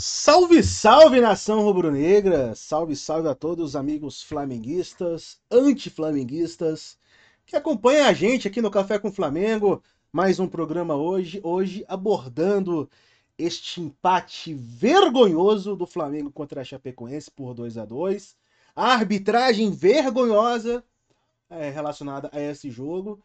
[0.00, 2.54] Salve, salve nação rubro-negra!
[2.54, 6.96] Salve, salve a todos os amigos flamenguistas, anti-flamenguistas
[7.44, 9.82] que acompanham a gente aqui no Café com Flamengo.
[10.12, 12.88] Mais um programa hoje, hoje abordando
[13.36, 18.36] este empate vergonhoso do Flamengo contra a Chapecoense por 2 a 2
[18.76, 20.84] A arbitragem vergonhosa
[21.50, 23.20] é, relacionada a esse jogo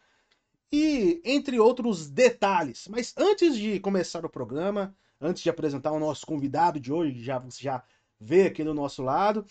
[0.71, 2.87] e entre outros detalhes.
[2.89, 7.39] Mas antes de começar o programa, antes de apresentar o nosso convidado de hoje, já
[7.39, 7.83] você já
[8.19, 9.45] vê aqui do nosso lado.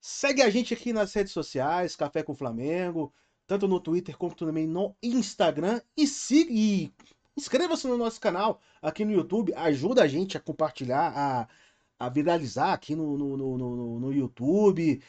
[0.00, 3.12] Segue a gente aqui nas redes sociais, Café com Flamengo,
[3.46, 5.80] tanto no Twitter como também no Instagram.
[5.96, 6.92] E, siga, e
[7.36, 11.48] inscreva-se no nosso canal aqui no YouTube, ajuda a gente a compartilhar, a,
[11.98, 15.02] a viralizar aqui no, no, no, no, no YouTube.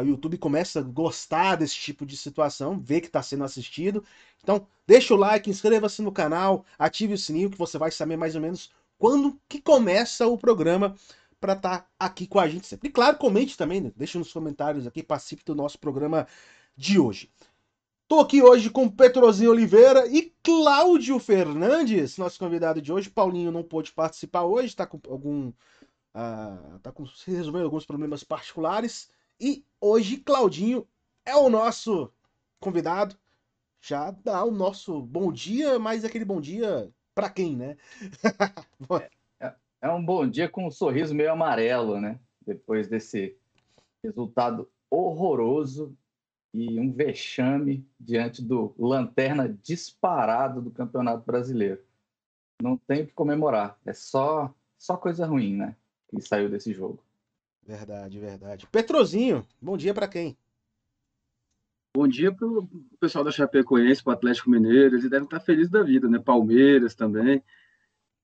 [0.00, 4.02] o YouTube começa a gostar desse tipo de situação, vê que está sendo assistido.
[4.42, 8.34] Então, deixa o like, inscreva-se no canal, ative o sininho que você vai saber mais
[8.34, 10.94] ou menos quando que começa o programa
[11.40, 12.88] para estar tá aqui com a gente sempre.
[12.88, 13.92] E claro, comente também, né?
[13.96, 16.26] deixe nos comentários aqui, participe do nosso programa
[16.76, 17.30] de hoje.
[18.08, 23.10] Tô aqui hoje com Petrozinho Oliveira e Cláudio Fernandes, nosso convidado de hoje.
[23.10, 25.48] Paulinho não pôde participar hoje, está com algum.
[26.14, 29.10] Uh, tá com, se resolvendo alguns problemas particulares.
[29.38, 30.88] E hoje Claudinho
[31.24, 32.10] é o nosso
[32.58, 33.14] convidado.
[33.80, 37.76] Já dá o nosso bom dia, mas aquele bom dia para quem, né?
[39.40, 42.20] É, é, é um bom dia com um sorriso meio amarelo, né?
[42.46, 43.36] Depois desse
[44.04, 45.96] resultado horroroso
[46.54, 51.82] e um vexame diante do lanterna disparado do Campeonato Brasileiro.
[52.62, 55.74] Não tem o que comemorar, é só só coisa ruim, né?
[56.08, 57.02] Que saiu desse jogo.
[57.66, 58.66] Verdade, verdade.
[58.68, 60.36] Petrozinho, bom dia para quem?
[61.98, 62.68] Bom dia para o
[63.00, 66.20] pessoal da Chapecoense, para o Atlético Mineiro, eles devem estar felizes da vida, né?
[66.20, 67.42] Palmeiras também,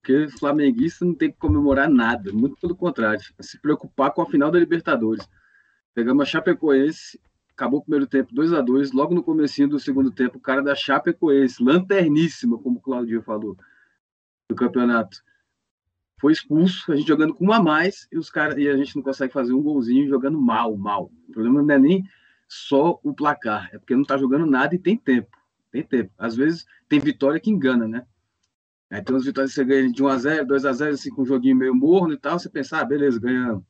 [0.00, 4.48] porque flamenguista não tem que comemorar nada, muito pelo contrário, se preocupar com a final
[4.48, 5.28] da Libertadores.
[5.92, 10.12] Pegamos a Chapecoense, acabou o primeiro tempo 2 a 2 logo no comecinho do segundo
[10.12, 13.56] tempo, o cara da Chapecoense, lanterníssima, como o Claudio falou,
[14.48, 15.18] do campeonato.
[16.20, 18.94] Foi expulso, a gente jogando com um a mais, e, os cara, e a gente
[18.94, 21.10] não consegue fazer um golzinho jogando mal, mal.
[21.28, 22.04] O problema não é nem
[22.54, 25.36] só o placar, é porque não está jogando nada e tem tempo.
[25.72, 26.12] Tem tempo.
[26.16, 28.06] Às vezes tem vitória que engana, né?
[28.90, 31.74] Aí tem umas vitórias que você ganha de 1x0, 2x0, assim, com um joguinho meio
[31.74, 33.64] morno e tal, você pensa, ah, beleza, ganhamos.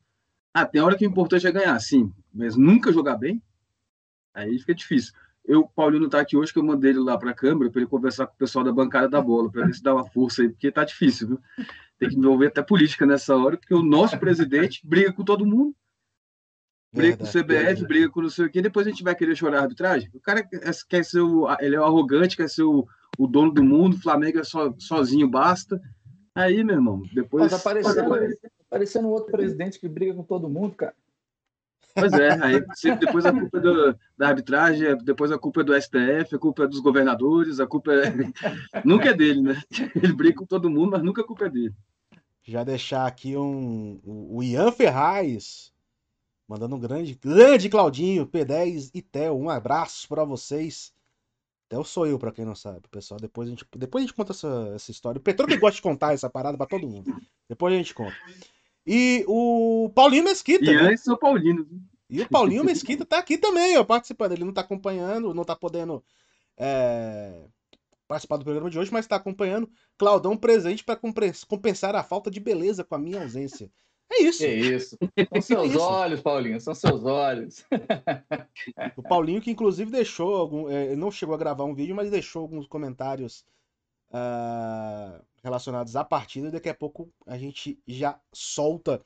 [0.53, 3.41] Ah, tem hora que o importante é ganhar, sim, mas nunca jogar bem,
[4.33, 5.13] aí fica difícil.
[5.43, 7.71] Eu, o Paulinho não tá aqui hoje, que eu mandei ele lá para a câmera
[7.71, 10.05] para ele conversar com o pessoal da bancada da bola, para ver se dá uma
[10.05, 11.39] força aí, porque tá difícil, viu?
[11.97, 15.75] Tem que envolver até política nessa hora, porque o nosso presidente briga com todo mundo
[16.95, 17.87] briga com o CBF, verdade.
[17.87, 20.09] briga com não sei o quê, depois a gente vai querer chorar a arbitragem.
[20.13, 20.47] O cara
[20.89, 21.47] quer ser o.
[21.59, 24.73] Ele é o arrogante, quer ser o, o dono do mundo, o Flamengo é só,
[24.77, 25.81] sozinho, basta.
[26.33, 27.51] Aí, meu irmão, depois.
[27.51, 28.13] Mas aparecendo,
[28.67, 30.93] aparecendo outro presidente que briga com todo mundo, cara.
[31.97, 32.61] Pois é, aí
[32.99, 36.65] depois a culpa é do, da arbitragem, depois a culpa é do STF, a culpa
[36.65, 38.11] é dos governadores, a culpa é.
[38.83, 39.61] nunca é dele, né?
[39.95, 41.73] Ele briga com todo mundo, mas nunca a culpa é dele.
[42.43, 44.01] Já deixar aqui um.
[44.03, 45.71] O Ian Ferraz
[46.47, 49.35] Mandando um grande, grande Claudinho, P10 e Theo.
[49.35, 50.93] Um abraço para vocês.
[51.67, 53.19] Theo sou eu, para quem não sabe, pessoal.
[53.19, 55.17] Depois a gente, depois a gente conta essa, essa história.
[55.17, 57.15] O Petro que gosta de contar essa parada para todo mundo.
[57.49, 58.15] Depois a gente conta.
[58.85, 60.65] E o Paulinho Mesquita.
[60.65, 60.95] E né?
[61.07, 61.67] o Paulino.
[62.07, 64.33] E o Paulinho Mesquita tá aqui também, ó, participando.
[64.33, 66.03] Ele não tá acompanhando, não tá podendo
[66.55, 67.41] é,
[68.07, 69.69] participar do programa de hoje, mas tá acompanhando.
[69.97, 70.99] Claudão presente para
[71.47, 73.71] compensar a falta de beleza com a minha ausência.
[74.11, 74.43] É isso.
[74.43, 74.97] É isso.
[75.33, 75.79] São seus é isso.
[75.79, 77.65] olhos, Paulinho, são seus olhos.
[78.95, 80.69] o Paulinho, que inclusive deixou algum.
[80.69, 83.45] É, não chegou a gravar um vídeo, mas deixou alguns comentários
[84.09, 86.51] uh, relacionados à partida.
[86.51, 89.01] Daqui a pouco a gente já solta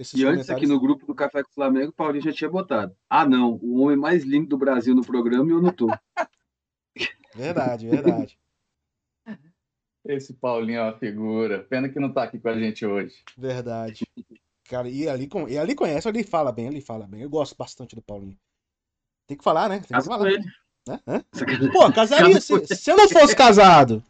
[0.00, 2.48] esses e antes aqui no grupo do Café com o Flamengo, o Paulinho já tinha
[2.48, 2.96] botado.
[3.08, 5.88] Ah, não, o homem mais lindo do Brasil no programa e eu não tô.
[7.34, 8.36] Verdade, verdade.
[10.06, 11.64] Esse Paulinho é uma figura.
[11.64, 13.14] Pena que não tá aqui com a gente hoje.
[13.36, 14.06] Verdade.
[14.68, 17.22] Cara, e ali, e ali conhece, ele fala bem, ele fala bem.
[17.22, 18.38] Eu gosto bastante do Paulinho.
[19.26, 19.80] Tem que falar, né?
[19.80, 20.30] Tem que falar.
[20.30, 20.44] Ele.
[20.88, 21.00] Né?
[21.72, 22.40] Pô, casaria.
[22.40, 24.02] Se, se eu não fosse casado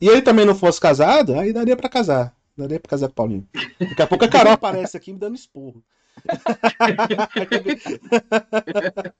[0.00, 2.34] e ele também não fosse casado, aí daria pra casar.
[2.56, 3.48] Daria pra casar com o Paulinho.
[3.78, 5.84] Daqui a pouco a Carol aparece aqui me dando esporro.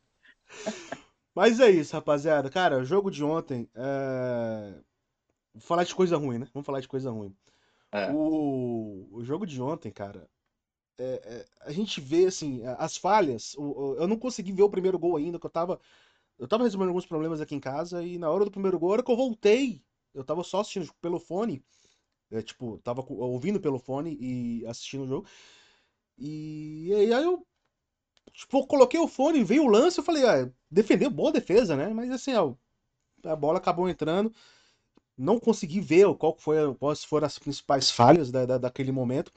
[1.35, 2.49] Mas é isso, rapaziada.
[2.49, 3.69] Cara, o jogo de ontem.
[3.75, 4.73] É...
[5.61, 6.49] Falar de coisa ruim, né?
[6.53, 7.35] Vamos falar de coisa ruim.
[7.93, 8.11] É.
[8.13, 9.09] O...
[9.13, 10.29] o jogo de ontem, cara,
[10.99, 13.55] é, é, a gente vê assim as falhas.
[13.55, 15.81] O, o, eu não consegui ver o primeiro gol ainda, que eu tava
[16.39, 18.93] eu tava resolvendo alguns problemas aqui em casa e na hora do primeiro gol, a
[18.95, 19.83] hora que eu voltei,
[20.15, 21.65] eu tava só assistindo pelo fone.
[22.31, 25.27] É, tipo, tava ouvindo pelo fone e assistindo o jogo.
[26.19, 27.47] E, e aí eu
[28.33, 31.89] tipo, coloquei o fone, veio o lance, eu falei, ah, defendeu, boa defesa, né?
[31.89, 32.55] Mas assim, ó,
[33.25, 34.33] a bola acabou entrando.
[35.17, 39.33] Não consegui ver qual foi, quais foram as principais falhas da, da daquele momento.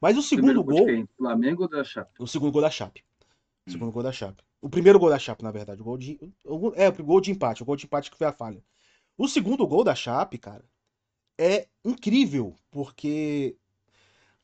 [0.00, 0.86] Mas o segundo gol.
[0.86, 1.08] Quem?
[1.16, 2.10] Flamengo ou da Chape?
[2.18, 3.00] O segundo gol da Chape.
[3.00, 3.72] O hum.
[3.72, 4.42] segundo gol da Chape.
[4.60, 5.80] O primeiro gol da Chape, na verdade.
[5.80, 6.18] O gol de.
[6.44, 7.62] O, é, o gol de empate.
[7.62, 8.62] O gol de empate que foi a falha.
[9.16, 10.64] O segundo gol da Chape, cara,
[11.38, 13.56] é incrível, porque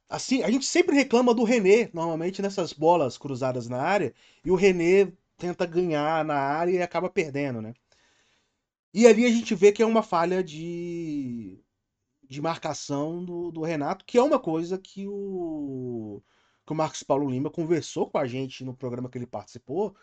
[0.08, 4.14] assim, a gente sempre reclama do René, normalmente nessas bolas cruzadas na área,
[4.44, 7.74] e o René tenta ganhar na área e acaba perdendo, né?
[8.92, 11.62] E ali a gente vê que é uma falha de,
[12.28, 16.22] de marcação do, do Renato, que é uma coisa que o,
[16.66, 19.96] que o Marcos Paulo Lima conversou com a gente no programa que ele participou,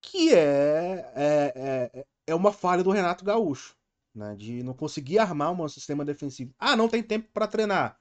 [0.00, 3.76] que é, é, é, é uma falha do Renato Gaúcho,
[4.14, 4.34] né?
[4.36, 6.54] De não conseguir armar um sistema defensivo.
[6.58, 8.00] Ah, não tem tempo para treinar.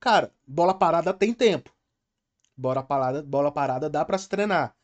[0.00, 1.74] Cara, bola parada tem tempo.
[2.56, 4.76] Bola parada, bola parada dá para se treinar.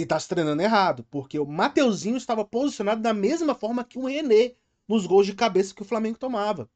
[0.00, 4.06] E tá se treinando errado, porque o Mateuzinho estava posicionado da mesma forma que o
[4.06, 4.54] René
[4.88, 6.70] nos gols de cabeça que o Flamengo tomava.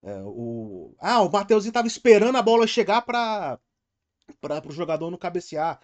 [0.00, 0.94] É, o...
[1.00, 3.58] Ah, o Mateuzinho estava esperando a bola chegar para
[4.40, 5.80] para o jogador no cabecear.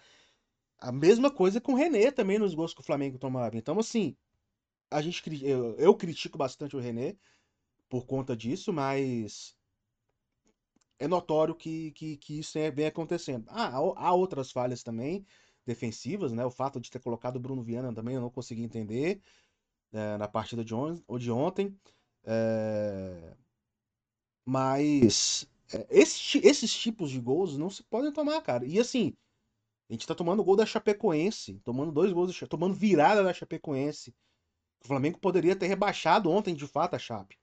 [0.77, 3.57] A mesma coisa com o René também nos gols que o Flamengo tomava.
[3.57, 4.15] Então, assim,
[4.89, 7.17] a gente eu, eu critico bastante o René
[7.89, 9.57] por conta disso, mas
[10.97, 13.45] é notório que, que, que isso é, vem acontecendo.
[13.49, 15.25] Ah, há outras falhas também
[15.69, 16.43] defensivas, né?
[16.43, 19.21] O fato de ter colocado o Bruno Viana também eu não consegui entender
[19.93, 21.77] é, na partida de, on de ontem.
[22.23, 23.35] É...
[24.43, 28.65] Mas é, esse, esses tipos de gols não se podem tomar, cara.
[28.65, 29.15] E assim,
[29.89, 34.15] a gente tá tomando gol da Chapecoense, tomando dois gols, tomando virada da Chapecoense.
[34.83, 37.37] O Flamengo poderia ter rebaixado ontem, de fato, a Chape.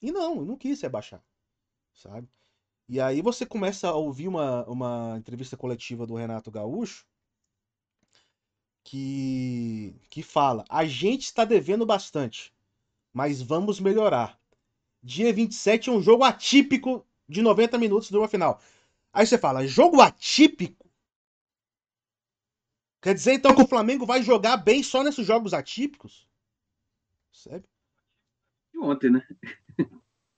[0.00, 1.24] E não, não quis rebaixar,
[1.94, 2.28] sabe?
[2.88, 7.04] E aí você começa a ouvir uma, uma entrevista coletiva do Renato Gaúcho
[8.86, 12.54] que, que fala: a gente está devendo bastante,
[13.12, 14.40] mas vamos melhorar.
[15.02, 18.60] Dia 27 é um jogo atípico de 90 minutos de uma final.
[19.12, 20.86] Aí você fala: jogo atípico?
[23.02, 26.26] Quer dizer então que o Flamengo vai jogar bem só nesses jogos atípicos?
[27.32, 27.64] Sabe?
[28.80, 29.26] Ontem, né?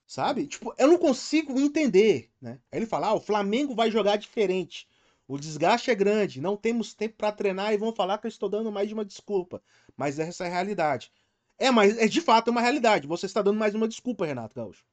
[0.07, 0.47] Sabe?
[0.47, 2.59] Tipo, eu não consigo entender, né?
[2.71, 4.87] Aí ele fala: ah, o Flamengo vai jogar diferente.
[5.29, 8.49] O desgaste é grande, não temos tempo para treinar e vão falar que eu estou
[8.49, 9.61] dando mais de uma desculpa.
[9.95, 11.11] Mas essa é a realidade.
[11.59, 13.07] É, mas é de fato uma realidade.
[13.07, 14.83] Você está dando mais uma desculpa, Renato Gaúcho.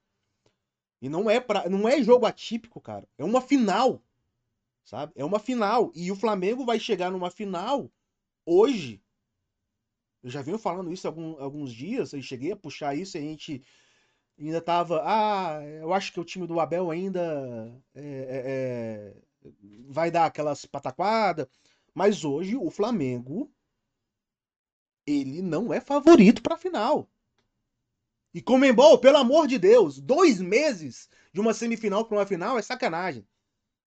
[1.00, 3.09] E não é para, não é jogo atípico, cara.
[3.17, 4.03] É uma final.
[4.85, 5.11] Sabe?
[5.17, 7.91] É uma final e o Flamengo vai chegar numa final
[8.44, 9.03] hoje.
[10.23, 13.23] Eu já venho falando isso algum, alguns dias, eu cheguei a puxar isso e a
[13.23, 13.62] gente
[14.38, 15.00] ainda tava.
[15.03, 19.15] Ah, eu acho que o time do Abel ainda é, é, é,
[19.88, 21.46] vai dar aquelas pataquadas.
[21.94, 23.50] Mas hoje o Flamengo
[25.06, 27.08] ele não é favorito para a final.
[28.34, 32.62] E Comembol, pelo amor de Deus, dois meses de uma semifinal para uma final é
[32.62, 33.26] sacanagem.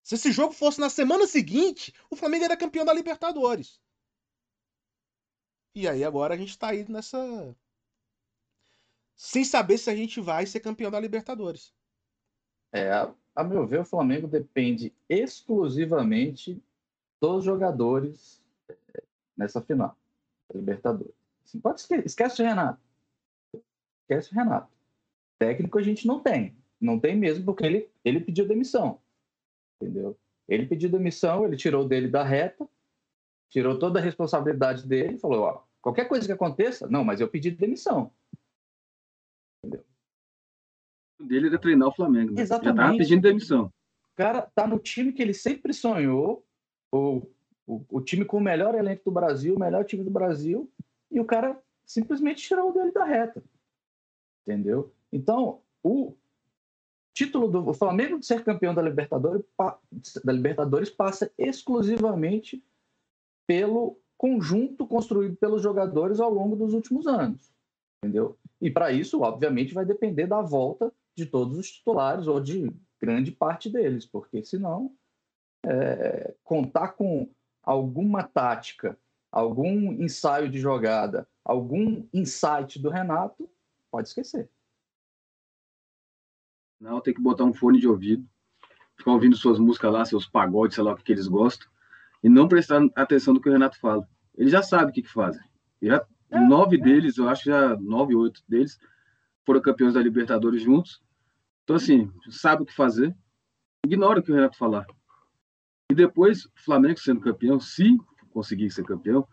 [0.01, 3.79] Se esse jogo fosse na semana seguinte, o Flamengo era campeão da Libertadores.
[5.75, 7.55] E aí agora a gente tá aí nessa
[9.15, 11.73] sem saber se a gente vai ser campeão da Libertadores.
[12.71, 12.89] É,
[13.35, 16.61] a, meu ver, o Flamengo depende exclusivamente
[17.21, 19.03] dos jogadores é,
[19.37, 19.95] nessa final
[20.53, 21.13] Libertadores.
[21.45, 22.81] Assim, pode esquece o Renato.
[24.01, 24.71] Esquece o Renato.
[25.37, 26.55] Técnico a gente não tem.
[26.81, 28.99] Não tem mesmo, porque ele, ele pediu demissão.
[29.81, 30.17] Entendeu?
[30.47, 32.67] Ele pediu demissão, ele tirou dele da reta,
[33.49, 37.51] tirou toda a responsabilidade dele falou: ó, qualquer coisa que aconteça, não, mas eu pedi
[37.51, 38.11] demissão.
[39.63, 39.85] Entendeu?
[41.19, 42.33] O dele era treinar o Flamengo.
[42.33, 42.41] Né?
[42.41, 42.77] Exatamente.
[42.77, 43.65] Já tava pedindo demissão.
[43.65, 46.45] O cara tá no time que ele sempre sonhou,
[46.91, 47.27] o,
[47.67, 50.69] o, o time com o melhor elenco do Brasil, o melhor time do Brasil,
[51.11, 53.43] e o cara simplesmente tirou o dele da reta.
[54.45, 54.93] Entendeu?
[55.11, 56.15] Então, o
[57.13, 59.43] título do Flamengo de ser campeão da Libertadores,
[60.23, 62.63] da Libertadores passa exclusivamente
[63.45, 67.51] pelo conjunto construído pelos jogadores ao longo dos últimos anos
[67.99, 68.37] entendeu?
[68.61, 73.31] E para isso, obviamente, vai depender da volta de todos os titulares ou de grande
[73.31, 74.93] parte deles, porque senão
[75.65, 77.29] é, contar com
[77.61, 78.97] alguma tática,
[79.31, 83.49] algum ensaio de jogada, algum insight do Renato,
[83.91, 84.49] pode esquecer.
[86.79, 88.25] Não, tem que botar um fone de ouvido,
[88.95, 91.67] ficar ouvindo suas músicas lá, seus pagodes, sei lá o que, que eles gostam,
[92.23, 94.07] e não prestar atenção no que o Renato fala.
[94.35, 95.43] Ele já sabe o que, que fazem.
[95.81, 96.79] Já é, nove é.
[96.79, 98.79] deles, eu acho já nove, oito deles
[99.45, 101.01] foram campeões da Libertadores juntos.
[101.69, 103.15] Então, assim, sabe o que fazer,
[103.85, 104.87] ignora o que o Renato falar.
[105.91, 107.95] E depois, Flamengo sendo campeão, se
[108.31, 109.27] conseguir ser campeão,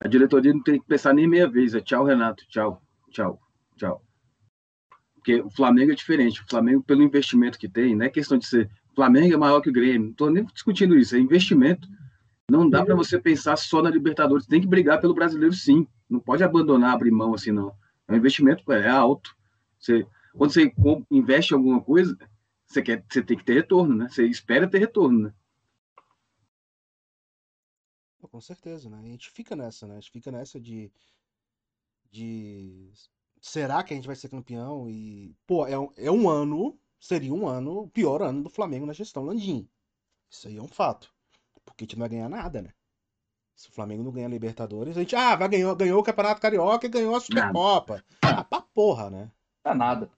[0.00, 1.74] a diretoria não tem que pensar nem meia vez.
[1.74, 3.38] É tchau, Renato, tchau, tchau,
[3.76, 4.02] tchau.
[5.16, 6.40] Porque o Flamengo é diferente.
[6.40, 8.70] O Flamengo, pelo investimento que tem, não é questão de ser.
[8.94, 10.04] Flamengo é maior que o Grêmio.
[10.04, 11.14] Não estou nem discutindo isso.
[11.14, 11.86] É investimento.
[12.50, 14.46] Não dá para você pensar só na Libertadores.
[14.46, 15.86] Tem que brigar pelo brasileiro, sim.
[16.08, 17.70] Não pode abandonar, abrir mão assim, não.
[18.08, 19.36] É um investimento é alto.
[19.78, 20.06] Você,
[20.36, 20.72] quando você
[21.10, 22.16] investe em alguma coisa,
[22.66, 24.08] você, quer, você tem que ter retorno, né?
[24.08, 25.34] Você espera ter retorno, né?
[28.30, 28.98] Com certeza, né?
[28.98, 29.96] A gente fica nessa, né?
[29.96, 30.90] A gente fica nessa de.
[32.10, 32.90] de.
[33.40, 34.88] Será que a gente vai ser campeão?
[34.88, 35.36] E.
[35.46, 36.78] Pô, é um, é um ano.
[36.98, 39.68] Seria um ano, o pior ano do Flamengo na gestão Landim.
[40.30, 41.12] Isso aí é um fato.
[41.64, 42.72] Porque a gente não vai ganhar nada, né?
[43.54, 46.86] Se o Flamengo não ganhar Libertadores, a gente, ah, vai ganhou, ganhou o Campeonato Carioca
[46.86, 48.02] e ganhou a Supercopa.
[48.22, 49.30] Ah, pra porra, né?
[49.64, 50.10] É nada.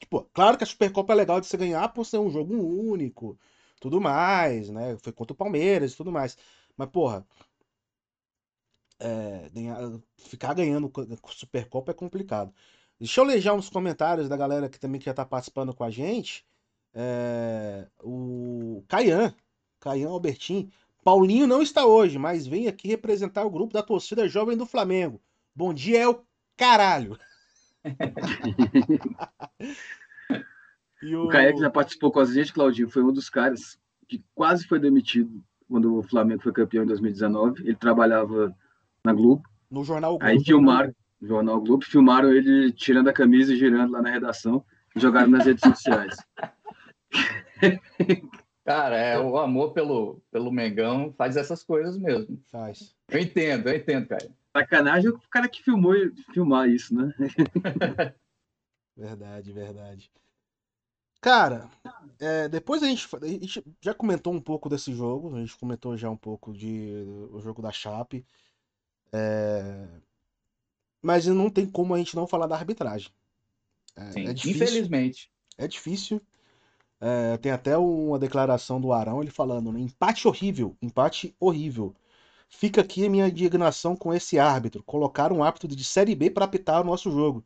[0.00, 3.38] Tipo, claro que a Supercopa é legal de você ganhar por ser um jogo único,
[3.80, 4.96] tudo mais, né?
[4.98, 6.36] Foi contra o Palmeiras e tudo mais.
[6.76, 7.26] Mas, porra,
[8.98, 9.78] é, ganhar,
[10.16, 10.90] ficar ganhando
[11.28, 12.52] Supercopa é complicado.
[12.98, 15.90] Deixa eu já uns comentários da galera que também quer estar tá participando com a
[15.90, 16.44] gente.
[16.94, 19.34] É, o Caian,
[19.80, 20.70] Caian Albertin.
[21.02, 25.20] Paulinho não está hoje, mas vem aqui representar o grupo da torcida jovem do Flamengo.
[25.54, 26.24] Bom dia é o
[26.56, 27.18] caralho.
[31.02, 31.24] O...
[31.24, 34.66] o Caia que já participou com a gente, Claudinho, foi um dos caras que quase
[34.66, 37.62] foi demitido quando o Flamengo foi campeão em 2019.
[37.62, 38.54] Ele trabalhava
[39.04, 39.42] na Globo.
[39.70, 40.24] No Jornal Globo.
[40.24, 44.64] Aí filmaram, no Jornal Globo, filmaram ele tirando a camisa e girando lá na redação
[44.94, 46.16] e jogaram nas redes sociais.
[48.64, 52.42] Cara, é, o amor pelo, pelo Mengão faz essas coisas mesmo.
[52.50, 52.96] Faz.
[53.10, 54.26] Eu entendo, eu entendo, cara.
[54.54, 55.94] Sacanagem o cara que filmou
[56.32, 57.12] filmar isso, né?
[58.96, 60.12] verdade, verdade.
[61.20, 61.68] Cara,
[62.20, 65.96] é, depois a gente, a gente, já comentou um pouco desse jogo, a gente comentou
[65.96, 66.92] já um pouco de
[67.32, 68.24] o jogo da Chape.
[69.12, 69.88] É...
[71.02, 73.10] Mas não tem como a gente não falar da arbitragem.
[73.96, 75.30] É, Sim, é difícil, infelizmente.
[75.58, 76.20] É difícil.
[77.00, 79.80] É, tem até uma declaração do Arão, ele falando, né?
[79.80, 81.94] empate horrível, empate horrível.
[82.48, 84.82] Fica aqui a minha indignação com esse árbitro.
[84.84, 87.44] Colocar um árbitro de Série B para apitar o nosso jogo.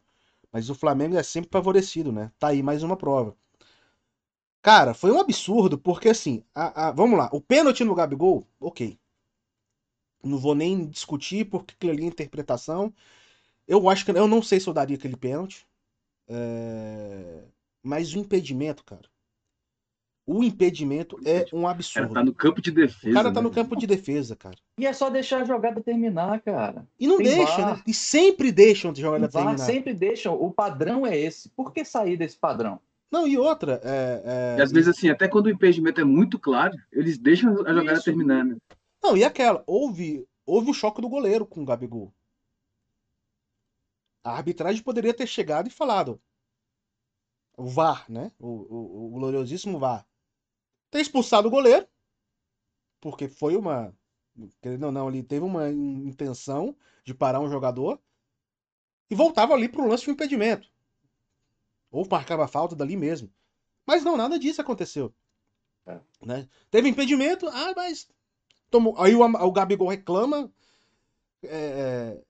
[0.52, 2.32] Mas o Flamengo é sempre favorecido, né?
[2.38, 3.36] Tá aí mais uma prova.
[4.62, 8.98] Cara, foi um absurdo, porque assim, a, a, vamos lá, o pênalti no Gabigol, ok.
[10.22, 12.92] Não vou nem discutir porque aquilo ali é interpretação.
[13.66, 15.66] Eu acho que eu não sei se eu daria aquele pênalti.
[16.28, 17.44] É...
[17.82, 19.08] Mas o impedimento, cara.
[20.30, 22.10] O impedimento é um absurdo.
[22.10, 23.08] O cara tá no campo de defesa.
[23.08, 23.48] O cara tá né?
[23.48, 24.56] no campo de defesa, cara.
[24.76, 26.86] E é só deixar a jogada terminar, cara.
[27.00, 27.82] E não Tem deixa, né?
[27.86, 29.56] E sempre deixam de jogada terminar.
[29.56, 30.34] Sempre deixam.
[30.34, 31.48] O padrão é esse.
[31.48, 32.78] Por que sair desse padrão?
[33.10, 33.80] Não, e outra.
[33.82, 34.58] É, é...
[34.58, 37.94] E às vezes, assim, até quando o impedimento é muito claro, eles deixam a jogada
[37.94, 38.04] Isso.
[38.04, 38.58] terminar, né?
[39.02, 42.12] Não, e aquela, houve, houve o choque do goleiro com o Gabigol.
[44.22, 46.20] A arbitragem poderia ter chegado e falado.
[47.56, 48.30] O VAR, né?
[48.38, 50.06] O, o, o gloriosíssimo VAR.
[50.90, 51.86] Ter expulsado o goleiro.
[53.00, 53.94] Porque foi uma.
[54.78, 58.00] Não, não, ele teve uma intenção de parar um jogador.
[59.10, 60.68] E voltava ali para o lance de impedimento.
[61.90, 63.32] Ou marcava a falta dali mesmo.
[63.86, 65.12] Mas não, nada disso aconteceu.
[65.86, 65.98] É.
[66.20, 66.48] Né?
[66.70, 68.08] Teve impedimento, ah, mas
[68.70, 70.50] Tomou, aí o, o Gabigol reclama.
[71.42, 72.20] É,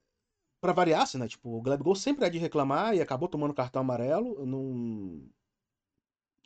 [0.61, 1.27] pra variar, assim, né?
[1.27, 4.45] Tipo, o Gabigol sempre é de reclamar e acabou tomando cartão amarelo.
[4.45, 5.21] Não...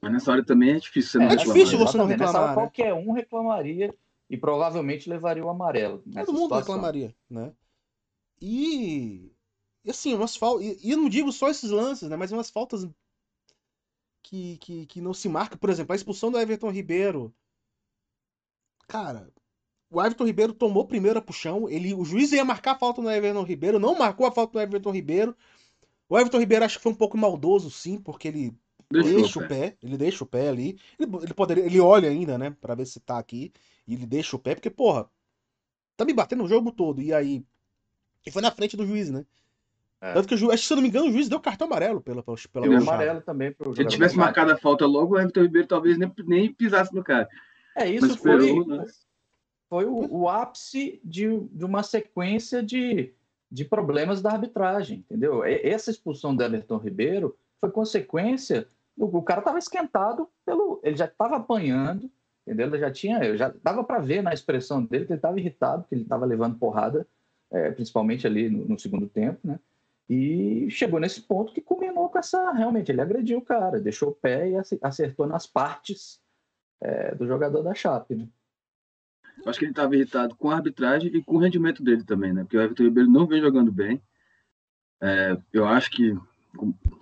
[0.04, 2.34] Mas nessa hora também é difícil você não É reclamar, difícil você não reclamar.
[2.34, 2.56] Nessa hora, né?
[2.56, 3.96] qualquer um reclamaria
[4.30, 6.00] e provavelmente levaria o amarelo.
[6.00, 6.60] Todo mundo situação.
[6.60, 7.54] reclamaria, né?
[8.42, 9.32] E.
[9.86, 10.66] E assim, umas faltas.
[10.66, 12.18] E, e eu não digo só esses lances, né?
[12.18, 12.86] Mas umas faltas
[14.22, 15.58] que, que, que não se marca.
[15.58, 17.34] Por exemplo, a expulsão do Everton Ribeiro.
[18.86, 19.32] Cara,
[19.90, 21.70] o Everton Ribeiro tomou primeiro a puxão.
[21.70, 24.62] Ele, o juiz ia marcar a falta no Everton Ribeiro, não marcou a falta no
[24.62, 25.34] Everton Ribeiro.
[26.10, 28.54] O Everton Ribeiro acho que foi um pouco maldoso, sim, porque ele
[28.90, 29.48] Deixou deixa o pé.
[29.48, 29.78] pé.
[29.84, 30.80] ele deixa o pé ali.
[31.00, 33.52] Ele, ele, poderia, ele olha ainda, né, para ver se tá aqui,
[33.88, 35.10] e ele deixa o pé, porque, porra,
[35.98, 37.02] tá me batendo o jogo todo.
[37.02, 37.44] E aí.
[38.26, 39.26] E foi na frente do juiz, né?
[40.00, 40.14] É.
[40.14, 42.22] Tanto que o juiz, se eu não me engano, o juiz deu cartão amarelo pela
[42.22, 45.68] pela Deu amarelo também pro Se ele tivesse marcado a falta logo, o Everton Ribeiro
[45.68, 47.28] talvez nem, nem pisasse no cara.
[47.76, 48.36] É, isso Mas foi.
[48.36, 48.86] Esperou, né?
[49.74, 53.12] foi o, o ápice de, de, uma sequência de,
[53.50, 55.44] de problemas da arbitragem, entendeu?
[55.44, 58.68] Essa expulsão do Everton Ribeiro foi consequência.
[58.98, 60.82] O, o cara estava esquentado pelo.
[60.84, 62.12] Ele já estava apanhando,
[62.46, 62.68] entendeu?
[62.68, 63.38] Ele já tinha.
[63.38, 66.60] Já dava para ver na expressão dele que ele estava irritado, que ele estava levando
[66.60, 67.08] porrada,
[67.50, 69.58] é, principalmente ali no, no, segundo tempo, né?
[70.10, 72.52] E chegou nesse ponto que culminou com essa.
[72.52, 76.20] Realmente, ele agrediu o cara, deixou o pé e acertou nas partes
[76.82, 78.28] é, do jogador da Chape, né?
[79.38, 82.34] Eu acho que ele estava irritado com a arbitragem e com o rendimento dele também,
[82.34, 82.44] né?
[82.44, 84.02] Porque o Everton Ribeiro não vem jogando bem.
[85.02, 86.14] É, eu acho que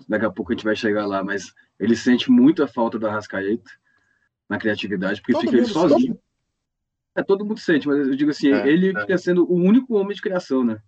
[0.08, 3.12] daqui a pouco a gente vai chegar lá, mas ele sente muito a falta da
[3.12, 3.72] Rascaeta
[4.50, 6.20] na criatividade, porque todo fica ele sozinho.
[7.16, 9.02] É, todo mundo sente, mas eu digo assim, é, ele é.
[9.02, 10.82] fica sendo o único homem de criação, né?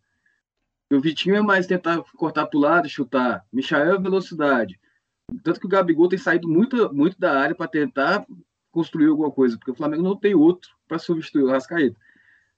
[0.91, 3.43] o Vitinho é mais tentar cortar para o lado, chutar.
[3.51, 4.79] Michael é velocidade.
[5.43, 8.25] Tanto que o Gabigol tem saído muito, muito da área para tentar
[8.71, 11.97] construir alguma coisa, porque o Flamengo não tem outro para substituir o Rascaeta.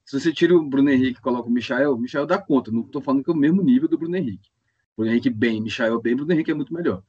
[0.04, 2.70] Se você tira o Bruno Henrique e coloca o Michael, o Michael dá conta.
[2.70, 4.50] Não estou falando que é o mesmo nível do Bruno Henrique.
[4.96, 7.02] Bruno Henrique bem, Michael bem, Bruno Henrique é muito melhor.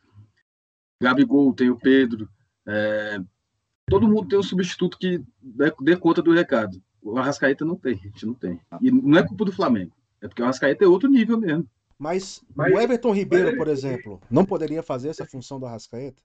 [1.01, 2.29] Gabigol, tem o Pedro.
[2.67, 3.19] É...
[3.89, 5.23] Todo mundo tem um substituto que
[5.81, 6.81] dê, conta do recado.
[7.01, 8.59] O Arrascaeta não tem, a gente não tem.
[8.81, 9.95] E não é culpa do Flamengo.
[10.19, 11.69] É porque o Arrascaeta é outro nível mesmo.
[11.97, 16.21] Mas, Mas o Everton Ribeiro, por exemplo, não poderia fazer essa função do Arrascaeta?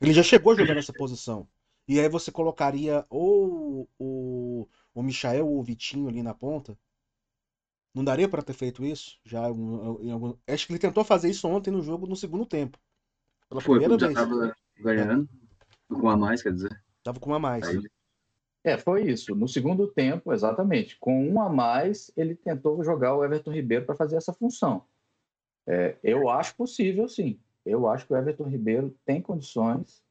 [0.00, 1.48] Ele já chegou jogando nessa posição.
[1.88, 6.78] E aí você colocaria ou o, o Michael ou o Vitinho ali na ponta?
[7.98, 9.18] Não daria para ter feito isso?
[9.24, 10.32] Já em algum...
[10.46, 12.78] Acho que ele tentou fazer isso ontem no jogo no segundo tempo.
[13.48, 14.18] Pela Foi, primeira já vez.
[14.20, 15.28] tava ganhando.
[15.90, 15.94] É.
[15.96, 16.80] Com a mais, quer dizer.
[17.02, 17.66] Tava com uma a mais.
[17.66, 17.82] Aí...
[18.62, 19.34] É, foi isso.
[19.34, 20.96] No segundo tempo, exatamente.
[21.00, 24.84] Com um a mais, ele tentou jogar o Everton Ribeiro para fazer essa função.
[25.66, 27.40] É, eu acho possível, sim.
[27.66, 30.04] Eu acho que o Everton Ribeiro tem condições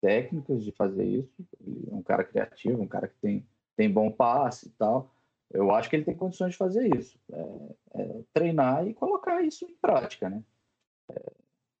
[0.00, 1.34] técnicas de fazer isso.
[1.60, 3.44] Ele é um cara criativo, um cara que tem,
[3.76, 5.12] tem bom passe e tal.
[5.54, 7.16] Eu acho que ele tem condições de fazer isso.
[7.32, 10.42] É, é, treinar e colocar isso em prática, né?
[11.08, 11.32] É,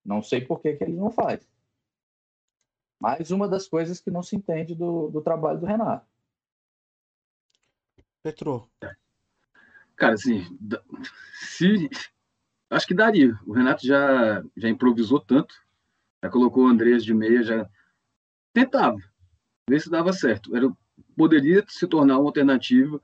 [0.04, 1.44] não sei por que, que ele não faz.
[3.00, 6.06] Mais uma das coisas que não se entende do, do trabalho do Renato.
[8.22, 8.70] Petro.
[9.96, 10.44] Cara, assim,
[11.40, 11.90] se
[12.70, 13.36] acho que daria.
[13.44, 15.52] O Renato já já improvisou tanto,
[16.22, 17.68] já colocou o Andrés de meia, já
[18.52, 18.98] tentava
[19.68, 20.54] ver se dava certo.
[20.54, 20.72] Era
[21.16, 23.00] poderia se tornar uma alternativa,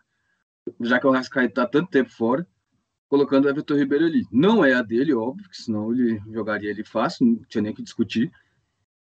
[0.81, 2.47] já que o Rascaeta está tanto tempo fora,
[3.09, 4.27] colocando o Everton Ribeiro ali.
[4.31, 7.83] Não é a dele, óbvio, que senão ele jogaria ele fácil, não tinha nem que
[7.83, 8.31] discutir.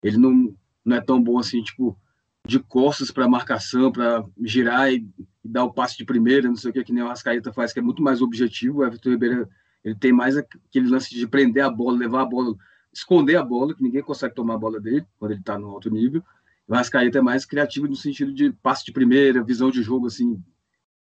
[0.02, 1.98] Ele não não é tão bom assim, tipo,
[2.46, 6.70] de costas para marcação, para girar e, e, dar o passe de primeira, não sei
[6.70, 8.80] o que, que nem o Rascaeta faz, que é muito mais objetivo.
[8.80, 9.48] O Everton Ribeiro
[9.82, 12.54] ele tem mais aquele lance de prender a bola, levar a bola,
[12.92, 15.90] esconder a bola, que ninguém consegue tomar a bola dele quando ele está no alto
[15.90, 16.22] nível.
[16.66, 20.42] O Rascaeta é mais criativo no sentido de passe de primeira, visão de jogo assim,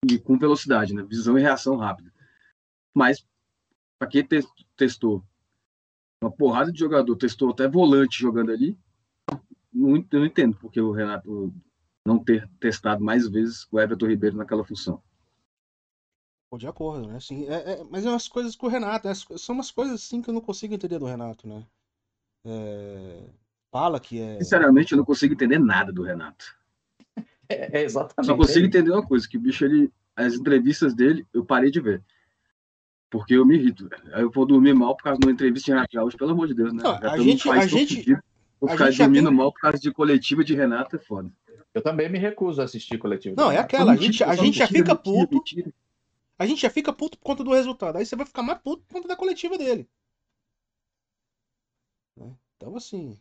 [0.10, 1.04] e com velocidade, né?
[1.04, 2.12] Visão e reação rápida.
[2.94, 3.26] Mas,
[4.00, 4.42] para quem te
[4.76, 5.24] testou
[6.24, 8.78] uma porrada de jogador, testou até volante jogando ali,
[9.74, 11.54] não, eu não entendo porque o Renato
[12.06, 15.02] não ter testado mais vezes o Everton Ribeiro naquela função.
[16.58, 17.16] De acordo, né?
[17.16, 19.14] Assim, é, é, mas é umas coisas com o Renato, né?
[19.16, 21.66] são umas coisas assim que eu não consigo entender do Renato, né?
[22.46, 23.30] É...
[23.72, 24.38] Fala que é.
[24.40, 26.60] Sinceramente, eu não consigo entender nada do Renato.
[27.52, 28.26] É, exatamente.
[28.26, 31.80] Só consigo entender uma coisa: que o bicho, ele, as entrevistas dele, eu parei de
[31.80, 32.04] ver.
[33.10, 33.90] Porque eu me irrito.
[34.14, 36.48] Aí eu vou dormir mal por causa de uma entrevista de Renato Gaúcho, pelo amor
[36.48, 36.82] de Deus, né?
[36.82, 38.18] Não, a gente, a gente,
[38.62, 39.38] Vou ficar dormindo tem...
[39.38, 41.32] mal por causa de coletiva de Renato é foda.
[41.74, 43.36] Eu também me recuso a assistir coletiva.
[43.36, 43.94] Não, é aquela.
[43.94, 45.42] A gente, a gente já fica puto.
[46.38, 47.98] A gente já fica puto por conta do resultado.
[47.98, 49.90] Aí você vai ficar mais puto por conta da coletiva dele.
[52.16, 52.36] Né?
[52.58, 53.20] Então, assim.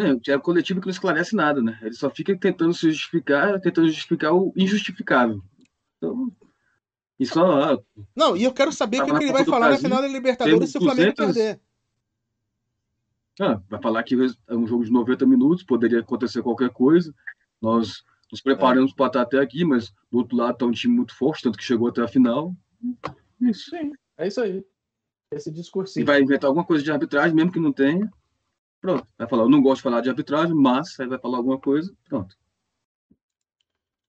[0.00, 1.78] É, é a coletiva que não esclarece nada, né?
[1.82, 5.42] Ele só fica tentando se justificar, tentando justificar o injustificável.
[5.98, 6.32] Então,
[7.26, 7.74] só.
[7.74, 7.78] Ah,
[8.16, 10.08] não, e eu quero saber o que, que ele vai falar Brasil, na final da
[10.08, 11.34] Libertadores se o Flamengo 200...
[11.34, 11.60] perder.
[13.40, 14.14] Ah, vai falar que
[14.48, 17.14] é um jogo de 90 minutos, poderia acontecer qualquer coisa.
[17.60, 18.94] Nós nos preparamos é.
[18.94, 21.64] para estar até aqui, mas do outro lado está um time muito forte, tanto que
[21.64, 22.54] chegou até a final.
[23.40, 23.70] Isso.
[23.70, 24.64] Sim, é isso aí.
[25.32, 25.98] Esse discurso.
[25.98, 28.10] E vai inventar alguma coisa de arbitragem, mesmo que não tenha.
[28.80, 29.06] Pronto.
[29.18, 31.94] Vai falar, eu não gosto de falar de arbitragem, mas aí vai falar alguma coisa,
[32.08, 32.36] pronto.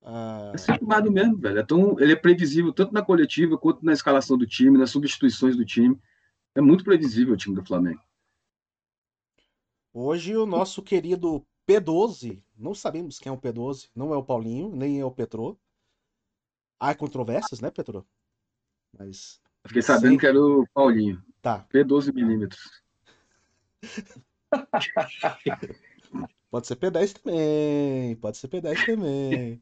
[0.01, 0.51] Ah...
[0.53, 1.59] É sempre mais do mesmo, velho.
[1.59, 5.55] É tão, ele é previsível tanto na coletiva quanto na escalação do time, nas substituições
[5.55, 5.99] do time.
[6.55, 8.01] É muito previsível o time do Flamengo.
[9.93, 14.73] Hoje o nosso querido P12, não sabemos quem é o P12, não é o Paulinho,
[14.73, 15.59] nem é o Petro.
[16.79, 18.07] Há controvérsias, né, Petro?
[18.97, 19.39] Mas.
[19.67, 21.23] Fiquei sabendo que era o Paulinho.
[21.41, 21.65] Tá.
[21.71, 22.81] P12 milímetros.
[26.49, 28.15] Pode ser P10 também.
[28.17, 29.61] Pode ser P10 também.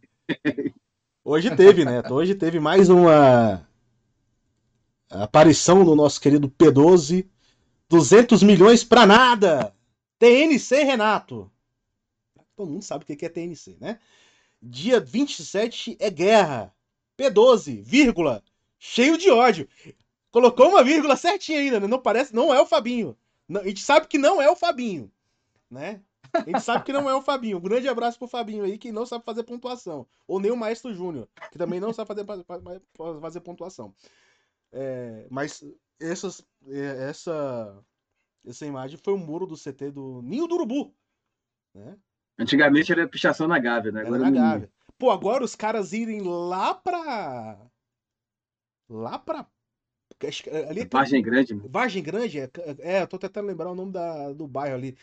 [1.24, 2.14] Hoje teve, Neto.
[2.14, 3.68] Hoje teve mais uma
[5.10, 7.28] aparição do nosso querido P12.
[7.88, 9.74] 200 milhões pra nada!
[10.20, 11.52] TNC, Renato.
[12.56, 14.00] Todo mundo sabe o que é TNC, né?
[14.62, 16.74] Dia 27 é guerra.
[17.18, 18.44] P12, vírgula,
[18.78, 19.68] cheio de ódio.
[20.32, 21.88] Colocou uma vírgula certinha ainda, né?
[21.88, 23.18] Não parece, não é o Fabinho.
[23.50, 25.12] Não, a gente sabe que não é o Fabinho,
[25.70, 26.02] né?
[26.32, 27.58] A gente sabe que não é o Fabinho.
[27.58, 30.08] Um grande abraço pro Fabinho aí, que não sabe fazer pontuação.
[30.28, 32.26] Ou nem o Maestro Júnior, que também não sabe fazer,
[33.20, 33.94] fazer pontuação.
[34.72, 35.66] É, mas
[36.00, 37.84] essas, é, essa,
[38.46, 40.94] essa imagem foi o muro do CT do Ninho do Urubu.
[41.74, 41.98] Né?
[42.38, 44.02] Antigamente era pichação na Gávea, né?
[44.02, 44.72] Agora era na Gávea.
[44.98, 47.60] Pô, agora os caras irem lá pra.
[48.88, 49.48] Lá pra.
[50.70, 51.54] Ali é Vargem Grande.
[51.56, 52.40] Vargem Grande?
[52.40, 54.98] É, é, eu tô tentando lembrar o nome da, do bairro ali.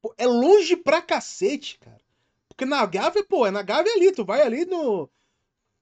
[0.00, 2.00] Pô, é longe pra cacete, cara.
[2.48, 4.12] Porque na Gávea, pô, é na Gávea ali.
[4.12, 5.10] Tu vai ali no.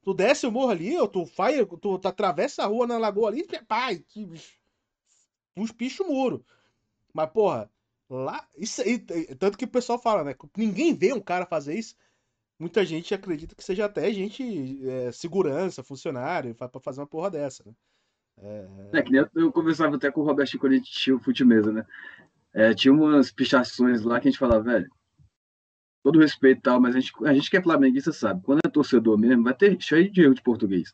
[0.02, 1.56] Tu desce o morro ali, ou tu faz.
[1.66, 4.26] Tu, tu atravessa a rua na lagoa ali, pai, que.
[5.56, 6.44] Uns pichos muro.
[7.12, 7.70] Mas, porra,
[8.08, 8.48] lá.
[8.56, 8.98] Isso aí.
[9.38, 10.34] Tanto que o pessoal fala, né?
[10.56, 11.94] Ninguém vê um cara fazer isso.
[12.58, 17.62] Muita gente acredita que seja até gente, é, segurança, funcionário, pra fazer uma porra dessa,
[17.64, 17.72] né?
[18.42, 21.18] É, é que nem eu, conversava até com o Roberto quando a gente tinha o
[21.18, 21.84] fute mesa, né?
[22.52, 24.90] É, tinha umas pichações lá que a gente falava, velho,
[26.02, 28.68] todo respeito e tal, mas a gente, a gente que é flamenguista sabe, quando é
[28.68, 30.92] torcedor mesmo, vai ter cheio de erro de português.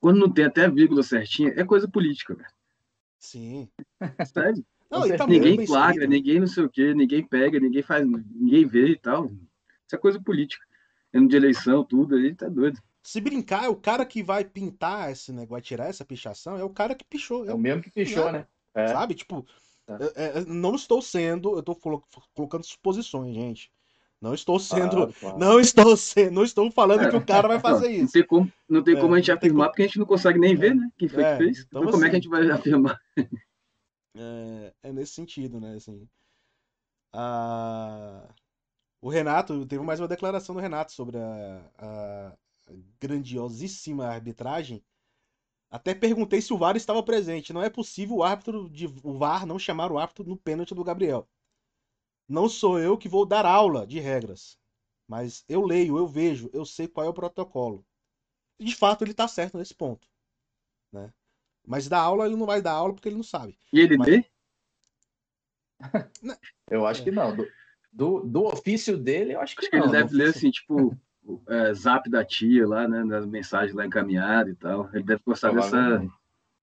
[0.00, 2.48] Quando não tem até vírgula certinha, é coisa política, velho.
[3.18, 3.68] Sim.
[4.32, 4.64] Sério.
[4.90, 8.88] Não, tá ninguém flagra, ninguém não sei o quê, ninguém pega, ninguém faz, ninguém vê
[8.88, 9.26] e tal.
[9.26, 10.64] Isso é coisa política.
[11.12, 12.78] Ano de eleição, tudo aí, tá doido.
[13.04, 16.64] Se brincar, é o cara que vai pintar esse negócio, vai tirar essa pichação, é
[16.64, 17.44] o cara que pichou.
[17.44, 18.46] É, é o mesmo que pichou, né?
[18.74, 18.88] É.
[18.88, 19.14] Sabe?
[19.14, 19.46] Tipo,
[19.86, 19.92] é.
[19.92, 21.76] É, é, não estou sendo, eu estou
[22.34, 23.70] colocando suposições, gente.
[24.18, 25.38] Não estou sendo, claro, claro.
[25.38, 28.02] não estou sendo, não estou falando é, que o cara vai fazer não, isso.
[28.04, 29.70] Não tem como, não tem como a gente afirmar, como...
[29.70, 30.88] porque a gente não consegue nem ver, né?
[30.96, 31.58] Quem foi que fez?
[31.58, 33.00] Então, então como é que a assim, gente vai afirmar?
[34.16, 35.74] É, nesse sentido, né?
[35.74, 36.08] Assim,
[37.12, 38.28] a...
[39.02, 42.32] O Renato, teve mais uma declaração do Renato sobre a, a
[43.00, 44.84] grandiosíssima arbitragem
[45.74, 47.52] até perguntei se o VAR estava presente.
[47.52, 50.84] Não é possível o árbitro de o VAR não chamar o árbitro no pênalti do
[50.84, 51.28] Gabriel.
[52.28, 54.56] Não sou eu que vou dar aula de regras,
[55.08, 57.84] mas eu leio, eu vejo, eu sei qual é o protocolo.
[58.56, 60.06] De fato, ele está certo nesse ponto,
[60.92, 61.12] né?
[61.66, 63.58] Mas da aula ele não vai dar aula porque ele não sabe.
[63.72, 64.06] E ele mas...
[64.06, 64.24] lê?
[66.70, 67.34] eu acho que não.
[67.34, 67.48] Do,
[67.92, 69.82] do, do, ofício dele, eu acho que acho não.
[69.82, 70.96] Que ele deve ler assim, tipo,
[71.48, 73.04] é, zap da tia lá, né?
[73.04, 74.88] Das mensagens lá encaminhadas e tal.
[74.92, 76.06] Ele deve gostar dessa,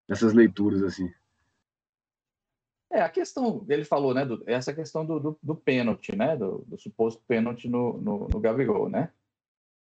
[0.09, 1.11] dessas leituras, assim.
[2.92, 6.64] É, a questão, ele falou, né, do, essa questão do, do, do pênalti, né, do,
[6.66, 9.12] do, suposto pênalti no, no, no Gabigol, né?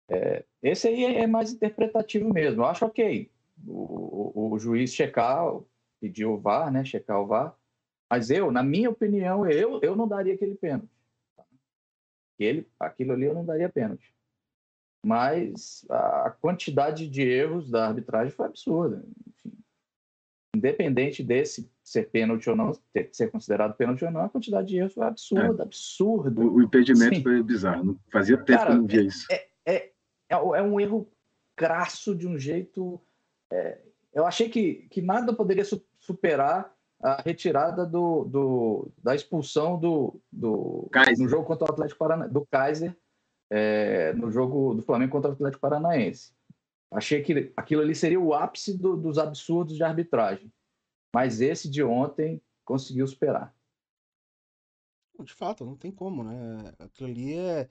[0.08, 2.62] É, esse aí é, mais interpretativo mesmo.
[2.62, 3.28] Eu acho ok
[3.66, 5.44] o, o, o, juiz checar,
[6.00, 7.56] pedir o VAR, né, checar o VAR,
[8.08, 10.88] mas eu, na minha opinião, eu, eu não daria aquele pênalti.
[11.36, 11.44] Tá?
[12.38, 14.14] Ele, aquilo ali eu não daria pênalti
[15.04, 19.04] mas a quantidade de erros da arbitragem foi absurda.
[19.28, 19.52] Enfim,
[20.56, 24.78] independente desse ser pênalti ou não, ter, ser considerado pênalti ou não, a quantidade de
[24.78, 25.66] erros foi absurda, é.
[25.66, 26.40] absurda.
[26.40, 27.22] O, o impedimento Sim.
[27.22, 27.84] foi bizarro.
[27.84, 29.26] Não fazia tempo Cara, que eu não via é, isso.
[29.30, 29.92] É, é, é,
[30.30, 31.06] é, um erro
[31.54, 33.00] crasso de um jeito.
[33.52, 33.78] É,
[34.14, 35.64] eu achei que, que nada poderia
[35.98, 40.88] superar a retirada do, do, da expulsão do, do
[41.18, 42.96] no jogo contra o Atlético Paranaense, do Kaiser
[43.50, 46.32] é, no jogo do Flamengo contra o Atlético Paranaense.
[46.90, 50.52] Achei que aquilo ali seria o ápice do, dos absurdos de arbitragem.
[51.14, 53.54] Mas esse de ontem conseguiu superar.
[55.20, 56.72] De fato, não tem como, né?
[56.78, 57.68] Aquilo ali é,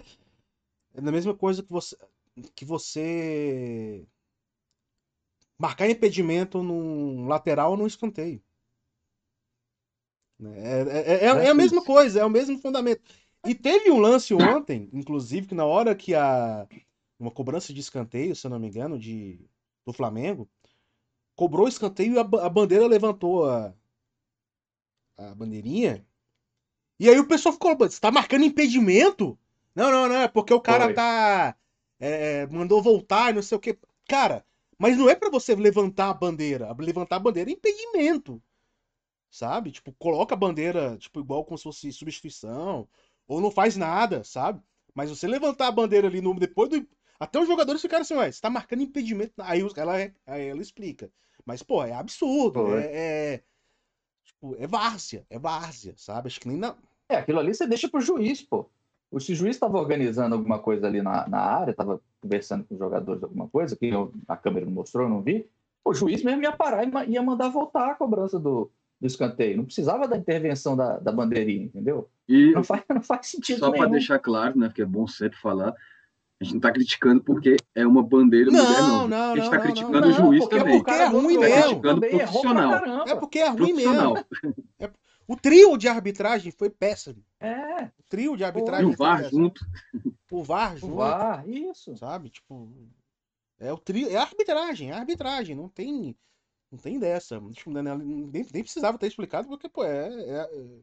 [0.94, 1.98] é a mesma coisa que você,
[2.56, 4.08] que você
[5.58, 8.42] marcar impedimento num lateral ou num escanteio.
[10.42, 13.02] É, é, é, é, a mesma coisa, é o mesmo fundamento.
[13.46, 16.68] E teve um lance ontem, inclusive, que na hora que a.
[17.20, 19.40] Uma cobrança de escanteio, se eu não me engano, de,
[19.86, 20.50] do Flamengo,
[21.36, 23.74] cobrou o escanteio e a, a bandeira levantou a,
[25.18, 26.06] a bandeirinha.
[27.00, 29.38] E aí o pessoal ficou, você tá marcando impedimento?
[29.76, 30.94] Não, não, não, é porque o cara Foi.
[30.94, 31.56] tá.
[32.00, 33.78] É, mandou voltar, não sei o que.
[34.08, 34.46] Cara,
[34.78, 36.76] mas não é para você levantar a bandeira.
[36.78, 38.42] Levantar a bandeira é impedimento.
[39.30, 39.72] Sabe?
[39.72, 42.88] Tipo, coloca a bandeira, tipo, igual como se fosse substituição
[43.28, 44.62] ou não faz nada, sabe?
[44.94, 46.88] Mas você levantar a bandeira ali no depois do
[47.20, 49.34] até os jogadores ficaram assim, ué, você tá marcando impedimento.
[49.38, 49.94] Aí ela,
[50.28, 51.10] aí ela explica.
[51.46, 52.76] Mas, pô, é absurdo.
[52.78, 53.44] É, é,
[54.26, 56.28] tipo, é várzea, é várzea, sabe?
[56.28, 56.76] Acho que nem na.
[57.08, 58.70] É, aquilo ali você deixa pro juiz, pô.
[59.10, 62.74] O, se o juiz estava organizando alguma coisa ali na, na área, estava conversando com
[62.74, 65.48] os jogadores alguma coisa, que eu, a câmera não mostrou, eu não vi,
[65.86, 69.58] o juiz mesmo ia parar e ia mandar voltar a cobrança do, do escanteio.
[69.58, 72.10] Não precisava da intervenção da, da bandeirinha, entendeu?
[72.28, 75.38] E não, faz, não faz sentido Só para deixar claro, né, porque é bom sempre
[75.38, 75.74] falar,
[76.40, 79.08] A gente não está criticando porque é uma bandeira não, mulher, não.
[79.08, 79.32] não.
[79.32, 80.76] A gente está criticando não, o juiz porque também.
[80.76, 81.64] É porque é ruim Tá mesmo.
[81.82, 82.74] criticando profissional.
[83.08, 84.16] É porque é ruim mesmo.
[85.26, 87.24] O trio de arbitragem foi péssimo.
[87.40, 89.66] É, O trio de E arbitragem o foi VAR junto.
[90.30, 90.96] O VAR o junto.
[90.96, 91.96] VAR, isso.
[91.96, 92.30] sabe?
[92.30, 92.70] Tipo,
[93.60, 96.14] é o trio, é a arbitragem, é a arbitragem, não tem,
[96.70, 97.40] não tem dessa.
[97.52, 97.84] Tipo, Nem,
[98.32, 100.80] nem precisava ter explicado, porque, pô, é, é- é-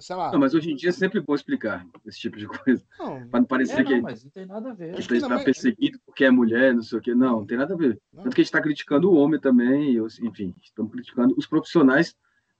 [0.00, 0.30] sei lá.
[0.32, 2.84] Não, mas hoje em dia é sempre bom explicar esse tipo de coisa.
[2.98, 4.90] Não, Para não parecer É, que não, mas não tem nada a ver.
[4.90, 7.14] Acho a que gente está perseguido porque é mulher, não sei o quê.
[7.14, 8.00] Não, não tem nada a ver.
[8.12, 8.22] Não.
[8.24, 12.14] Tanto que a gente está criticando o homem também, enfim, estamos criticando os profissionais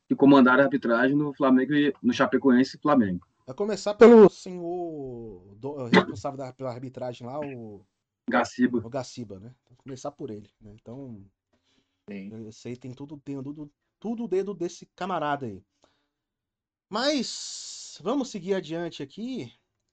[0.08, 3.26] que comandaram a arbitragem no Flamengo e no Chapecoense e Flamengo.
[3.46, 7.84] vai começar pelo senhor do- responsável da, pela arbitragem lá, o,
[8.28, 8.78] Gaciba.
[8.84, 9.54] o Gaciba, né?
[9.68, 10.72] Vai começar por ele, né?
[10.74, 11.24] Então,
[12.10, 12.30] Sim.
[12.66, 15.62] Aí tem tudo, tem tudo, tudo o dedo desse camarada aí.
[16.88, 19.52] Mas vamos seguir adiante aqui.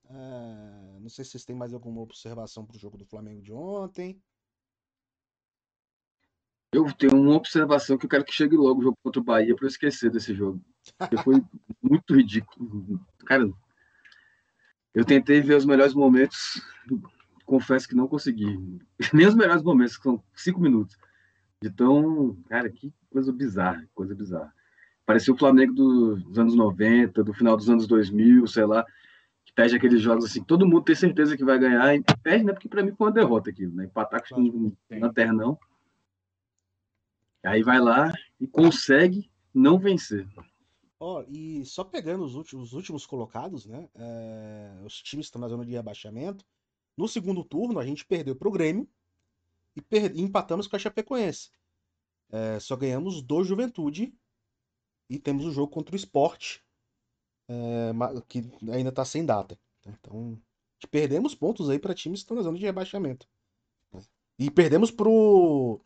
[0.09, 4.21] Ah, não sei se vocês têm mais alguma observação pro jogo do Flamengo de ontem.
[6.73, 9.55] Eu tenho uma observação que eu quero que chegue logo o jogo contra o Bahia
[9.55, 10.63] para eu esquecer desse jogo.
[10.97, 11.35] Porque foi
[11.83, 12.99] muito ridículo.
[13.25, 13.51] Cara,
[14.93, 16.61] eu tentei ver os melhores momentos,
[17.45, 18.57] confesso que não consegui.
[19.13, 20.97] Nem os melhores momentos, que são cinco minutos.
[21.61, 24.53] Então, cara, que coisa bizarra, coisa bizarra.
[25.11, 28.85] Parecia o Flamengo dos anos 90, do final dos anos 2000, sei lá,
[29.43, 32.53] que perde aqueles jogos assim, todo mundo tem certeza que vai ganhar, e perde, né?
[32.53, 33.83] Porque para mim foi uma derrota aquilo, né?
[33.83, 34.73] Empatar com Sim.
[34.89, 35.59] Lanternão.
[37.43, 40.25] Aí vai lá e consegue não vencer.
[40.97, 43.89] Ó, e só pegando os últimos, os últimos colocados, né?
[43.93, 46.45] é, os times estão na zona de rebaixamento.
[46.95, 48.87] No segundo turno, a gente perdeu pro Grêmio
[49.75, 51.51] e, per- e empatamos com a Chapecoense.
[52.31, 54.13] É, só ganhamos do Juventude
[55.11, 56.59] e temos o jogo contra o Sport,
[57.49, 57.91] é,
[58.29, 59.59] que ainda tá sem data.
[59.85, 59.93] né?
[59.99, 60.37] Então,
[60.89, 63.27] perdemos pontos aí para times que estão na zona de rebaixamento.
[63.91, 63.99] né?
[64.39, 65.81] E perdemos pro.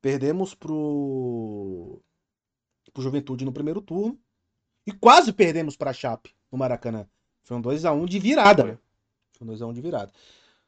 [0.00, 2.00] Perdemos pro.
[2.90, 4.18] pro Juventude no primeiro turno.
[4.86, 7.06] E quase perdemos pra Chape no Maracanã.
[7.42, 8.78] Foi um 2x1 de virada, né?
[9.32, 10.12] Foi um 2x1 de virada.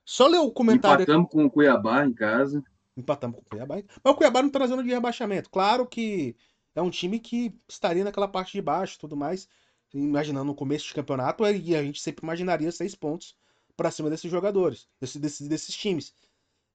[0.04, 1.10] Só ler o comentário aqui.
[1.10, 2.62] Empatamos com o Cuiabá em casa.
[2.94, 3.76] Empatamos com o Cuiabá.
[4.04, 5.48] Mas o Cuiabá não tá na zona de rebaixamento.
[5.50, 6.36] Claro que
[6.76, 9.48] é um time que estaria naquela parte de baixo e tudo mais.
[9.94, 13.36] Imaginando no começo de campeonato, e a gente sempre imaginaria seis pontos
[13.76, 16.14] pra cima desses jogadores, desse- desses, desses times.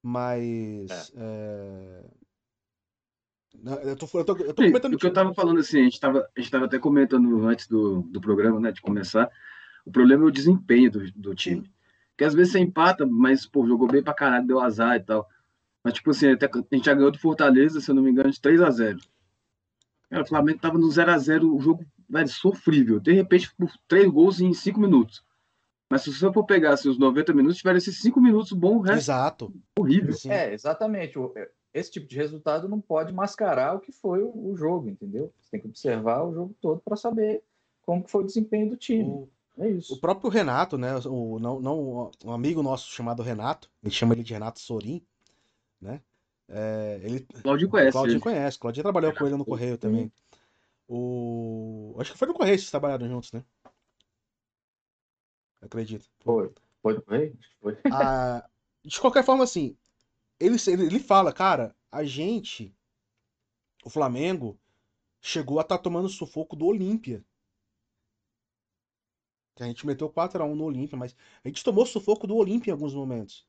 [0.03, 1.11] Mas.
[1.15, 2.03] é,
[3.83, 5.99] Eu tô, eu tô, eu tô comentando o que eu tava falando assim, a gente
[5.99, 9.29] tava, a gente tava até comentando antes do, do programa, né, de começar,
[9.85, 11.69] o problema é o desempenho do, do time.
[12.11, 15.27] Porque às vezes você empata, mas, pô, jogou bem pra caralho, deu azar e tal.
[15.83, 18.31] Mas, tipo assim, até, a gente já ganhou do Fortaleza, se eu não me engano,
[18.31, 18.99] de 3 a 0
[20.11, 22.99] Cara, o Flamengo tava no 0 a 0 o jogo, velho, sofrível.
[22.99, 25.23] De repente, por três gols em 5 minutos.
[25.89, 28.81] Mas se você for pegar assim, os 90 minutos, tiveram esses 5 minutos bom, o
[28.81, 29.53] resto Exato.
[29.79, 30.13] horrível.
[30.13, 30.29] Sim.
[30.29, 31.17] É, exatamente.
[31.17, 35.33] O- é, Esse tipo de resultado não pode mascarar o que foi o, jogo, entendeu?
[35.39, 37.41] Você tem que observar o jogo todo para saber
[37.81, 39.09] como foi o desempenho do time.
[39.09, 39.93] O, É isso.
[39.93, 40.93] o próprio Renato, né?
[41.05, 45.01] O, não, não, um amigo nosso chamado Renato, a gente chama ele de Renato Sorim,
[45.81, 46.01] né?
[46.53, 47.91] É, ele, Claudio conhece.
[47.93, 48.21] Claudinho ele.
[48.21, 50.11] conhece, Claudinho trabalhou com ele no Correio também.
[50.87, 51.95] O...
[51.99, 53.43] Acho que foi no Correio que vocês trabalharam juntos, né?
[55.61, 56.09] Acredito.
[56.19, 56.53] Foi.
[56.81, 57.33] Foi do Rei?
[57.61, 57.77] Foi.
[57.89, 58.45] Ah,
[58.83, 59.77] de qualquer forma, assim,
[60.39, 62.75] ele, ele, ele fala, cara, a gente,
[63.85, 64.59] o Flamengo,
[65.21, 67.23] chegou a estar tomando sufoco do Olímpia.
[69.55, 72.73] Que a gente meteu 4x1 no Olímpia, mas a gente tomou sufoco do Olímpia em
[72.73, 73.47] alguns momentos.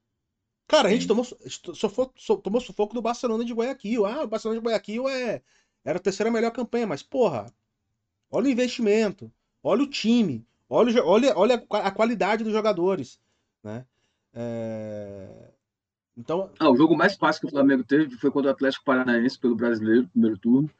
[0.67, 4.07] Cara, a gente tomou, su- su- sufoco, su- tomou sufoco do Barcelona de Guayaquil.
[4.07, 5.43] Ah, o Barcelona de Guayaquil é,
[5.85, 7.53] era a terceira melhor campanha, mas, porra,
[8.31, 9.31] olha o investimento,
[9.63, 13.21] olha o time, olha, olha, olha a qua- a qualidade dos jogadores,
[13.63, 13.85] né?
[14.35, 15.29] É,
[16.17, 19.39] Então, Ah, o jogo mais fácil que o Flamengo teve foi contra o Atlético Paranaense
[19.39, 20.71] pelo brasileiro, primeiro turno.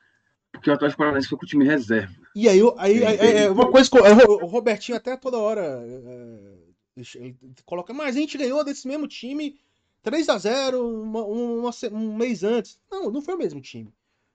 [0.53, 2.13] Porque o Atlético Paranaense foi com o time reserva.
[2.35, 7.03] E aí, aí, aí- aí- é uma coisa que o Robertinho até toda hora é,
[7.17, 9.59] ele coloca, mas a gente ganhou desse mesmo time
[10.03, 12.79] 3 a 0 uma- uma um mês antes.
[12.91, 13.93] Não, não foi o mesmo time,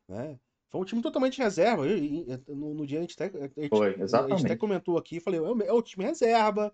[0.07, 0.39] né?
[0.69, 1.83] Foi um time totalmente reserva.
[2.47, 5.39] No, no dia a gente até, a gente- Foi, a gente até comentou aqui, falei,
[5.39, 6.73] é o, é o time reserva,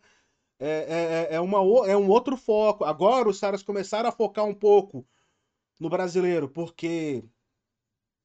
[0.60, 2.84] é, é, é, uma, o- é um outro foco.
[2.86, 5.06] Agora os caras começaram a focar um pouco
[5.80, 7.24] no brasileiro, porque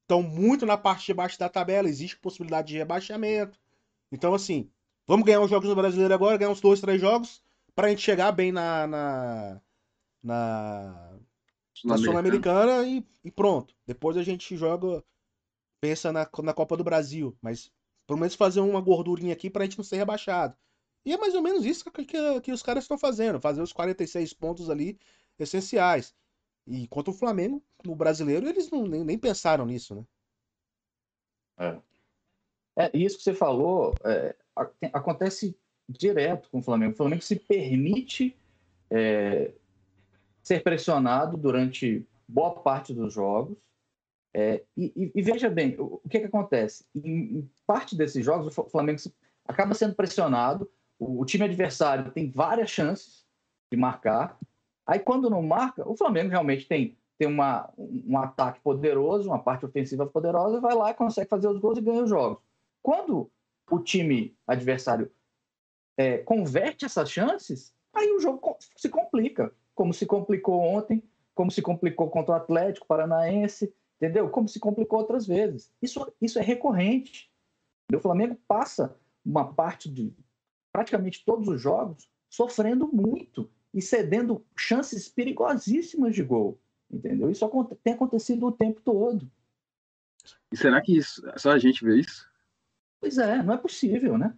[0.02, 3.58] estão muito na parte de baixo da tabela, existe possibilidade de rebaixamento.
[4.10, 4.70] Então, assim,
[5.06, 7.42] vamos ganhar uns jogos no brasileiro agora, ganhar uns dois, três jogos,
[7.74, 8.86] pra gente chegar bem na.
[8.86, 9.60] na,
[10.22, 11.18] na,
[11.84, 13.74] na Sul-Americana e, e pronto.
[13.86, 15.04] Depois a gente joga,
[15.80, 17.70] pensa na, na Copa do Brasil, mas
[18.06, 20.56] pelo menos fazer uma gordurinha aqui pra gente não ser rebaixado.
[21.04, 23.72] E é mais ou menos isso que, que, que os caras estão fazendo, fazer os
[23.72, 24.98] 46 pontos ali
[25.38, 26.14] essenciais.
[26.66, 30.04] E quanto o Flamengo, no brasileiro, eles não, nem, nem pensaram nisso, né?
[32.76, 32.84] É.
[32.84, 32.90] é.
[32.94, 34.36] Isso que você falou é,
[34.92, 35.56] acontece
[35.88, 36.92] direto com o Flamengo.
[36.92, 38.36] O Flamengo se permite
[38.90, 39.52] é,
[40.48, 43.56] ser pressionado durante boa parte dos jogos.
[44.34, 46.84] É, e, e, veja bem, o, que, que acontece?
[46.94, 49.00] Em, em, parte desses jogos, o Flamengo
[49.46, 53.24] acaba sendo pressionado, o, o time adversário tem várias chances
[53.70, 54.38] de marcar,
[54.88, 59.66] Aí, quando não marca, o Flamengo realmente tem, tem uma, um ataque poderoso, uma parte
[59.66, 62.42] ofensiva poderosa, vai lá, consegue fazer os gols e ganha os jogos.
[62.82, 63.30] Quando
[63.70, 65.12] o time adversário
[65.94, 71.00] é, converte essas chances, aí o jogo se complica, como se complicou ontem,
[71.36, 74.28] como se complicou contra o Atlético Paranaense, entendeu?
[74.28, 75.72] Como se complicou outras vezes.
[75.80, 77.30] Isso, isso é recorrente.
[77.94, 80.12] O Flamengo passa uma parte de
[80.72, 86.60] praticamente todos os jogos sofrendo muito e cedendo chances perigosíssimas de gol.
[86.90, 87.30] Entendeu?
[87.30, 87.48] Isso
[87.84, 89.30] tem acontecido o tempo todo.
[90.50, 92.28] E será que isso, só a gente vê isso?
[93.00, 94.36] Pois é, não é possível, né?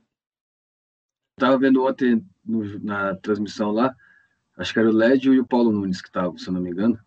[1.39, 3.97] Estava vendo ontem no, na transmissão lá,
[4.61, 6.71] acho que era o Lédio e o Paulo Nunes que estavam, se eu não me
[6.71, 6.99] engano.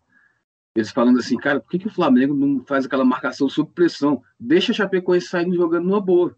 [0.74, 4.22] Eles falando assim, cara, por que, que o Flamengo não faz aquela marcação sob pressão?
[4.38, 6.36] Deixa a Chapecoense saindo jogando numa boa.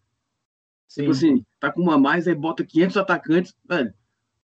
[0.87, 1.02] Sim.
[1.02, 3.94] Tipo assim, tá com uma a mais, aí bota 500 atacantes, velho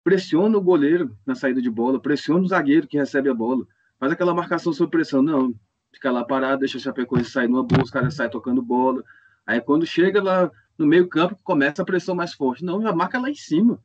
[0.03, 3.65] pressiona o goleiro na saída de bola, pressiona o zagueiro que recebe a bola,
[3.99, 5.21] faz aquela marcação sob pressão.
[5.21, 5.53] Não,
[5.93, 9.03] fica lá parado, deixa a Chapecoense sair numa boa, os caras saem tocando bola.
[9.45, 12.63] Aí quando chega lá no meio campo, começa a pressão mais forte.
[12.63, 13.79] Não, já marca lá em cima.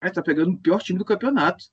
[0.00, 1.64] Aí tá pegando o pior time do campeonato.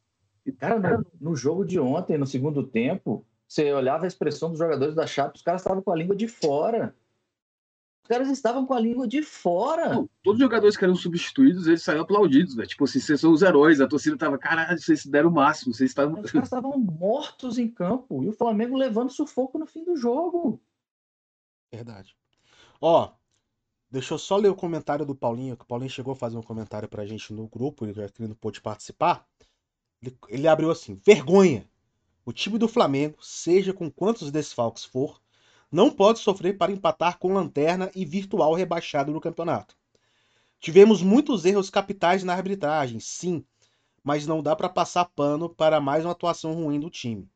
[0.46, 4.60] E, cara, no, no jogo de ontem, no segundo tempo, você olhava a expressão dos
[4.60, 6.96] jogadores da Chape, os caras estavam com a língua de fora
[8.12, 9.94] caras estavam com a língua de fora.
[9.94, 12.68] Não, todos os jogadores que eram substituídos, eles saíram aplaudidos, velho.
[12.68, 13.80] Tipo assim, vocês são os heróis.
[13.80, 15.74] A torcida tava, caralho, vocês se deram o máximo.
[15.74, 16.20] Vocês estavam...
[16.20, 18.22] Os caras estavam mortos em campo.
[18.22, 20.62] E o Flamengo levando sufoco no fim do jogo.
[21.72, 22.14] Verdade.
[22.82, 23.14] Ó,
[23.90, 26.44] deixa eu só ler o comentário do Paulinho, que o Paulinho chegou a fazer um
[26.44, 29.26] comentário pra gente no grupo, ele já não pôde participar.
[30.02, 31.70] Ele, ele abriu assim: vergonha!
[32.26, 35.22] O time do Flamengo, seja com quantos desfalques for,
[35.72, 39.76] não pode sofrer para empatar com lanterna e virtual rebaixado no campeonato.
[40.60, 43.44] Tivemos muitos erros capitais na arbitragem, sim,
[44.04, 47.30] mas não dá para passar pano para mais uma atuação ruim do time.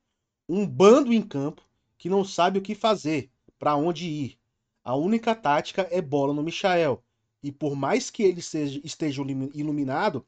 [0.48, 1.64] Um bando em campo
[1.98, 4.38] que não sabe o que fazer, para onde ir.
[4.84, 7.04] A única tática é bola no Michael,
[7.42, 9.24] e por mais que ele seja, esteja
[9.54, 10.26] iluminado,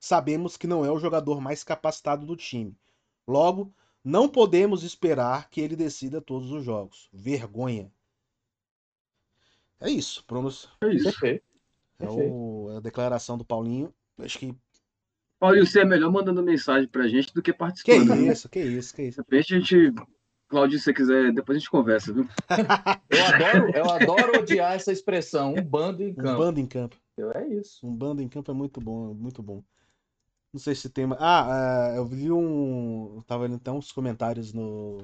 [0.00, 2.74] sabemos que não é o jogador mais capacitado do time.
[3.28, 7.08] Logo, não podemos esperar que ele decida todos os jogos.
[7.12, 7.92] Vergonha.
[9.78, 10.68] É isso, Brunos.
[10.80, 11.04] É isso.
[11.04, 11.44] Perfeito.
[11.98, 13.92] É o, é a declaração do Paulinho.
[14.18, 14.54] Acho que.
[15.38, 18.08] Paulinho, você é melhor mandando mensagem pra gente do que participando.
[18.08, 18.32] Que né?
[18.32, 19.22] isso, que isso, que isso.
[19.22, 19.94] De repente a gente.
[20.48, 22.26] Claudio, se você quiser, depois a gente conversa, viu?
[23.08, 26.28] eu, adoro, eu adoro odiar essa expressão, um bando em campo.
[26.28, 26.96] Um bando em campo.
[27.34, 27.86] É isso.
[27.86, 29.62] Um bando em campo é muito bom, muito bom.
[30.52, 31.06] Não sei se tem.
[31.18, 33.16] Ah, uh, eu vi um.
[33.16, 34.98] Eu tava vendo então uns comentários no,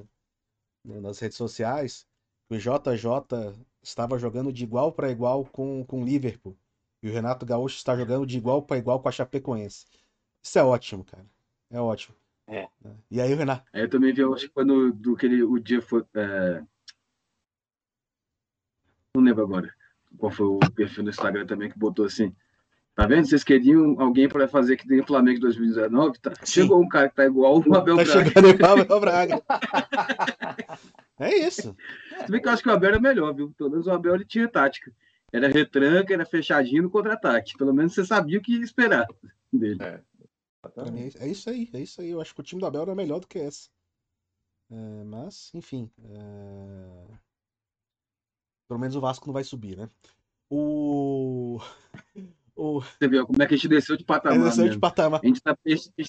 [0.83, 2.05] no, nas redes sociais.
[2.47, 6.57] Que o JJ estava jogando de igual para igual com o Liverpool.
[7.01, 9.85] E o Renato Gaúcho está jogando de igual para igual com a Chapecoense.
[10.41, 11.25] Isso é ótimo, cara.
[11.69, 12.15] É ótimo.
[12.47, 12.69] É.
[13.11, 13.69] E aí o Renato.
[13.73, 16.05] É, eu também vi, eu acho que quando do que ele, o dia foi.
[16.15, 16.63] É...
[19.15, 19.73] Não lembro agora
[20.17, 22.33] qual foi o perfil no Instagram também que botou assim.
[22.97, 23.27] Tá vendo?
[23.27, 26.17] Vocês queriam alguém para fazer que tem o Flamengo 2019?
[26.17, 26.33] Tá?
[26.43, 28.25] Chegou um cara que tá igual o Abel tá Braga.
[28.25, 29.43] Chegando igual o Abel Braga.
[31.19, 31.77] é isso.
[32.25, 33.53] Se bem que eu acho que o Abel era melhor, viu?
[33.55, 34.91] Pelo menos o Abel ele tinha tática.
[35.31, 37.55] Era retranca, era fechadinho no contra-ataque.
[37.55, 39.05] Pelo menos você sabia o que ia esperar
[39.53, 39.77] dele.
[39.79, 40.01] É.
[41.19, 42.09] É isso aí, é isso aí.
[42.09, 43.69] Eu acho que o time do Abel era melhor do que esse.
[44.71, 45.87] É, mas, enfim.
[46.03, 47.05] É...
[48.67, 49.87] Pelo menos o Vasco não vai subir, né?
[50.49, 51.59] O.
[52.57, 52.81] O...
[52.81, 54.49] Você viu como é que a gente desceu de patamar.
[54.49, 55.21] Desceu de patamar.
[55.23, 55.55] A gente está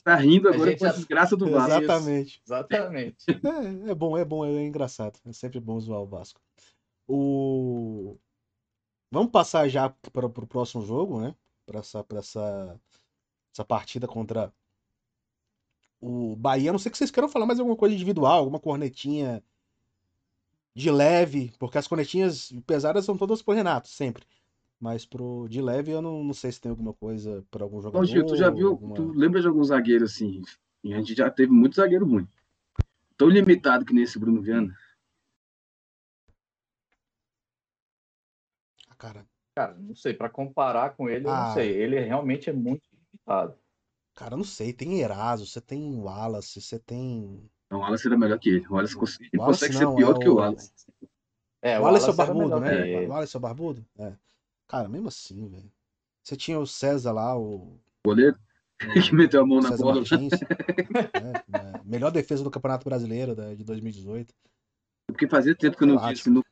[0.03, 1.83] tá rindo agora com a desgraça do Vasco.
[1.83, 2.43] Exatamente.
[2.45, 3.25] Exatamente.
[3.89, 5.19] É, é, bom, é bom, é engraçado.
[5.27, 6.41] É sempre bom zoar o Vasco.
[7.07, 8.17] O...
[9.11, 11.35] Vamos passar já para o próximo jogo, né?
[11.67, 12.81] Para essa, essa,
[13.53, 14.53] essa partida contra
[16.01, 16.73] o Bahia.
[16.73, 19.43] Não sei que vocês queiram falar mais alguma coisa individual, alguma cornetinha
[20.75, 24.25] de leve, porque as cornetinhas pesadas são todas pro Renato, sempre.
[24.81, 28.03] Mas pro de leve eu não, não sei se tem alguma coisa para algum jogador.
[28.03, 28.95] Ô, Gil, tu já viu, alguma...
[28.95, 30.41] tu lembra de algum zagueiro assim?
[30.85, 32.29] E a gente já teve muito zagueiro ruim.
[33.17, 34.73] Tão limitado que nesse Bruno Viana.
[38.89, 39.27] Ah, cara.
[39.57, 41.31] Cara, não sei, para comparar com ele, ah.
[41.31, 41.55] eu não ah.
[41.55, 41.71] sei.
[41.71, 43.59] Ele realmente é muito resultado.
[44.15, 47.51] Cara, não sei, tem Eraso, você tem Wallace, você tem.
[47.71, 48.67] Não, o Wallace era melhor que ele.
[48.69, 49.21] O Wallace, cons...
[49.21, 50.73] ele Wallace consegue não, ser pior é do que o o- Wallace.
[51.61, 53.01] É, o Wallace é o barbudo, né?
[53.01, 53.87] O Wallace é o barbudo?
[53.99, 54.13] É.
[54.69, 55.73] Cara, mesmo assim, velho.
[56.23, 57.81] Você tinha o César lá, o.
[58.05, 58.37] O goleiro
[59.11, 60.01] que meteu a mão na César bola.
[60.01, 60.07] Né?
[61.53, 64.35] É, Melhor defesa do Campeonato Brasileiro de 2018.
[65.09, 66.31] Porque fazia tempo que eu não vi Relaxa.
[66.31, 66.45] no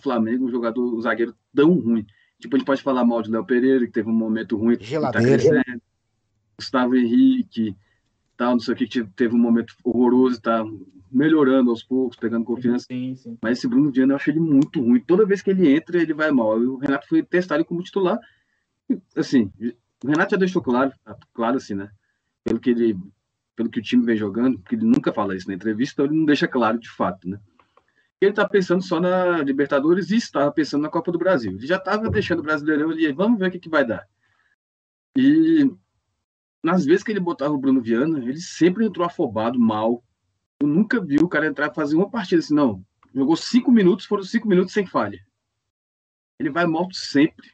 [0.00, 2.06] Flamengo um jogador, um zagueiro tão ruim.
[2.38, 4.84] Tipo, a gente pode falar mal de Léo Pereira, que teve um momento ruim, tá
[4.84, 5.26] Geladeira.
[5.28, 5.82] crescendo.
[6.58, 7.74] Gustavo Henrique,
[8.40, 10.64] tal, não sei o que, que teve um momento horroroso, tá
[11.12, 12.86] melhorando aos poucos, pegando confiança.
[12.88, 13.36] Sim, sim.
[13.42, 14.98] Mas esse Bruno Viana eu acho ele muito ruim.
[15.00, 16.58] Toda vez que ele entra, ele vai mal.
[16.58, 18.18] O Renato foi testar ele como titular.
[19.14, 19.52] Assim,
[20.02, 20.90] o Renato já deixou claro,
[21.34, 21.90] claro assim, né?
[22.42, 22.96] Pelo que ele,
[23.54, 26.18] pelo que o time vem jogando, porque ele nunca fala isso na entrevista, então ele
[26.18, 27.38] não deixa claro de fato, né?
[28.22, 31.52] Ele tá pensando só na Libertadores e estava pensando na Copa do Brasil.
[31.52, 34.08] Ele já estava deixando o Brasileirão ali, vamos ver o que, que vai dar.
[35.14, 35.70] E
[36.62, 40.02] nas vezes que ele botava o Bruno Viana, ele sempre entrou afobado, mal.
[40.60, 42.84] Eu nunca vi o cara entrar e fazer uma partida assim, não.
[43.14, 45.18] Jogou cinco minutos, foram cinco minutos sem falha.
[46.38, 47.50] Ele vai mal sempre.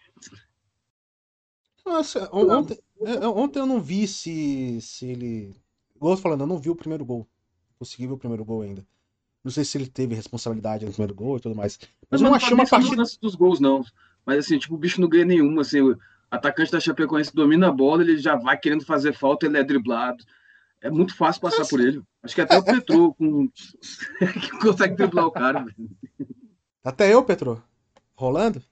[1.84, 5.54] Nossa, on- ontem, é, ontem eu não vi se, se ele.
[5.98, 7.26] Tô falando, eu não vi o primeiro gol.
[7.78, 8.86] Consegui ver o primeiro gol ainda.
[9.44, 11.78] Não sei se ele teve responsabilidade no primeiro gol e tudo mais.
[12.10, 12.96] Mas eu não achei uma partida.
[12.96, 13.84] lance dos gols, não.
[14.24, 15.62] Mas assim, tipo, o bicho não ganha nenhuma.
[15.62, 15.78] Assim,
[16.30, 20.24] atacante da Chapecoense domina a bola, ele já vai querendo fazer falta, ele é driblado.
[20.80, 22.02] É muito fácil passar por ele.
[22.22, 23.48] Acho que até o Petro com...
[24.40, 25.64] que consegue driblar o cara.
[26.84, 27.62] Até eu, Petro.
[28.14, 28.62] Rolando?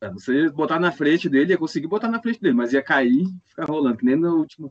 [0.00, 3.22] É, Você botar na frente dele, ia conseguir botar na frente dele, mas ia cair
[3.22, 4.70] e ficar rolando, que nem na última.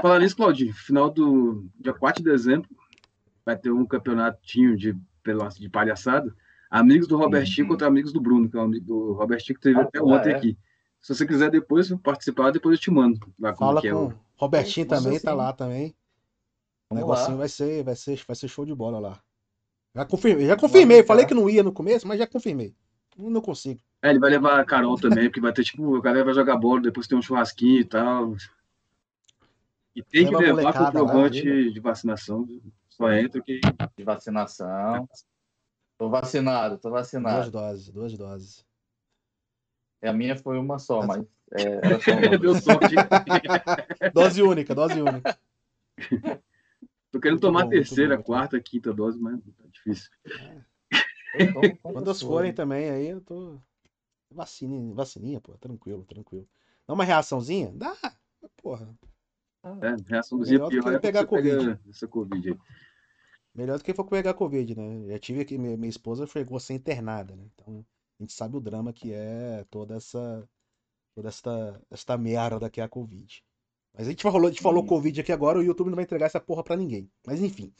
[0.00, 2.68] Falar nisso, Claudinho, final do dia 4 de dezembro,
[3.44, 4.96] vai ter um campeonatinho de,
[5.58, 6.34] de palhaçada.
[6.70, 7.72] Amigos do Robertinho Uhum.
[7.72, 10.30] contra amigos do Bruno, que é o amigo do Robertinho que teve Ah, até ontem
[10.32, 10.36] é?
[10.36, 10.58] aqui.
[11.04, 14.06] Se você quiser depois participar, depois eu te mando lá como Fala que é com.
[14.06, 14.14] o.
[14.38, 15.88] Robertinho Vamos também tá lá também.
[16.88, 17.36] O Vamos negocinho lá.
[17.36, 19.20] vai ser, vai ser, vai ser show de bola lá.
[19.94, 21.02] Já confirmei, já confirmei.
[21.02, 22.74] Falei que não ia no começo, mas já confirmei.
[23.18, 23.82] Não consigo.
[24.00, 26.56] É, ele vai levar a Carol também, porque vai ter tipo, a galera vai jogar
[26.56, 28.34] bola, depois tem um churrasquinho e tal.
[29.94, 32.48] E tem que Leva a levar lá, comprovante de vacinação.
[32.88, 33.60] Só entra que
[33.94, 35.06] De vacinação.
[35.98, 37.50] Tô vacinado, tô Duas vacinado.
[37.50, 38.64] doses, duas doses.
[40.06, 42.36] A minha foi uma só, mas é, era só uma.
[42.38, 42.94] deu sorte.
[44.12, 45.38] Dose única, dose única.
[47.10, 50.10] Tô querendo Muito tomar bom, terceira, quarta, quinta dose, mas tá difícil.
[51.34, 53.58] Eu tomo Quando as forem também, aí eu tô.
[54.30, 56.48] Vacininha, vacininha, pô, tranquilo, tranquilo.
[56.88, 57.70] Dá uma reaçãozinha?
[57.72, 57.96] Dá.
[58.56, 58.92] Porra,
[59.62, 61.56] É, reaçãozinha Melhor do que pior é pegar Covid.
[61.56, 62.58] pega essa Covid aí.
[63.54, 65.06] melhor do que for pegar Covid, né?
[65.12, 67.44] Já tive aqui, minha, minha esposa chegou a ser internada, né?
[67.54, 67.86] Então,
[68.18, 70.48] a gente sabe o drama que é toda essa.
[71.14, 73.44] Toda esta, esta merda que é a Covid.
[73.92, 74.88] Mas a gente falou, a gente falou Isso.
[74.88, 77.08] Covid aqui agora, o YouTube não vai entregar essa porra pra ninguém.
[77.24, 77.72] Mas enfim.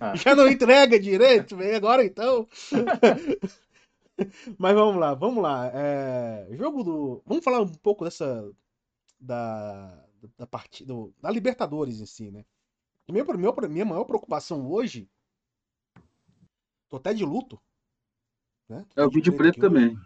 [0.00, 0.14] Ah.
[0.16, 2.48] Já não entrega direito, vem agora então.
[4.58, 5.70] Mas vamos lá, vamos lá.
[5.72, 7.22] É, jogo do.
[7.26, 8.50] Vamos falar um pouco dessa.
[9.20, 10.04] Da,
[10.36, 10.92] da partida.
[11.20, 12.44] Da Libertadores em si, né?
[13.08, 15.08] Minha, minha, minha maior preocupação hoje.
[16.88, 17.60] Tô até de luto.
[18.68, 18.84] Né?
[18.96, 19.96] É o de vídeo preto também.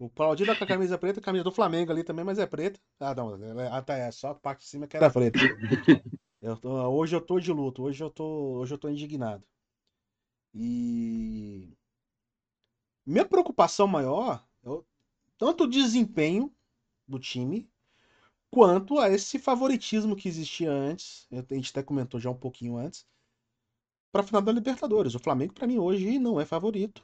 [0.00, 2.46] O Claudinho tá com a camisa preta, a camisa do Flamengo ali também, mas é
[2.46, 2.80] preta.
[2.98, 5.38] Ah, não, é- ah, tá, é só a parte de cima que era preta.
[6.42, 8.24] Eu tô- hoje eu tô de luto, hoje eu tô,
[8.60, 9.44] hoje eu tô indignado.
[10.54, 11.74] E
[13.04, 14.84] minha preocupação maior é o-
[15.38, 16.54] tanto o desempenho
[17.08, 17.70] do time
[18.50, 21.28] quanto a esse favoritismo que existia antes.
[21.32, 23.06] A gente até comentou já um pouquinho antes.
[24.12, 25.16] Para final da Libertadores.
[25.16, 27.02] O Flamengo, para mim, hoje não é favorito.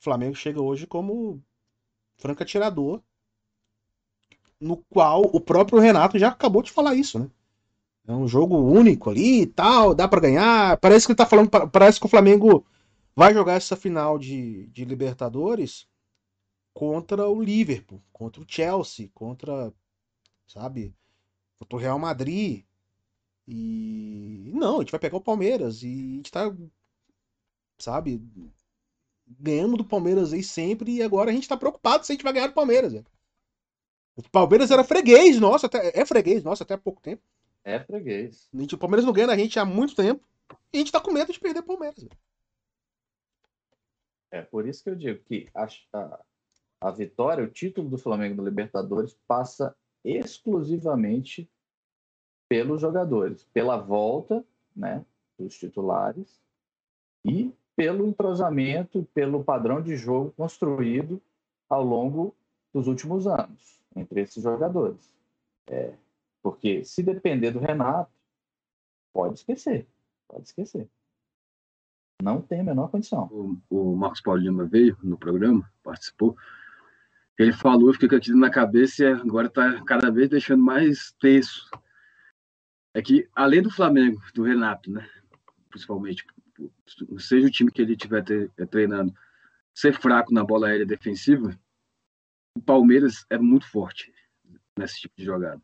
[0.00, 1.42] Flamengo chega hoje como
[2.18, 3.02] franco atirador,
[4.60, 7.30] no qual o próprio Renato já acabou de falar isso, né?
[8.08, 10.78] É um jogo único ali e tal, dá pra ganhar.
[10.78, 12.66] Parece que ele tá falando, pa- parece que o Flamengo
[13.16, 15.86] vai jogar essa final de, de Libertadores
[16.74, 19.72] contra o Liverpool, contra o Chelsea, contra,
[20.46, 20.94] sabe,
[21.58, 22.64] contra o Real Madrid.
[23.48, 26.52] E não, a gente vai pegar o Palmeiras e a gente tá,
[27.78, 28.20] sabe,
[29.38, 32.32] ganhamos do Palmeiras aí sempre e agora a gente tá preocupado se a gente vai
[32.32, 32.92] ganhar do Palmeiras.
[32.92, 33.06] velho.
[34.16, 37.22] O Palmeiras era freguês nosso, até, é freguês nosso até há pouco tempo.
[37.64, 38.48] É freguês.
[38.52, 40.22] A gente- O Palmeiras não ganha da gente há muito tempo.
[40.72, 42.02] E a gente tá com medo de perder o Palmeiras.
[42.02, 42.16] velho.
[44.30, 46.24] É por isso que eu digo que a, a,
[46.82, 49.74] a vitória, o título do Flamengo da Libertadores passa
[50.04, 51.50] exclusivamente
[52.48, 55.04] pelos jogadores, pela volta né,
[55.38, 56.40] dos titulares
[57.24, 61.18] e pelo entrosamento, pelo padrão de jogo construído
[61.66, 62.36] ao longo
[62.74, 65.10] dos últimos anos entre esses jogadores.
[65.66, 65.94] É,
[66.42, 68.12] porque se depender do Renato,
[69.14, 69.86] pode esquecer.
[70.28, 70.86] Pode esquecer.
[72.22, 73.30] Não tem a menor condição.
[73.32, 76.36] O, o Marcos Paulo Lima veio no programa, participou.
[77.38, 81.70] Ele falou, com aquilo na cabeça e agora está cada vez deixando mais tenso.
[82.92, 85.08] É que, além do Flamengo, do Renato, né?
[85.70, 86.26] Principalmente,
[87.18, 88.24] seja o time que ele estiver
[88.70, 89.12] treinando,
[89.74, 91.58] ser fraco na bola aérea defensiva,
[92.56, 94.12] o Palmeiras é muito forte
[94.76, 95.60] nesse tipo de jogada.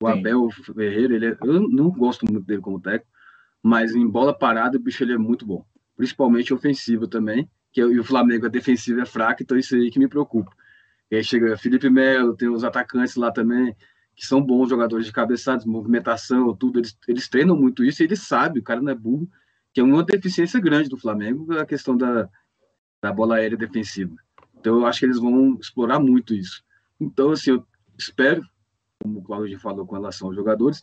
[0.00, 0.18] O Sim.
[0.18, 3.10] Abel Ferreira, ele é, eu não gosto muito dele como técnico,
[3.62, 5.64] mas em bola parada, o bicho ele é muito bom.
[5.96, 9.90] Principalmente ofensivo também, que é, e o Flamengo a defensiva é fraca, então isso aí
[9.90, 10.52] que me preocupa.
[11.10, 13.74] E aí chega Felipe Melo, tem os atacantes lá também,
[14.14, 16.78] que são bons jogadores de cabeçadas, movimentação, tudo.
[16.78, 19.28] Eles, eles treinam muito isso e eles sabem, o cara não é burro,
[19.74, 22.30] que é uma deficiência grande do Flamengo, a questão da,
[23.02, 24.14] da bola aérea defensiva.
[24.56, 26.62] Então eu acho que eles vão explorar muito isso.
[26.98, 27.66] Então, assim, eu
[27.98, 28.40] espero,
[29.02, 30.80] como o Claudio falou com relação aos jogadores,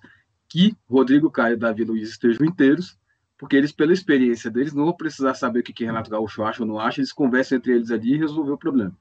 [0.50, 3.00] que Rodrigo Caio e Davi Luiz estejam inteiros,
[3.38, 6.62] porque eles, pela experiência deles, não vão precisar saber o que, que Renato Gaúcho acha
[6.62, 8.96] ou não acha, eles conversam entre eles ali e resolver o problema.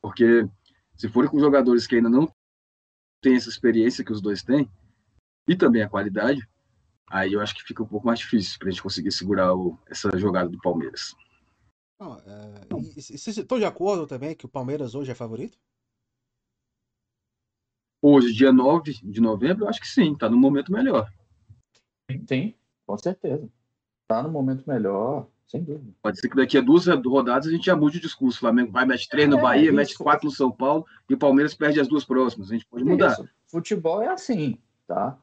[0.00, 0.48] Porque
[0.96, 2.32] se forem com jogadores que ainda não
[3.20, 4.68] têm essa experiência que os dois têm,
[5.46, 6.40] e também a qualidade,
[7.10, 9.78] aí eu acho que fica um pouco mais difícil para a gente conseguir segurar o,
[9.86, 11.14] essa jogada do Palmeiras.
[11.98, 15.58] Não, é, vocês estão de acordo também que o Palmeiras hoje é favorito?
[18.00, 21.10] Hoje, dia 9 de novembro, eu acho que sim, está no momento melhor.
[22.28, 22.54] Sim,
[22.86, 23.50] com certeza.
[24.02, 25.92] Está no momento melhor, sem dúvida.
[26.00, 28.36] Pode ser que daqui a duas rodadas a gente já mude o discurso.
[28.36, 29.74] O Flamengo vai, mete três no é, Bahia, isso.
[29.74, 32.50] mete quatro no São Paulo e o Palmeiras perde as duas próximas.
[32.50, 33.12] A gente pode mudar.
[33.12, 33.28] Isso.
[33.46, 34.56] Futebol é assim,
[34.86, 35.18] tá?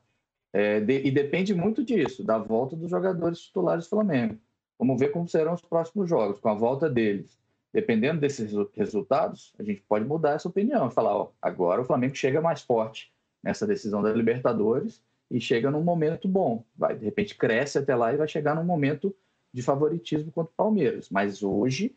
[0.56, 4.38] É, de, e depende muito disso, da volta dos jogadores titulares do Flamengo.
[4.80, 7.38] Vamos ver como serão os próximos jogos, com a volta deles.
[7.74, 12.16] Dependendo desses resultados, a gente pode mudar essa opinião e falar: ó, agora o Flamengo
[12.16, 13.12] chega mais forte
[13.44, 16.64] nessa decisão da Libertadores e chega num momento bom.
[16.74, 19.14] Vai, de repente, cresce até lá e vai chegar num momento
[19.54, 21.10] de favoritismo contra o Palmeiras.
[21.10, 21.94] Mas hoje,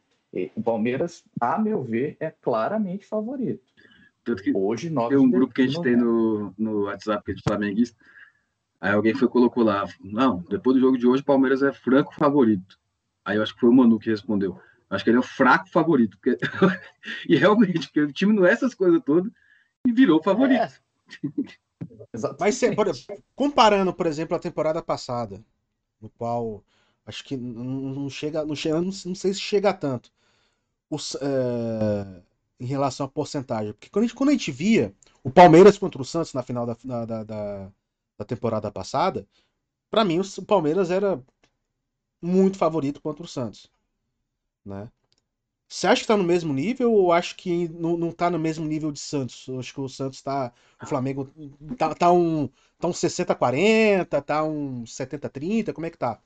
[0.57, 3.63] o Palmeiras, a meu ver, é claramente favorito.
[4.25, 7.31] Tanto que hoje, nove Tem um grupo que a gente tem no, no WhatsApp que
[7.31, 7.97] é de flamenguista
[8.81, 12.15] Aí alguém foi colocou lá, não, depois do jogo de hoje, o Palmeiras é franco
[12.15, 12.79] favorito.
[13.25, 14.61] Aí eu acho que foi o Manu que respondeu.
[14.89, 16.17] Acho que ele é o fraco favorito.
[16.19, 16.39] Porque...
[17.29, 19.31] e realmente, porque o time não é essas coisas todas
[19.87, 20.63] e virou favorito.
[20.63, 20.73] É.
[22.75, 22.87] Por,
[23.35, 25.45] comparando, por exemplo, a temporada passada,
[26.01, 26.65] no qual
[27.05, 30.11] acho que não chega, não chega, não sei se chega tanto.
[30.91, 32.23] Os, é,
[32.61, 33.73] em relação à porcentagem.
[33.73, 36.67] Porque quando a, gente, quando a gente via o Palmeiras contra o Santos na final
[36.67, 37.73] da, da, da,
[38.19, 39.27] da temporada passada,
[39.91, 41.23] para mim o Palmeiras era
[42.21, 43.71] muito favorito contra o Santos,
[44.65, 44.91] né?
[45.69, 48.65] Você acha que tá no mesmo nível ou acho que não, não tá no mesmo
[48.65, 49.47] nível de Santos?
[49.47, 50.51] Eu acho que o Santos tá.
[50.83, 51.31] O Flamengo
[51.77, 52.49] tá, tá um,
[52.79, 56.19] tá um 60-40, tá um 70-30, como é que tá?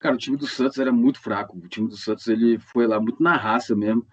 [0.00, 1.56] Cara, o time do Santos era muito fraco.
[1.56, 4.04] O time do Santos ele foi lá muito na raça mesmo.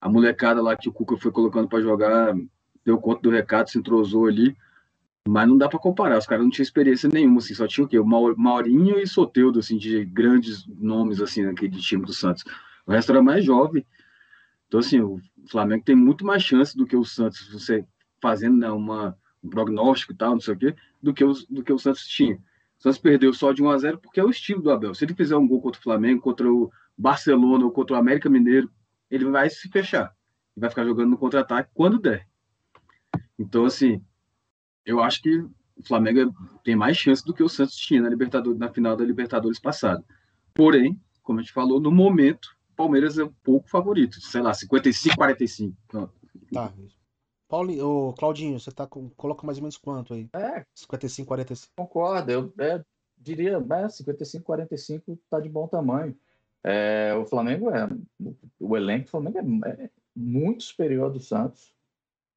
[0.00, 2.34] A molecada lá que o Cuca foi colocando para jogar
[2.84, 4.56] deu conta do recado, se entrosou ali.
[5.28, 7.88] Mas não dá para comparar, os caras não tinham experiência nenhuma, assim, só tinha o
[7.88, 7.98] quê?
[7.98, 12.44] O Maurinho e Soteudo, assim, de grandes nomes, assim, naquele time do Santos.
[12.86, 13.86] O resto era mais jovem.
[14.66, 17.84] Então, assim, o Flamengo tem muito mais chance do que o Santos, você
[18.20, 21.62] fazendo né, uma, um prognóstico e tal, não sei o quê, do que, os, do
[21.62, 22.36] que o Santos tinha.
[22.36, 24.94] O Santos perdeu só de 1 a 0 porque é o estilo do Abel.
[24.94, 28.30] Se ele fizer um gol contra o Flamengo, contra o Barcelona ou contra o América
[28.30, 28.70] Mineiro,
[29.10, 30.14] ele vai se fechar.
[30.56, 32.26] E vai ficar jogando no contra-ataque quando der.
[33.38, 34.02] Então, assim,
[34.84, 38.58] eu acho que o Flamengo tem mais chance do que o Santos tinha na Libertadores,
[38.58, 40.04] na final da Libertadores passada.
[40.54, 44.52] Porém, como a gente falou, no momento, o Palmeiras é um pouco favorito, sei lá,
[44.52, 45.76] 55 45.
[46.52, 46.72] Tá.
[47.48, 50.28] Paulinho, ô, Claudinho, você tá com, coloca mais ou menos quanto aí?
[50.32, 50.64] É.
[50.74, 51.72] 55 45.
[51.76, 52.84] Concordo, eu é,
[53.18, 56.16] diria, é, 55 45 tá de bom tamanho.
[56.62, 57.88] É, o Flamengo é
[58.58, 61.72] o elenco do Flamengo é, é muito superior ao do Santos,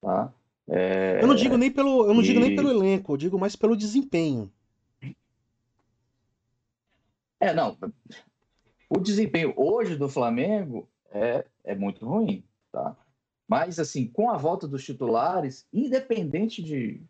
[0.01, 0.33] tá?
[0.67, 1.21] É...
[1.21, 2.25] Eu não digo nem pelo, eu não e...
[2.25, 4.51] digo nem pelo elenco, eu digo mais pelo desempenho.
[7.39, 7.77] É, não.
[8.89, 12.95] O desempenho hoje do Flamengo é, é muito ruim, tá?
[13.47, 17.01] Mas assim, com a volta dos titulares, independente de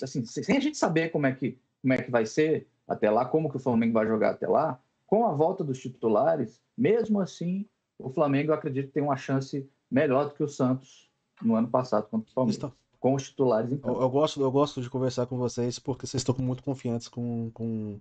[0.00, 3.24] assim, sem a gente saber como é que como é que vai ser até lá,
[3.24, 7.66] como que o Flamengo vai jogar até lá, com a volta dos titulares, mesmo assim,
[7.98, 11.10] o Flamengo eu acredito tem uma chance melhor do que o Santos
[11.42, 13.72] no ano passado contra o Palmeiras com os titulares.
[13.72, 13.94] Então.
[13.94, 17.50] Eu, eu, gosto, eu gosto de conversar com vocês porque vocês estão muito confiantes com.
[17.52, 17.98] com...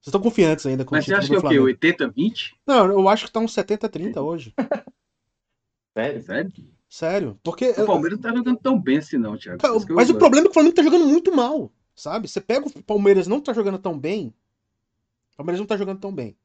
[0.00, 1.58] Vocês estão confiantes ainda com Mas o você acha que é o quê?
[1.58, 2.56] 80, 20?
[2.66, 4.52] Não, eu acho que tá uns 70, 30 hoje.
[5.96, 6.22] Sério?
[6.22, 6.52] Sério?
[6.90, 7.40] Sério.
[7.42, 7.70] Porque.
[7.70, 9.60] O Palmeiras não tá jogando tão bem assim, não, Thiago.
[9.60, 11.72] Cara, mas o problema é que o Flamengo tá jogando muito mal.
[11.94, 12.26] Sabe?
[12.28, 14.34] Você pega o Palmeiras não tá jogando tão bem.
[15.32, 16.36] O Palmeiras não tá jogando tão bem.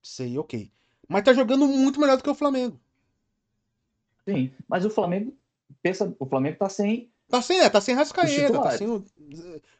[0.00, 0.70] Sei, ok.
[1.08, 2.80] Mas tá jogando muito melhor do que o Flamengo.
[4.24, 5.36] Sim, mas o Flamengo.
[5.82, 7.10] Pensa, o Flamengo tá sem.
[7.28, 9.04] Tá sem, é, tá sem rascaeta, tá sem.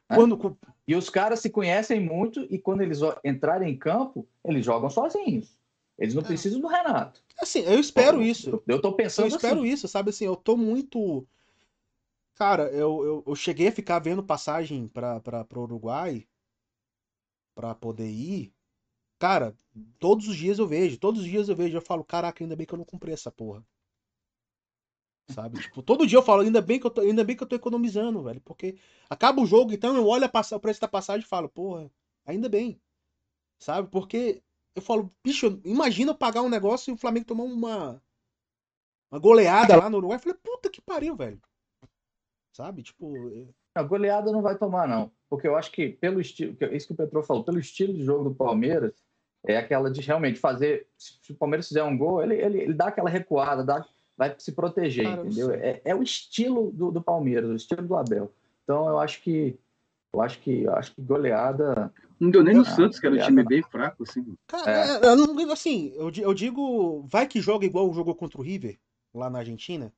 [0.09, 0.15] É.
[0.15, 0.59] Quando...
[0.87, 5.59] E os caras se conhecem muito e quando eles entrarem em campo, eles jogam sozinhos.
[5.99, 6.27] Eles não é.
[6.27, 7.23] precisam do Renato.
[7.39, 8.63] Assim, eu espero isso.
[8.67, 9.69] Eu tô pensando Eu espero assim.
[9.69, 11.27] isso, sabe assim, eu tô muito.
[12.35, 16.27] Cara, eu, eu, eu cheguei a ficar vendo passagem pra, pra, pro Uruguai
[17.55, 18.53] pra poder ir.
[19.19, 19.53] Cara,
[19.99, 22.65] todos os dias eu vejo, todos os dias eu vejo, eu falo, caraca, ainda bem
[22.65, 23.67] que eu não comprei essa porra.
[25.31, 25.61] Sabe?
[25.61, 27.55] Tipo, todo dia eu falo, ainda bem que eu tô, ainda bem que eu tô
[27.55, 28.41] economizando, velho.
[28.41, 28.79] Porque
[29.11, 31.91] acaba o jogo, então eu olho a o preço da passagem e falo, porra,
[32.25, 32.81] ainda bem.
[33.59, 33.89] Sabe?
[33.91, 34.43] Porque
[34.75, 38.03] eu falo, bicho, imagina eu pagar um negócio e o Flamengo tomar uma.
[39.11, 40.17] Uma goleada lá no Uruguai.
[40.17, 41.41] Eu falei, puta que pariu, velho.
[42.53, 42.83] Sabe?
[42.83, 43.53] Tipo.
[43.75, 45.11] A goleada não vai tomar, não.
[45.29, 46.57] Porque eu acho que, pelo estilo.
[46.73, 48.93] Isso que o Petro falou, pelo estilo de jogo do Palmeiras,
[49.47, 50.89] é aquela de realmente fazer.
[50.97, 53.87] Se o Palmeiras fizer um gol, ele, ele, ele dá aquela recuada, dá
[54.19, 55.53] vai se proteger, Cara, entendeu?
[55.53, 58.33] É, é, o estilo do, do, Palmeiras, o estilo do Abel.
[58.65, 59.57] Então eu acho que
[60.13, 61.93] eu acho que eu acho que goleada.
[62.19, 64.37] Não deu nem no ah, Santos, que era um time bem fraco, assim.
[64.49, 65.07] Cara, é.
[65.07, 68.77] eu não, assim, eu, eu digo, vai que joga igual jogou contra o River
[69.15, 69.93] lá na Argentina.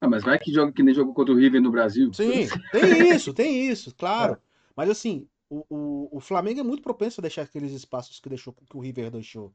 [0.00, 2.12] Ah, mas vai que joga que nem jogou contra o River no Brasil.
[2.14, 4.34] Sim, tem isso, tem isso, claro.
[4.34, 4.38] É.
[4.76, 8.52] Mas assim, o, o, o Flamengo é muito propenso a deixar aqueles espaços que deixou
[8.52, 9.52] que o River deixou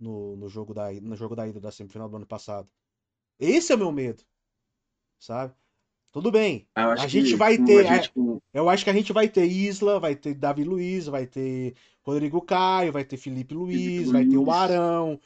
[0.00, 2.68] no, no, jogo da, no jogo da ida da semifinal do ano passado.
[3.38, 4.22] Esse é o meu medo.
[5.18, 5.54] Sabe?
[6.12, 6.66] Tudo bem.
[6.74, 7.86] Ah, a gente vai ter.
[7.86, 8.12] Gente...
[8.52, 12.40] Eu acho que a gente vai ter Isla, vai ter Davi Luiz, vai ter Rodrigo
[12.42, 14.32] Caio, vai ter Felipe Luiz, Felipe vai Luiz.
[14.32, 15.20] ter o Arão.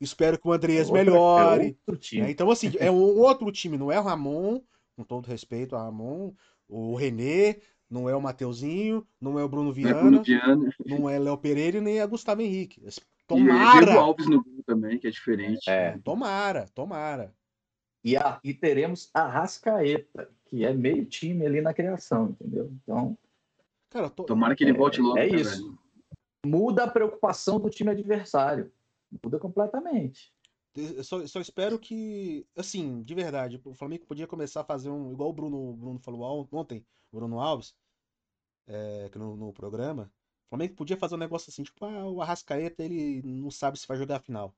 [0.00, 1.76] Espero que o Andreas é melhore.
[2.14, 4.60] É então, assim, é um outro time, não é o Ramon,
[4.96, 6.32] com todo respeito a Ramon,
[6.68, 10.74] o Renê, não é o Mateuzinho, não é o Bruno Viana, não é, Bruno Viana.
[10.84, 12.82] Não é Léo Pereira nem a Gustavo Henrique.
[13.36, 13.82] Tomara.
[13.82, 15.68] E Diego Alves no gol também, que é diferente.
[15.68, 15.98] É.
[15.98, 17.34] Tomara, tomara.
[18.04, 22.72] E, a, e teremos a Rascaeta, que é meio time ali na criação, entendeu?
[22.82, 23.16] Então.
[23.90, 24.24] Cara, tô...
[24.24, 25.18] Tomara que ele volte é, logo.
[25.18, 25.62] É isso.
[25.62, 25.78] Velho.
[26.44, 28.72] Muda a preocupação do time adversário.
[29.22, 30.32] Muda completamente.
[30.74, 35.12] Eu só, só, espero que, assim, de verdade, o Flamengo podia começar a fazer um.
[35.12, 37.74] Igual o Bruno, Bruno falou ontem, o Bruno Alves,
[38.66, 40.10] é, no, no programa.
[40.52, 43.96] Flamengo podia fazer um negócio assim, tipo, ah, o Arrascaeta ele não sabe se vai
[43.96, 44.54] jogar a final.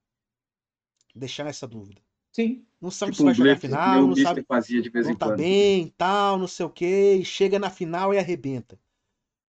[1.14, 2.02] Deixar essa dúvida.
[2.32, 2.66] Sim.
[2.80, 4.42] Não sabe tipo se vai jogar a final, não sabe.
[4.42, 5.36] Fazia de vez não em tá quando.
[5.36, 8.76] bem, tal, não sei o que, chega na final e arrebenta.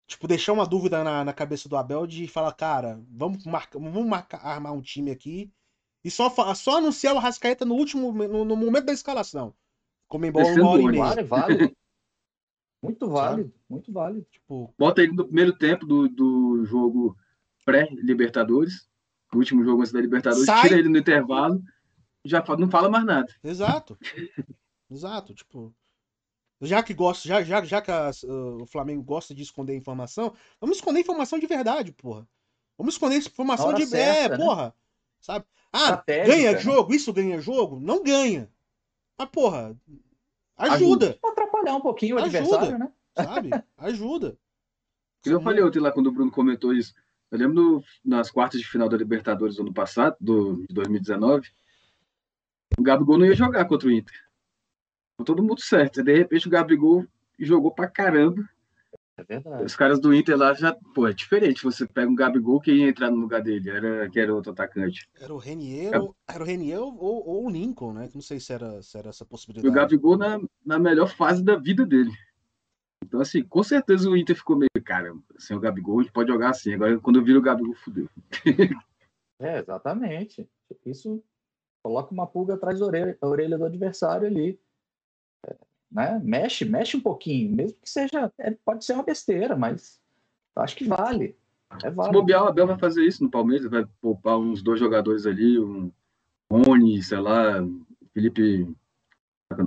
[0.06, 4.06] Tipo, deixar uma dúvida na, na cabeça do Abel de falar, cara, vamos marcar, vamos
[4.06, 5.52] marcar, armar um time aqui
[6.04, 9.56] e só, só anunciar o Arrascaeta no último, no, no momento da escalação.
[10.08, 11.24] Comembol uma hora e meia.
[11.24, 11.76] Vale,
[12.88, 13.64] Muito válido, Sabe?
[13.70, 14.26] muito válido.
[14.32, 14.74] Tipo...
[14.78, 17.18] Bota ele no primeiro tempo do, do jogo
[17.66, 18.88] pré-Libertadores,
[19.34, 20.64] o último jogo antes da Libertadores, Sai...
[20.64, 21.62] tira ele no intervalo,
[22.24, 23.28] já não fala mais nada.
[23.44, 23.98] Exato.
[24.90, 25.74] Exato, tipo.
[26.62, 30.34] Já que gosta, já, já, já que a, uh, o Flamengo gosta de esconder informação,
[30.60, 32.28] vamos esconder informação de verdade, porra.
[32.78, 33.86] Vamos esconder informação de.
[33.86, 34.44] Certa, é, né?
[34.44, 34.74] porra.
[35.20, 35.46] Sabe?
[35.74, 36.60] Ah, ganha né?
[36.60, 37.80] jogo, isso ganha jogo?
[37.80, 38.50] Não ganha.
[39.18, 39.76] Mas, porra,
[40.56, 41.20] ajuda.
[41.22, 42.92] ajuda atrapalhar um pouquinho o ajuda, adversário, né?
[43.16, 43.50] Sabe?
[43.78, 44.38] Ajuda.
[45.26, 46.94] Eu falei ontem lá quando o Bruno comentou isso.
[47.30, 51.50] Eu lembro no, nas quartas de final da Libertadores do ano passado, do, de 2019,
[52.78, 54.16] o Gabigol não ia jogar contra o Inter.
[55.18, 56.02] Com todo mundo certo.
[56.02, 57.06] De repente o Gabigol
[57.38, 58.48] jogou pra caramba.
[59.18, 59.64] É verdade.
[59.64, 61.64] Os caras do Inter lá já, pô, é diferente.
[61.64, 65.10] Você pega um Gabigol que ia entrar no lugar dele, era que era outro atacante.
[65.20, 66.00] Era o Renier, é.
[66.00, 68.10] ou, era o Renier ou, ou, o Lincoln, né?
[68.14, 69.68] Não sei se era, se era essa possibilidade.
[69.68, 72.12] E o Gabigol na, na melhor fase da vida dele.
[73.04, 76.32] Então, assim, com certeza o Inter ficou meio, cara, sem o Gabigol, a gente pode
[76.32, 76.76] jogar assim.
[76.76, 78.08] Agora, quando eu viro o Gabigol, fudeu.
[79.40, 80.48] é, exatamente.
[80.86, 81.24] Isso
[81.84, 84.60] coloca uma pulga atrás da orelha, da orelha do adversário ali
[85.92, 86.20] né?
[86.24, 90.00] Mexe, mexe um pouquinho, mesmo que seja, é, pode ser uma besteira, mas
[90.56, 91.36] acho que vale.
[91.84, 95.26] É Se bobear, o Abel vai fazer isso no Palmeiras, vai poupar uns dois jogadores
[95.26, 95.92] ali, um
[96.50, 97.56] Rony, sei lá,
[98.14, 98.68] Felipe,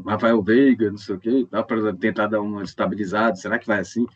[0.07, 3.81] Rafael Veiga, não sei o quê, dá para tentar dar uma estabilizada, será que vai
[3.81, 4.07] assim?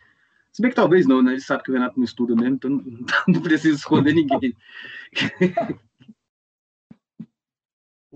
[0.51, 1.33] Se bem que talvez não, né?
[1.33, 2.81] Ele sabe que o Renato não estuda mesmo, então não,
[3.27, 4.55] não precisa esconder ninguém.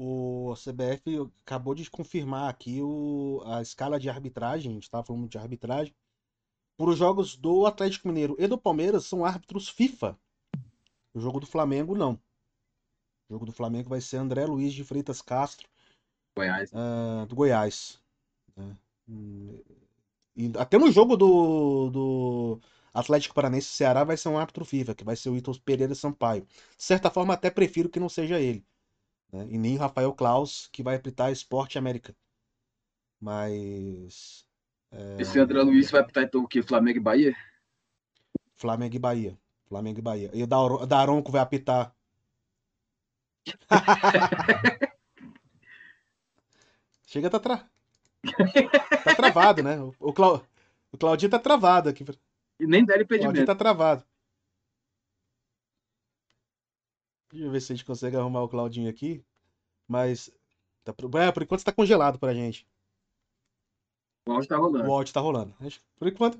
[0.02, 5.28] O CBF acabou de confirmar aqui o, a escala de arbitragem, a gente estava falando
[5.28, 5.94] de arbitragem,
[6.78, 10.18] para os jogos do Atlético Mineiro e do Palmeiras são árbitros FIFA.
[11.14, 12.14] O jogo do Flamengo, não.
[12.14, 15.68] O jogo do Flamengo vai ser André Luiz de Freitas Castro
[16.34, 16.72] Goiás.
[16.72, 18.00] Uh, do Goiás.
[18.56, 18.78] Né?
[20.34, 22.62] E até no jogo do, do
[22.94, 26.48] Atlético Paranense Ceará vai ser um árbitro FIFA, que vai ser o Ítalo Pereira Sampaio.
[26.78, 28.66] De certa forma, até prefiro que não seja ele.
[29.32, 29.48] Né?
[29.50, 32.16] E nem o Rafael Klaus, que vai apitar Esporte América.
[33.20, 34.46] Mas.
[34.92, 35.22] É...
[35.22, 36.64] Esse André Luiz vai apitar então o quê?
[36.64, 37.36] Flamengo e Bahia?
[38.56, 39.38] Flamengo e Bahia.
[39.68, 40.32] Flamengo e Bahia.
[40.34, 40.48] E o
[40.88, 41.94] Daronco vai apitar.
[47.06, 47.68] Chega, tá, tra...
[49.04, 49.80] tá travado, né?
[50.00, 50.44] O, Clau...
[50.92, 52.06] o Claudinho tá travado aqui.
[52.60, 53.16] E nem dá impedimento.
[53.16, 54.04] O Claudinho tá travado.
[57.32, 59.24] Deixa eu ver se a gente consegue arrumar o Claudinho aqui.
[59.88, 60.32] Mas.
[60.84, 60.94] Tá...
[61.20, 62.68] É, por enquanto está congelado pra gente.
[64.28, 64.90] O áudio tá rolando.
[64.90, 65.54] O áudio tá rolando.
[65.98, 66.40] Por enquanto.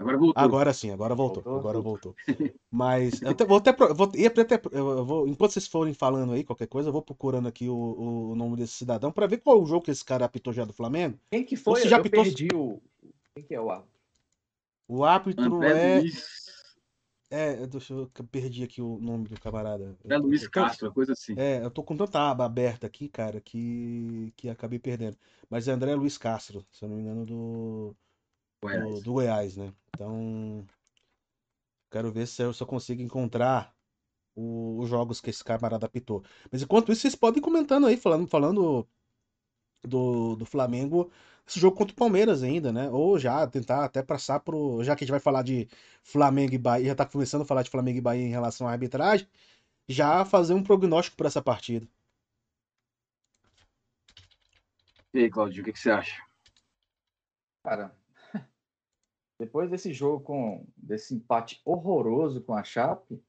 [0.00, 0.42] Agora voltou.
[0.42, 1.42] Agora sim, agora voltou.
[1.42, 2.16] voltou agora voltou.
[2.70, 3.72] Mas eu vou até.
[3.72, 7.46] Vou, ia até eu vou, enquanto vocês forem falando aí, qualquer coisa, eu vou procurando
[7.46, 10.54] aqui o, o nome desse cidadão para ver qual o jogo que esse cara apitou
[10.54, 11.18] já do Flamengo.
[11.30, 11.86] Quem que foi?
[11.86, 12.24] já eu apitou...
[12.24, 12.80] perdi o.
[13.34, 14.00] Quem que é o árbitro?
[14.88, 16.00] O árbitro André é.
[16.00, 16.49] Luiz...
[17.32, 19.96] É, deixa eu, eu perdi aqui o nome do camarada.
[20.08, 21.34] É Luiz Castro, coisa assim.
[21.38, 25.16] É, eu tô com tanta aba aberta aqui, cara, que, que acabei perdendo.
[25.48, 27.96] Mas é André Luiz Castro, se eu não me engano, do.
[28.60, 28.94] Goiás.
[28.94, 29.72] Do, do Goiás, né?
[29.94, 30.66] Então.
[31.88, 33.72] Quero ver se eu, se eu consigo encontrar
[34.34, 36.24] os jogos que esse camarada apitou.
[36.50, 38.88] Mas enquanto isso, vocês podem ir comentando aí, falando, falando
[39.82, 41.10] do, do Flamengo
[41.50, 42.88] esse jogo contra o Palmeiras ainda, né?
[42.90, 44.84] Ou já tentar até passar pro.
[44.84, 45.68] Já que a gente vai falar de
[46.02, 48.70] Flamengo e Bahia, já tá começando a falar de Flamengo e Bahia em relação à
[48.70, 49.26] arbitragem,
[49.88, 51.88] já fazer um prognóstico para essa partida.
[55.12, 56.22] E aí, Claudio, o que, que você acha?
[57.64, 57.92] Cara,
[59.40, 63.20] depois desse jogo com desse empate horroroso com a Chape,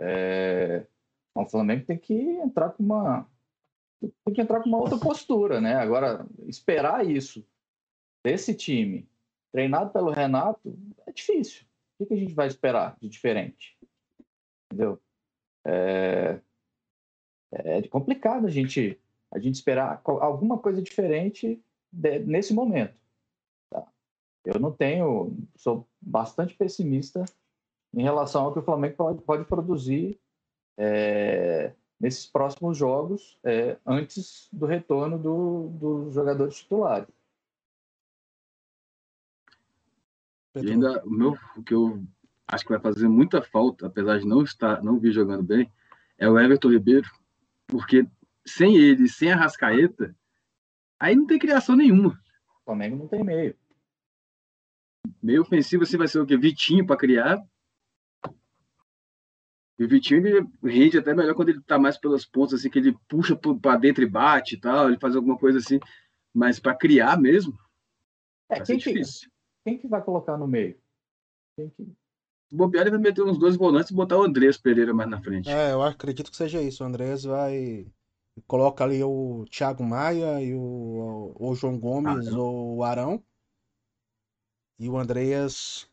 [0.00, 0.84] é,
[1.36, 3.29] o Flamengo tem que entrar com uma
[4.00, 5.74] tem que entrar com uma outra postura, né?
[5.74, 7.44] Agora esperar isso
[8.24, 9.08] desse time,
[9.52, 11.64] treinado pelo Renato, é difícil.
[11.98, 13.76] O que a gente vai esperar de diferente?
[14.66, 15.00] Entendeu?
[15.66, 16.40] É,
[17.52, 18.98] é complicado a gente,
[19.30, 22.94] a gente esperar alguma coisa diferente nesse momento.
[23.70, 23.86] Tá?
[24.44, 27.24] Eu não tenho, sou bastante pessimista
[27.92, 30.18] em relação ao que o Flamengo pode, pode produzir
[30.78, 37.08] é, nesses próximos jogos, é, antes do retorno dos do jogadores titulares.
[40.56, 42.02] E ainda o meu, o que eu
[42.48, 45.70] acho que vai fazer muita falta, apesar de não estar, não vir jogando bem,
[46.18, 47.08] é o Everton Ribeiro,
[47.66, 48.06] porque
[48.44, 50.16] sem ele, sem a Rascaeta,
[50.98, 52.18] aí não tem criação nenhuma.
[52.60, 53.54] O Flamengo não tem meio.
[55.22, 56.36] Meio ofensivo assim vai ser o quê?
[56.36, 57.38] Vitinho para criar.
[59.80, 62.78] E o Vitinho ele rende até melhor quando ele tá mais pelas pontas, assim, que
[62.78, 65.80] ele puxa para dentro e bate e tal, ele faz alguma coisa assim.
[66.34, 67.58] Mas para criar mesmo,
[68.46, 69.30] é, quem difícil.
[69.30, 70.78] Que, quem que vai colocar no meio?
[71.56, 71.82] Quem que...
[72.52, 75.48] O Bobear vai meter uns dois volantes e botar o Andrés Pereira mais na frente.
[75.48, 76.84] É, eu acredito que seja isso.
[76.84, 77.86] O Andrés vai.
[78.46, 83.24] Coloca ali o Thiago Maia e o, o João Gomes ah, ou o Arão.
[84.78, 85.89] E o Andreas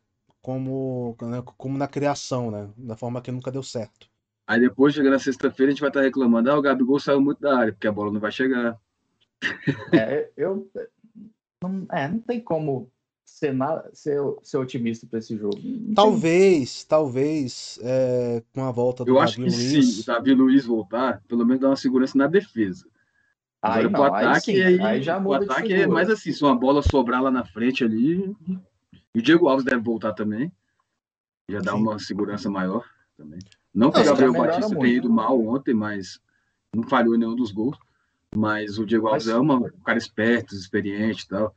[0.48, 2.70] como, né, como na criação, né?
[2.78, 4.08] Da forma que nunca deu certo.
[4.48, 7.42] Aí depois, chega na sexta-feira, a gente vai estar reclamando, ah, o Gabigol saiu muito
[7.42, 8.80] da área, porque a bola não vai chegar.
[9.94, 10.72] É, eu.
[11.62, 12.90] Não, é, não tem como
[13.26, 15.58] ser, na, ser, ser otimista para esse jogo.
[15.94, 19.96] talvez, talvez, é, com a volta do Eu Davi acho que Luiz...
[19.96, 22.88] se o Davi Luiz voltar, pelo menos dá uma segurança na defesa.
[23.62, 26.32] Aí, Agora, não, o ataque, aí, aí, aí já muda o ataque é mais assim,
[26.32, 28.34] se uma bola sobrar lá na frente ali.
[29.18, 30.52] E o Diego Alves deve voltar também.
[31.50, 31.80] Já dá Sim.
[31.80, 32.88] uma segurança maior
[33.18, 33.40] também.
[33.74, 36.20] Não que o Gabriel Batista tenha ido mal ontem, mas
[36.72, 37.76] não falhou em nenhum dos gols.
[38.36, 39.36] Mas o Diego Alves mas...
[39.36, 41.56] é uma, um cara esperto, experiente e tal.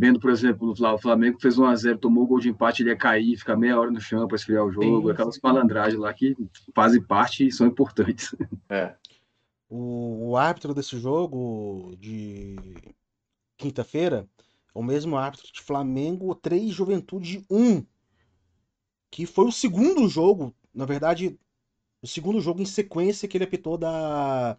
[0.00, 2.90] Vendo, por exemplo, o Flamengo fez 1 a 0 tomou o gol de empate, ele
[2.90, 5.12] ia cair, ficar meia hora no chão para esfriar o jogo, Sim.
[5.12, 6.36] aquelas malandragens lá que
[6.74, 8.34] fazem parte e são importantes.
[8.68, 8.96] É.
[9.68, 12.56] O, o árbitro desse jogo de
[13.56, 14.26] quinta-feira
[14.74, 17.84] o mesmo árbitro de Flamengo 3 Juventude 1,
[19.10, 21.38] que foi o segundo jogo, na verdade,
[22.02, 24.58] o segundo jogo em sequência que ele apitou da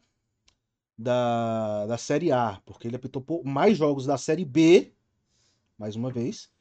[0.98, 4.94] da, da Série A, porque ele apitou mais jogos da Série B
[5.82, 6.52] mais uma vez.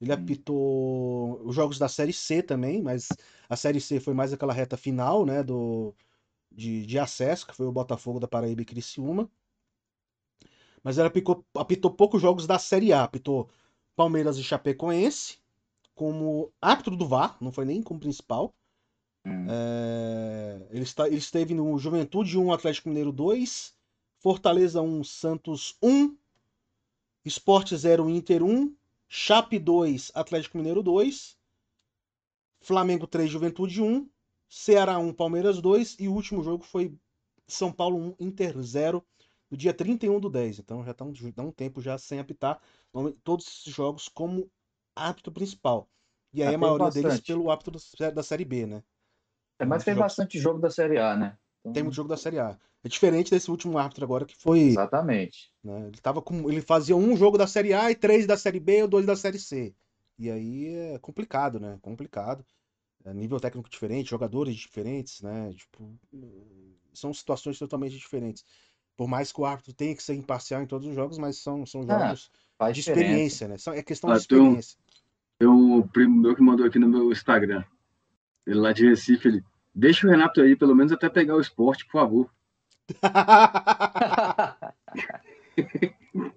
[0.00, 0.14] Ele hum.
[0.14, 3.08] apitou os jogos da Série C também, mas
[3.48, 5.94] a Série C foi mais aquela reta final, né, do,
[6.52, 9.30] de, de acesso, que foi o Botafogo da Paraíba e Criciúma.
[10.82, 13.48] Mas ele apitou, apitou poucos jogos da Série A, apitou
[13.94, 15.38] Palmeiras e Chapecoense,
[15.94, 18.54] como árbitro do VAR, não foi nem como principal.
[19.24, 19.46] Hum.
[19.48, 23.74] É, ele, está, ele esteve no Juventude 1, Atlético Mineiro 2,
[24.18, 26.16] Fortaleza 1, Santos 1,
[27.24, 28.74] Sport 0, Inter 1,
[29.08, 31.36] Chape 2, Atlético Mineiro 2,
[32.60, 34.08] Flamengo 3, Juventude 1,
[34.48, 36.94] Ceará 1, Palmeiras 2 e o último jogo foi
[37.48, 39.04] São Paulo 1, Inter 0,
[39.50, 40.60] no dia 31 do 10.
[40.60, 42.60] Então já está um, tá um tempo já sem apitar
[43.22, 44.50] todos esses jogos como
[44.94, 45.88] árbitro principal.
[46.32, 47.02] E aí a maioria bastante.
[47.04, 47.78] deles pelo árbitro
[48.12, 48.82] da Série B, né?
[49.58, 51.38] É, mas tem bastante jogo da Série A, né?
[51.60, 51.72] Então...
[51.72, 52.58] Tem muito jogo da Série A.
[52.84, 54.60] É diferente desse último árbitro agora que foi.
[54.60, 55.50] Exatamente.
[55.64, 58.60] Né, ele, tava com, ele fazia um jogo da Série A e três da Série
[58.60, 59.74] B ou dois da Série C.
[60.18, 61.78] E aí é complicado, né?
[61.82, 62.44] Complicado.
[63.04, 65.52] É nível técnico diferente, jogadores diferentes, né?
[65.54, 65.96] Tipo,
[66.92, 68.44] são situações totalmente diferentes.
[68.96, 71.66] Por mais que o árbitro tenha que ser imparcial em todos os jogos, mas são,
[71.66, 73.56] são ah, jogos ah, de experiência, né?
[73.74, 74.78] É questão ah, de experiência.
[75.38, 77.62] Tem um, um primo meu que mandou aqui no meu Instagram.
[78.46, 79.44] Ele lá de Recife, ele.
[79.74, 82.30] Deixa o Renato aí, pelo menos até pegar o esporte, por favor.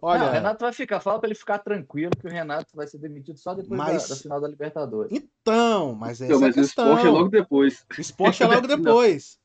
[0.02, 2.88] Olha, não, o Renato vai ficar, fala para ele ficar tranquilo que o Renato vai
[2.88, 4.08] ser demitido só depois mas...
[4.08, 5.12] da, da, final da Libertadores.
[5.12, 7.86] Então, mas essa então, mas é o esporte é logo depois.
[7.98, 9.40] O esporte é logo depois.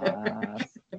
[0.00, 0.56] ah,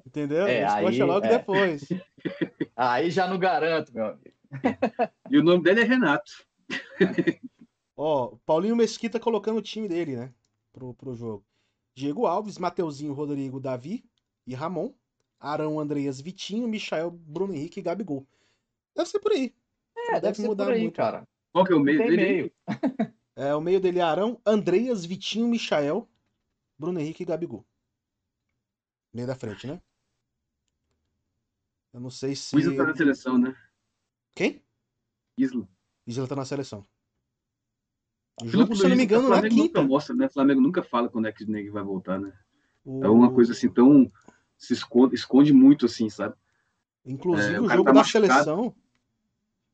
[0.08, 0.48] Entendeu?
[0.48, 1.38] É, é logo é.
[1.38, 1.86] depois.
[2.76, 4.38] Aí já não garanto, meu amigo.
[5.30, 6.32] E o nome dele é Renato.
[7.98, 10.34] Ó, Paulinho Mesquita colocando o time dele, né?
[10.72, 11.46] Pro, pro jogo.
[11.94, 14.06] Diego Alves, Mateuzinho, Rodrigo, Davi
[14.46, 14.94] e Ramon.
[15.38, 18.26] Arão, Andreas, Vitinho, Michael, Bruno Henrique e Gabigol.
[18.96, 19.54] Deve ser por aí.
[19.96, 20.96] É, deve, deve mudar por aí, muito.
[20.96, 21.28] cara.
[21.52, 22.16] Qual que é o meio dele?
[22.16, 22.52] Meio.
[23.36, 26.08] é, o meio dele é Arão, Andreas, Vitinho, Michael,
[26.80, 27.66] Bruno Henrique e Gabigol.
[29.14, 29.82] Meio da frente, né?
[31.98, 32.56] Eu não sei se.
[32.56, 33.56] O Isla tá na seleção, né?
[34.36, 34.64] Quem?
[35.36, 35.68] Isla.
[36.06, 36.86] Isla tá na seleção.
[38.40, 39.82] O jogo, se eu não me engano, na quinta.
[39.82, 40.28] Mostra, né?
[40.28, 42.32] O Flamengo nunca fala quando é que o Ney vai voltar, né?
[42.86, 43.04] O...
[43.04, 44.12] É uma coisa assim tão
[44.56, 46.36] se esconde, esconde muito, assim, sabe?
[47.04, 48.28] Inclusive, é, o, o jogo tá da machucado.
[48.28, 48.76] seleção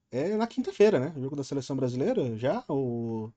[0.09, 1.13] é na quinta-feira, né?
[1.17, 2.63] O jogo da seleção brasileira já?
[2.69, 3.33] Ou...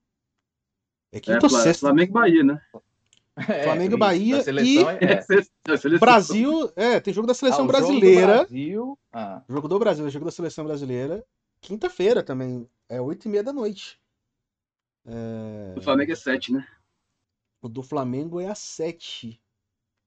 [1.11, 1.89] É quinta é, ou sexta?
[1.89, 2.65] Flamengo Bahia, né?
[3.37, 5.99] É, Flamengo, Bahia e é.
[6.01, 6.73] Brasil.
[6.75, 8.21] É, tem jogo da seleção ah, brasileira.
[8.21, 8.99] Jogo do Brasil.
[9.13, 9.43] Ah.
[9.47, 11.25] Jogo do Brasil, jogo da seleção brasileira.
[11.61, 12.67] Quinta-feira também.
[12.89, 14.01] É oito e meia da noite.
[15.05, 15.75] É...
[15.77, 16.67] O Flamengo é sete, né?
[17.61, 19.41] O do Flamengo é às sete.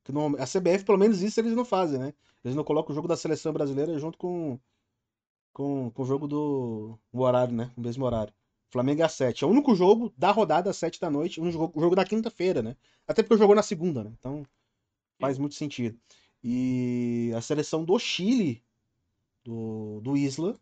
[0.03, 2.13] Que não, a CBF, pelo menos isso, eles não fazem, né?
[2.43, 4.57] Eles não colocam o jogo da seleção brasileira junto com,
[5.53, 7.71] com, com o jogo do o horário, né?
[7.77, 8.33] O mesmo horário.
[8.69, 9.43] Flamengo é às 7.
[9.43, 12.05] É o único jogo da rodada às 7 da noite, um jogo, o jogo da
[12.05, 12.75] quinta-feira, né?
[13.07, 14.11] Até porque jogou na segunda, né?
[14.19, 14.45] Então
[15.19, 15.99] faz muito sentido.
[16.43, 18.63] E a seleção do Chile,
[19.43, 20.57] do, do Isla,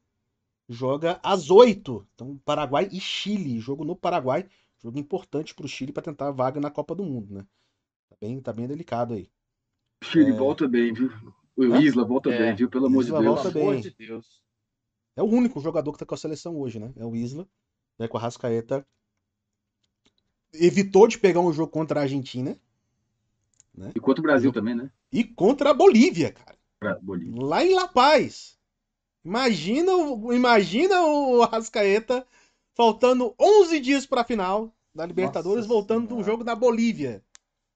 [0.68, 2.08] joga às 8.
[2.16, 3.60] Então, Paraguai e Chile.
[3.60, 4.48] Jogo no Paraguai.
[4.80, 7.46] Jogo importante para o Chile para tentar a vaga na Copa do Mundo, né?
[8.10, 9.30] Tá bem, tá bem delicado aí.
[10.04, 10.34] Chile é...
[10.34, 11.12] volta bem, viu?
[11.56, 11.82] O Hã?
[11.82, 12.38] Isla volta é.
[12.38, 12.70] bem, viu?
[12.70, 13.26] Pelo amor de Deus.
[13.26, 13.82] Volta bem.
[13.82, 14.42] de Deus.
[15.16, 16.94] É o único jogador que tá com a seleção hoje, né?
[16.96, 17.48] É o Isla,
[17.98, 18.08] né?
[18.08, 18.86] Com a Rascaeta.
[20.54, 22.58] Evitou de pegar um jogo contra a Argentina.
[23.74, 23.92] Né?
[23.96, 24.92] E contra o Brasil também, né?
[25.12, 26.58] E contra a Bolívia, cara.
[26.80, 27.42] Pra Bolívia.
[27.44, 28.58] Lá em La Paz.
[29.24, 29.92] Imagina,
[30.34, 32.26] imagina o Rascaeta
[32.74, 37.24] faltando 11 dias para a final da Libertadores, Nossa voltando de um jogo da Bolívia.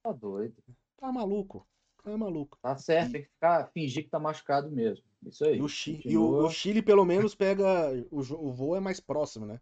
[0.01, 0.55] Tá doido.
[0.97, 1.67] Tá maluco.
[2.05, 2.57] É maluco.
[2.61, 5.03] Tá certo, tem que ficar, fingir que tá machucado mesmo.
[5.25, 5.57] Isso aí.
[5.57, 7.91] E o, Chile, e o, o Chile, pelo menos, pega.
[8.09, 9.59] O, o voo é mais próximo, né?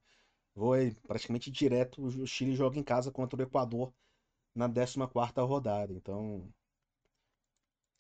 [0.56, 2.02] É praticamente direto.
[2.04, 3.94] O Chile joga em casa contra o Equador
[4.56, 4.98] na 14
[5.42, 5.94] rodada.
[5.94, 6.48] Então.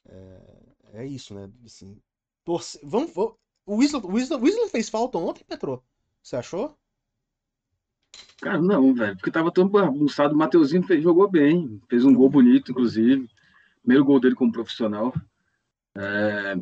[0.06, 1.52] É, é isso, né?
[1.66, 2.02] Assim,
[2.44, 2.80] torce...
[2.84, 3.36] vamos, vamos...
[3.66, 5.84] O, Isla, o, Isla, o Isla fez falta ontem, Petro?
[6.24, 6.76] Você achou?
[8.42, 9.16] Cara, não, velho.
[9.16, 10.34] Porque tava tão bagunçado.
[10.34, 11.80] O Mateuzinho fez, jogou bem.
[11.88, 13.30] Fez um gol bonito, inclusive
[13.90, 15.14] primeiro gol dele como profissional.
[15.98, 16.56] É,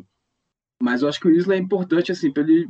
[0.82, 2.68] mas eu acho que o Isla é importante, assim, para ele.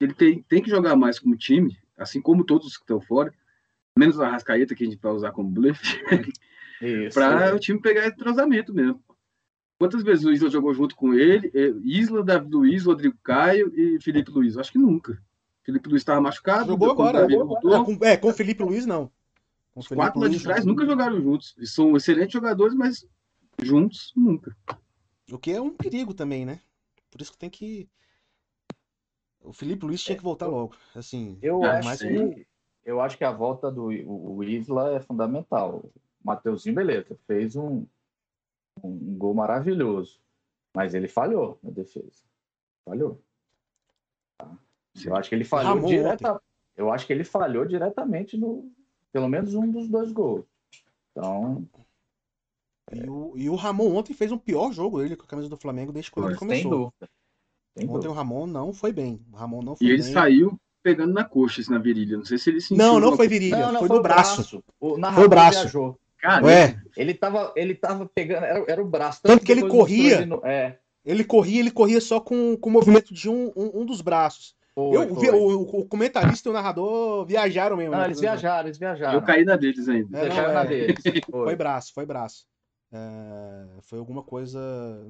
[0.00, 3.32] Ele tem, tem que jogar mais como time, assim como todos que estão fora,
[3.96, 5.80] menos a Rascaeta, que a gente vai usar como bluff,
[7.14, 9.02] para o time pegar entrosamento mesmo.
[9.78, 11.50] Quantas vezes o Isla jogou junto com ele?
[11.52, 14.56] É, Isla, Davi Luiz, Rodrigo Caio e Felipe Luiz?
[14.56, 15.20] Acho que nunca.
[15.64, 16.68] Felipe Luiz estava machucado.
[16.68, 17.28] Jogou agora.
[17.28, 17.84] Jogou agora.
[17.84, 19.10] com, é, com o Felipe Luiz, não.
[19.72, 21.54] Com Os quatro lá de trás nunca jogaram juntos.
[21.56, 23.04] Eles são excelentes jogadores, mas
[23.60, 24.56] juntos, nunca.
[25.30, 26.60] O que é um perigo também, né?
[27.10, 27.88] Por isso que tem que.
[29.44, 30.74] O Felipe Luiz tinha que voltar logo.
[30.94, 32.46] Assim, eu, acho que,
[32.84, 35.84] eu acho que a volta do o Isla é fundamental.
[35.84, 35.92] O
[36.24, 37.84] Mateuzinho, beleza, fez um,
[38.82, 40.20] um gol maravilhoso.
[40.74, 42.22] Mas ele falhou na defesa.
[42.84, 43.20] Falhou.
[44.38, 44.50] Tá?
[45.04, 46.40] Eu acho que ele falhou direta,
[46.76, 48.70] Eu acho que ele falhou diretamente no.
[49.12, 50.46] Pelo menos um dos dois gols.
[51.10, 51.68] Então,
[52.90, 55.56] e o, e o Ramon ontem fez um pior jogo ele com a camisa do
[55.56, 56.62] Flamengo desde quando ele começou.
[56.62, 57.10] Sem dúvida.
[57.88, 59.20] Ontem o Ramon não foi bem.
[59.32, 60.12] O Ramon não foi e ele bem.
[60.12, 62.16] saiu pegando na coxa, assim, na virilha.
[62.16, 62.76] Não sei se ele sentiu.
[62.76, 64.64] Não, não foi virilha, Não, não, foi, foi no braço.
[64.80, 65.60] O narrador Foi o braço.
[65.60, 65.98] viajou.
[66.18, 69.20] Cara, Ué, Ele tava, ele tava pegando, era, era o braço.
[69.22, 70.16] Tanto que ele corria.
[70.18, 73.80] ele no- é, ele corria, ele corria só com, com o movimento de um, um,
[73.80, 74.54] um dos braços.
[74.74, 75.34] foi, Eu, vi- foi.
[75.36, 77.90] o, o comentarista e o narrador viajaram mesmo.
[77.92, 78.04] Não, né?
[78.06, 79.14] eles viajaram, eles viajaram.
[79.14, 80.16] eu caí na deles ainda.
[80.16, 80.66] É, não, Deixaram na é.
[80.66, 81.02] deles.
[81.30, 81.56] Foi Foi.
[81.56, 82.44] braço, foi braço.
[82.92, 84.60] É, foi alguma coisa.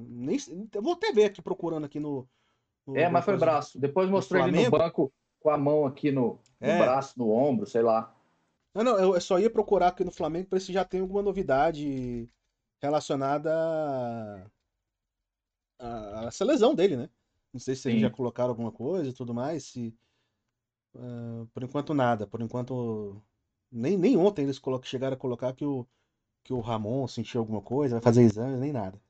[0.09, 0.37] Nem,
[0.73, 2.27] eu vou até ver aqui procurando aqui no.
[2.93, 3.79] É, mas foi braço.
[3.79, 6.77] Depois mostrou ele no banco com a mão aqui no, no É.
[6.77, 8.13] braço, no ombro, sei lá.
[8.73, 10.99] Não, não, eu eu só ia procurar aqui no Flamengo para ver se já tem
[11.01, 12.27] alguma novidade
[12.81, 13.51] relacionada
[15.79, 17.09] a, a- essa lesão dele, né?
[17.53, 19.65] Não sei se eles já colocaram alguma coisa e tudo mais.
[19.65, 19.95] Se,
[20.95, 22.27] ah, por enquanto nada.
[22.27, 23.21] Por enquanto.
[23.71, 25.85] Nem, nem ontem eles colo- chegaram a colocar que o,
[26.43, 29.01] que o Ramon sentiu alguma coisa, vai fazer exame, nem nada.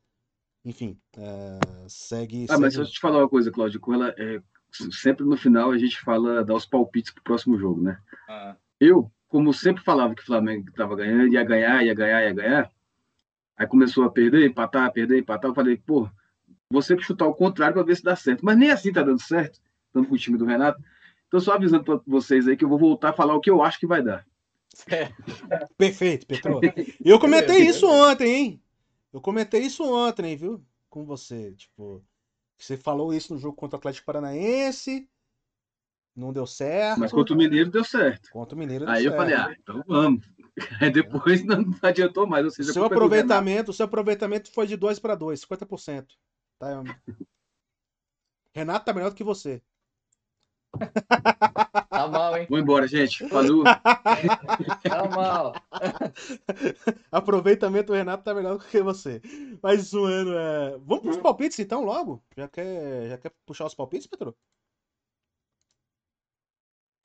[0.65, 2.45] Enfim, ah, segue.
[2.49, 3.79] Ah, mas segue- deixa eu te falar uma coisa, Cláudio.
[3.79, 4.41] Com ela, é,
[4.91, 7.97] sempre no final a gente fala, dá os palpites pro próximo jogo, né?
[8.79, 12.71] Eu, como sempre falava que o Flamengo estava ganhando, ia ganhar, ia ganhar, ia ganhar.
[13.57, 15.51] Aí começou a perder, empatar, perder, empatar.
[15.51, 16.09] Eu falei, pô,
[16.69, 18.43] vou sempre chutar o contrário para ver se dá certo.
[18.43, 19.59] Mas nem assim tá dando certo,
[19.91, 20.81] tanto com o time do Renato.
[21.27, 23.61] Então, só avisando para vocês aí que eu vou voltar a falar o que eu
[23.61, 24.25] acho que vai dar.
[25.77, 26.59] Perfeito, Petro.
[27.03, 28.62] Eu comentei isso ontem, hein?
[29.13, 30.65] Eu comentei isso ontem, viu?
[30.89, 31.53] Com você.
[31.53, 32.03] Tipo,
[32.57, 35.07] você falou isso no jogo contra o Atlético Paranaense.
[36.15, 36.99] Não deu certo.
[36.99, 38.29] Mas contra o Mineiro deu certo.
[38.31, 39.21] Contra o Mineiro deu Aí eu certo.
[39.21, 40.25] falei, ah, então vamos.
[40.81, 42.43] Aí depois não adiantou mais.
[42.45, 46.07] Ou seja, seu é aproveitamento, o seu aproveitamento foi de 2 para 2, 50%.
[46.59, 46.83] Tá?
[48.53, 49.61] Renato tá melhor do que você.
[51.89, 52.47] Tá mal, hein?
[52.49, 53.27] Vou embora, gente.
[53.29, 53.63] Falou.
[54.83, 55.53] Tá mal.
[57.11, 59.21] Aproveitamento do Renato tá melhor do que você.
[59.61, 60.77] Mas zoando, é.
[60.79, 62.21] Vamos pros palpites então, logo?
[62.35, 64.35] Já quer, já quer puxar os palpites, Petro?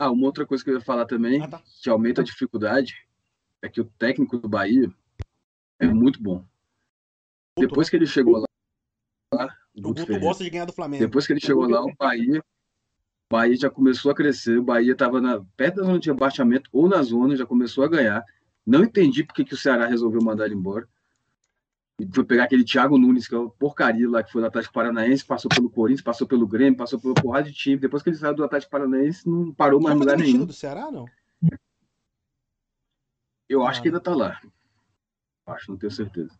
[0.00, 1.62] Ah, uma outra coisa que eu ia falar também, Ah, tá.
[1.82, 3.06] que aumenta a dificuldade,
[3.62, 4.92] é que o técnico do Bahia
[5.80, 6.38] é muito bom.
[7.56, 8.46] Guto, Depois que ele chegou lá,
[9.34, 11.04] lá, o Guto gosta de ganhar do Flamengo.
[11.04, 12.42] depois que ele chegou lá, o Bahia,
[13.30, 15.20] Bahia já começou a crescer, o Bahia estava
[15.56, 18.24] perto da zona de rebaixamento ou na zona, já começou a ganhar.
[18.66, 20.88] Não entendi por que, o Ceará resolveu mandar ele embora.
[22.00, 24.72] E foi pegar aquele Thiago Nunes, que é uma porcaria lá, que foi do Atlético
[24.72, 27.76] Paranaense, passou pelo Corinthians, passou pelo Grêmio, passou pela porrada de time.
[27.76, 30.46] Depois que ele saiu do Atlético Paranaense, não parou mais lugar nenhum.
[30.46, 31.06] do Ceará, não?
[33.48, 34.40] Eu acho Ah, que ainda tá lá.
[35.46, 36.30] Acho, não tenho certeza.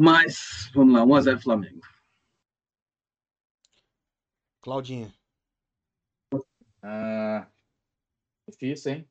[0.00, 1.80] Mas, vamos lá, 1x0 Flamengo.
[4.60, 5.12] Claudinha.
[6.82, 7.46] Ah,
[8.48, 9.08] difícil, hein?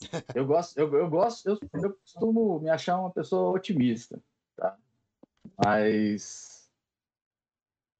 [0.34, 4.22] Eu gosto, eu, eu gosto, eu, eu costumo me achar uma pessoa otimista,
[4.56, 4.78] tá?
[5.56, 6.70] Mas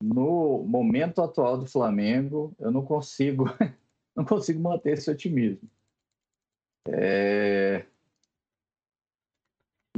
[0.01, 3.45] no momento atual do Flamengo, eu não consigo,
[4.15, 5.69] não consigo manter esse otimismo.
[6.89, 7.85] É,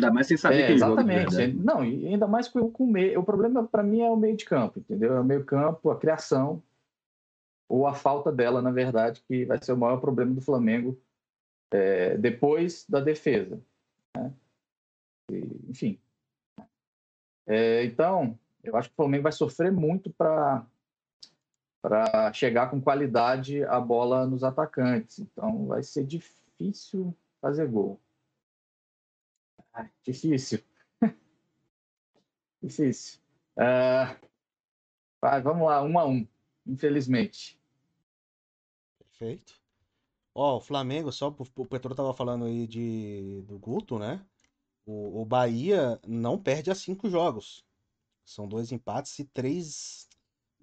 [0.05, 1.34] Ainda mais sem saber é, joga exatamente.
[1.34, 1.53] verdade.
[1.55, 3.20] Não, e ainda mais com, com o meio.
[3.20, 5.14] O problema para mim é o meio de campo, entendeu?
[5.14, 6.62] É o meio campo, a criação
[7.68, 11.01] ou a falta dela, na verdade, que vai ser o maior problema do Flamengo
[11.70, 13.61] é, depois da defesa.
[14.16, 14.32] né?
[15.30, 16.01] E, enfim.
[17.46, 20.66] É, então, eu acho que o Flamengo vai sofrer muito para
[21.82, 25.18] para chegar com qualidade a bola nos atacantes.
[25.18, 27.98] Então, vai ser difícil fazer gol.
[29.80, 30.62] Ah, difícil.
[32.62, 33.20] difícil.
[33.56, 34.16] Ah,
[35.20, 36.26] vai, vamos lá, um a um,
[36.66, 37.58] infelizmente.
[38.98, 39.54] Perfeito.
[40.34, 44.24] Ó, o Flamengo, só o o Petro tava falando aí de, do Guto, né?
[44.86, 47.64] O, o Bahia não perde a cinco jogos.
[48.24, 50.08] São dois empates e três.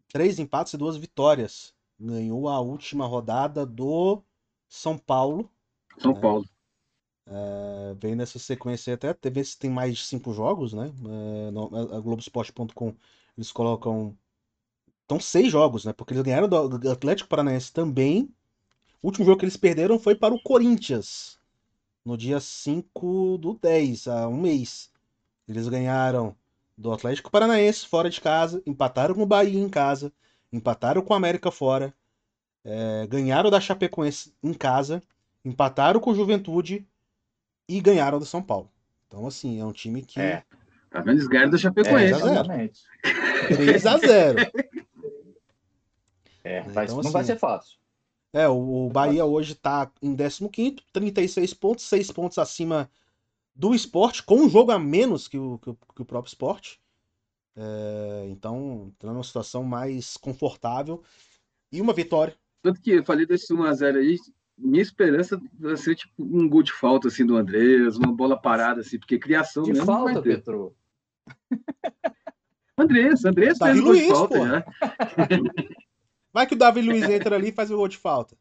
[0.09, 1.76] Três empates e duas vitórias.
[1.99, 4.24] Ganhou a última rodada do
[4.70, 5.51] São Paulo.
[5.97, 6.20] São É.
[6.20, 6.45] Paulo.
[7.30, 10.92] É, vem nessa sequência até, até ver se tem mais de cinco jogos, né?
[11.48, 12.96] É, no, a Globoesporte.com
[13.38, 14.18] eles colocam.
[15.06, 15.94] Então, seis jogos, né?
[15.94, 18.34] Porque eles ganharam do Atlético Paranaense também.
[19.02, 21.38] O último jogo que eles perderam foi para o Corinthians.
[22.04, 24.90] No dia 5 do 10, há um mês.
[25.48, 26.36] Eles ganharam
[26.78, 30.14] do Atlético Paranaense fora de casa, empataram com o Bahia em casa,
[30.52, 31.94] empataram com o América fora,
[32.64, 35.02] é, ganharam da Chapecoense em casa,
[35.44, 36.88] empataram com o Juventude
[37.68, 38.70] e ganharam do São Paulo.
[39.07, 40.20] Então, assim, é um time que.
[40.20, 40.43] É.
[40.89, 41.15] Tá vendo?
[41.18, 42.13] Eles ganharam É, Chapecoense.
[42.13, 42.32] a zero.
[42.32, 42.82] exatamente.
[43.55, 44.39] 3 a 0
[46.43, 47.78] É, vai- Então, não vai assim, ser fácil.
[48.34, 52.89] É, o, o Bahia hoje tá em 15º, 36 pontos, 6 pontos acima
[53.55, 56.80] do esporte, com um jogo a menos que o, que o, que o próprio esporte.
[57.55, 61.03] É, então, entrando numa situação mais confortável
[61.72, 62.36] e uma vitória.
[62.61, 64.18] Tanto que eu falei desse 1x0 aí,
[64.58, 68.82] minha esperança vai ser tipo um gol de falta assim do Andrés, uma bola parada
[68.82, 70.76] assim, porque criação de mesmo falta, Petro.
[72.78, 74.66] Andrés, Andrés fez gol de falta já.
[76.34, 78.38] Vai que o Davi Luiz entra ali e faz o gol de falta.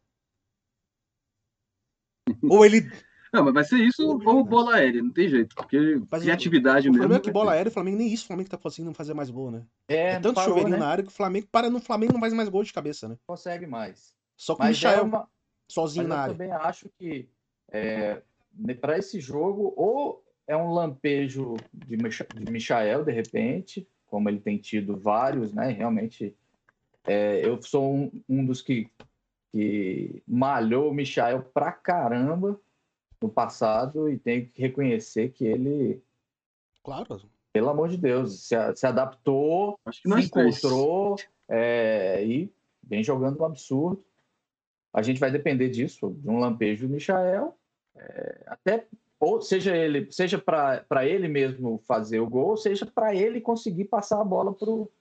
[2.43, 2.87] Ou ele
[3.33, 5.53] não, mas vai ser isso ou bola aérea, não tem jeito.
[5.53, 7.03] Porque mas criatividade o, mesmo.
[7.03, 9.13] O problema é que bola aérea, o Flamengo nem isso, o Flamengo tá conseguindo fazer
[9.13, 9.65] mais gol, né?
[9.87, 10.85] É, é tanto parou, chuveirinho né?
[10.85, 13.17] na área que o Flamengo para no Flamengo não faz mais gol de cabeça, né?
[13.27, 14.13] Consegue mais.
[14.37, 15.29] Só com o Michael é uma...
[15.67, 16.31] sozinho mas na área.
[16.31, 17.29] Eu também acho que
[17.69, 18.21] é,
[18.79, 24.57] para esse jogo, ou é um lampejo de, de Michael, de repente, como ele tem
[24.57, 25.69] tido vários, né?
[25.69, 26.35] Realmente,
[27.05, 28.89] é, eu sou um, um dos que,
[29.51, 32.59] que malhou o Michael pra caramba
[33.21, 36.01] no passado e tenho que reconhecer que ele.
[36.83, 37.29] Claro.
[37.51, 41.15] Pelo amor de Deus, se, se adaptou, se encontrou
[41.49, 42.51] é, e
[42.83, 44.03] vem jogando um absurdo.
[44.93, 47.55] A gente vai depender disso, de um lampejo do Michael,
[47.95, 48.87] é, até
[49.19, 54.21] ou seja ele, seja para ele mesmo fazer o gol, seja para ele conseguir passar
[54.21, 54.91] a bola pro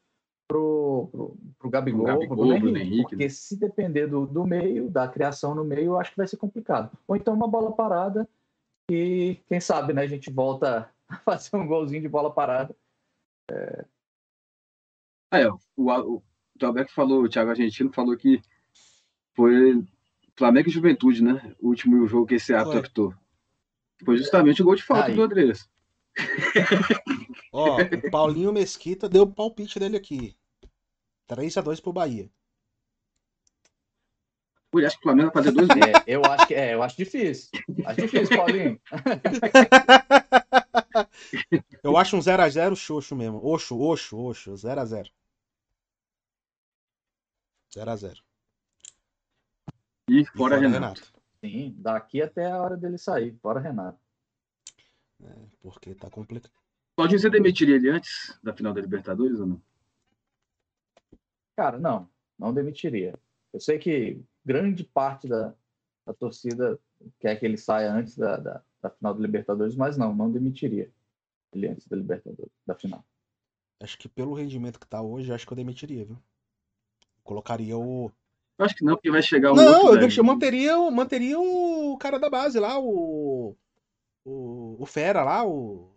[0.48, 3.28] pro, pro, pro Gabigol, o Gabigol pro Bruno Henrique, porque né?
[3.28, 6.96] se depender do, do meio, da criação no meio, eu acho que vai ser complicado.
[7.06, 8.28] Ou então uma bola parada
[8.90, 12.74] e quem sabe, né, a gente volta a fazer um golzinho de bola parada.
[13.50, 13.84] É...
[15.32, 18.40] É, o, o, o falou, o Thiago Argentino falou que
[19.36, 19.84] foi
[20.34, 21.54] Flamengo e Juventude, né?
[21.60, 23.14] O último jogo que esse árbitro apitou.
[24.04, 25.14] Foi justamente o gol de falta Aí.
[25.14, 25.68] do Andrés.
[27.52, 30.36] Ó, o Paulinho Mesquita deu o palpite dele aqui.
[31.28, 32.28] 3x2 pro Bahia.
[34.72, 35.80] Ui, acho que o Flamengo vai fazer dois gols.
[35.80, 37.48] É, eu acho que é, eu acho difícil.
[37.86, 38.80] Acho difícil, Paulinho.
[41.82, 43.40] eu acho um 0x0 xoxo mesmo.
[43.42, 44.52] Oxo, oxo, oxo.
[44.52, 45.10] 0x0.
[47.74, 48.25] 0x0.
[50.08, 51.00] E fora, e fora Renato.
[51.00, 51.12] Renato.
[51.40, 53.36] Sim, daqui até a hora dele sair.
[53.42, 53.98] Fora Renato.
[55.22, 56.52] É, porque tá complicado.
[56.94, 59.62] Claudinho, você demitiria ele antes da final da Libertadores ou não?
[61.56, 62.08] Cara, não.
[62.38, 63.18] Não demitiria.
[63.52, 65.54] Eu sei que grande parte da,
[66.06, 66.78] da torcida
[67.18, 70.90] quer que ele saia antes da, da, da, final da Libertadores, mas não, não demitiria
[71.52, 73.04] ele antes da Libertadores, da final.
[73.80, 76.18] Acho que pelo rendimento que tá hoje, acho que eu demitiria, viu?
[77.22, 78.10] Colocaria o.
[78.58, 79.54] Acho que não, porque vai chegar um.
[79.54, 83.56] Não, eu, eu manteria, manteria o cara da base lá, o.
[84.24, 85.94] O, o Fera lá, o.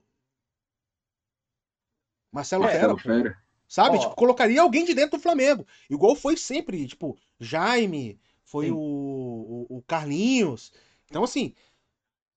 [2.32, 2.98] Marcelo é, Fera.
[2.98, 3.38] Fera.
[3.68, 4.00] Sabe?
[4.00, 5.66] Tipo, colocaria alguém de dentro do Flamengo.
[5.90, 10.74] Igual foi sempre, tipo, Jaime, foi o, o, o, Carlinhos.
[11.06, 11.54] Então, assim,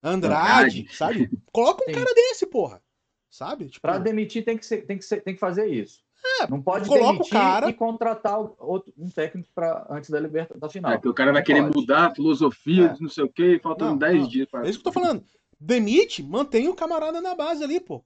[0.03, 0.97] Andrade, Andrade.
[0.97, 1.31] sabe?
[1.51, 1.95] Coloca um Sim.
[1.95, 2.83] cara desse, porra.
[3.31, 3.71] Sabe?
[3.71, 3.81] Tipo...
[3.81, 6.03] Pra demitir tem que, ser, tem, que ser, tem que fazer isso.
[6.25, 7.69] É, não pode demitir o cara...
[7.69, 10.93] e contratar outro, um técnico para antes da liberta da final.
[10.93, 11.77] É que o cara vai querer pode.
[11.77, 13.03] mudar a filosofia, é.
[13.03, 14.67] não sei o quê, faltando 10 dias para.
[14.67, 15.25] É isso que eu tô falando.
[15.59, 18.05] Demite, mantém o camarada na base ali, pô.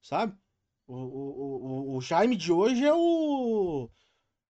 [0.00, 0.36] Sabe?
[0.86, 3.90] O, o, o, o Jaime de hoje é o.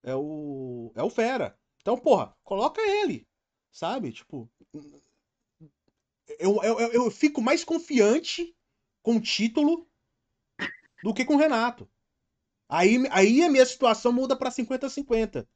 [0.02, 0.92] É o.
[0.94, 1.56] É o Fera.
[1.80, 3.26] Então, porra, coloca ele.
[3.70, 4.12] Sabe?
[4.12, 4.50] Tipo.
[6.38, 8.54] Eu, eu, eu fico mais confiante
[9.02, 9.86] com o título
[11.02, 11.88] do que com o Renato.
[12.72, 15.46] Aí, aí a minha situação muda pra 50-50.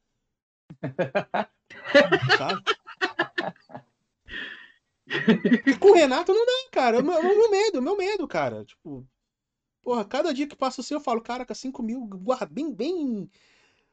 [2.37, 2.63] Sabe?
[5.65, 6.97] E com o Renato não dá, cara.
[6.97, 8.63] É o meu, meu medo, meu medo, cara.
[8.65, 9.07] Tipo,
[9.87, 13.31] Porra, cada dia que passa assim eu falo, caraca, 5 mil guarda, bem, bem,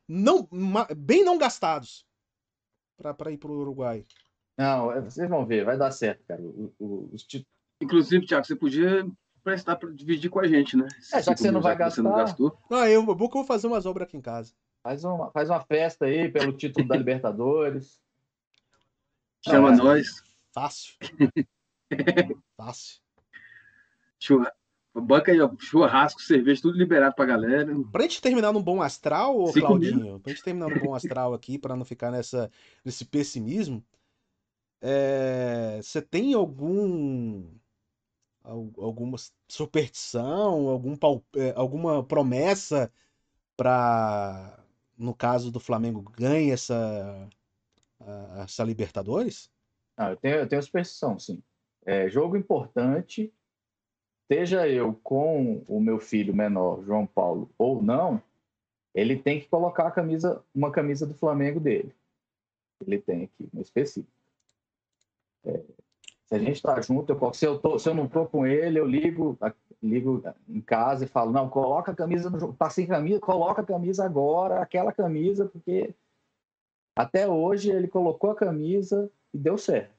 [0.09, 0.49] não,
[0.97, 2.05] bem não gastados
[2.97, 4.05] para ir pro Uruguai.
[4.59, 6.43] Não, é, vocês vão ver, vai dar certo, cara.
[6.43, 7.25] O, o, os
[7.81, 9.07] Inclusive, Thiago, você podia
[9.45, 10.89] prestar para dividir com a gente, né?
[11.13, 11.97] É, já que você não vai gastar.
[11.97, 12.59] Você não gastou.
[12.71, 14.55] Ah, eu eu vou fazer umas obras aqui em casa.
[14.83, 18.01] Faz uma, faz uma festa aí pelo título da Libertadores.
[19.47, 20.07] Chama ah, nós.
[20.53, 20.95] Fácil.
[22.57, 23.01] Fácil.
[24.19, 24.53] Churra.
[24.95, 27.75] Banca aí, ó, churrasco, cerveja, tudo liberado pra galera.
[27.91, 31.59] Pra gente terminar num bom astral, ô, Claudinho, pra gente terminar num bom astral aqui,
[31.59, 32.49] pra não ficar nessa,
[32.85, 33.85] nesse pessimismo,
[34.81, 35.81] é...
[35.83, 37.45] você tem algum
[38.45, 39.17] alguma
[39.49, 40.95] superstição, algum,
[41.37, 42.93] é, alguma promessa
[43.57, 44.59] para
[44.97, 47.29] no caso do Flamengo ganhe essa
[48.43, 49.51] essa Libertadores?
[49.97, 51.43] Ah, eu tenho, eu tenho superstição, sim.
[51.87, 53.33] É, jogo importante,
[54.31, 58.23] seja eu com o meu filho menor, João Paulo, ou não,
[58.95, 61.95] ele tem que colocar camisa, uma camisa do Flamengo dele.
[62.87, 64.13] Ele tem aqui, no específico.
[65.45, 65.63] É,
[66.27, 68.79] se a gente está junto, eu, se, eu tô, se eu não estou com ele,
[68.79, 69.39] eu ligo
[69.83, 73.61] ligo em casa e falo, não, coloca a camisa no jogo, tá sem camisa, coloca
[73.61, 75.95] a camisa agora, aquela camisa, porque
[76.97, 79.93] até hoje ele colocou a camisa e deu certo.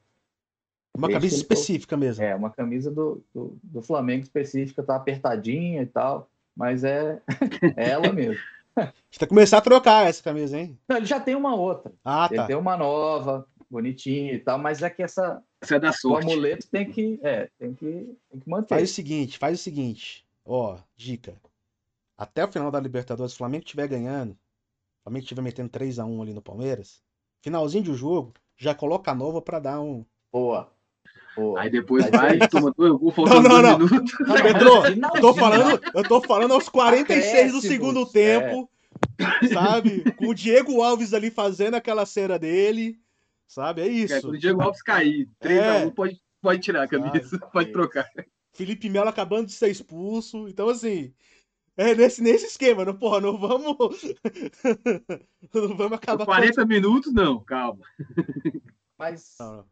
[0.97, 2.23] Uma camisa específica mesmo.
[2.23, 7.21] É, uma camisa do, do, do, Flamengo específica, tá apertadinha e tal, mas é,
[7.75, 8.41] é ela mesmo.
[8.75, 10.77] A gente tem que começar a trocar essa camisa, hein?
[10.85, 11.93] Não, ele já tem uma outra.
[12.03, 12.35] Ah, tá.
[12.35, 16.27] Ele tem uma nova, bonitinha e tal, mas é que essa, essa é da sorte.
[16.27, 18.75] o amuleto tem que, é, tem que, tem que manter.
[18.75, 21.35] Faz o seguinte, faz o seguinte, ó, dica.
[22.17, 25.99] Até o final da Libertadores, se o Flamengo estiver ganhando, o Flamengo estiver metendo 3
[25.99, 27.01] a 1 ali no Palmeiras,
[27.41, 30.05] finalzinho do jogo, já coloca a nova para dar um.
[30.31, 30.71] Boa.
[31.35, 31.59] Boa.
[31.59, 34.13] Aí depois vai, e toma dois gols, faltando não, não, minutos.
[34.21, 38.69] Não, Pedro, tô falando, eu tô falando aos 46 do segundo tempo,
[39.17, 39.47] é.
[39.49, 40.09] sabe?
[40.13, 42.97] Com o Diego Alves ali fazendo aquela cena dele,
[43.47, 43.81] sabe?
[43.81, 44.13] É isso.
[44.13, 45.69] É, quando o Diego Alves cair, 3 é.
[45.83, 48.09] a 1 pode, pode tirar a camisa, pode trocar.
[48.53, 51.13] Felipe Melo acabando de ser expulso, então assim,
[51.77, 54.01] é nesse, nesse esquema, não, porra, não vamos.
[55.53, 56.25] não vamos acabar.
[56.25, 56.67] Por 40 com...
[56.67, 57.85] minutos, não, calma.
[58.97, 59.35] Mas.
[59.39, 59.65] Não, não.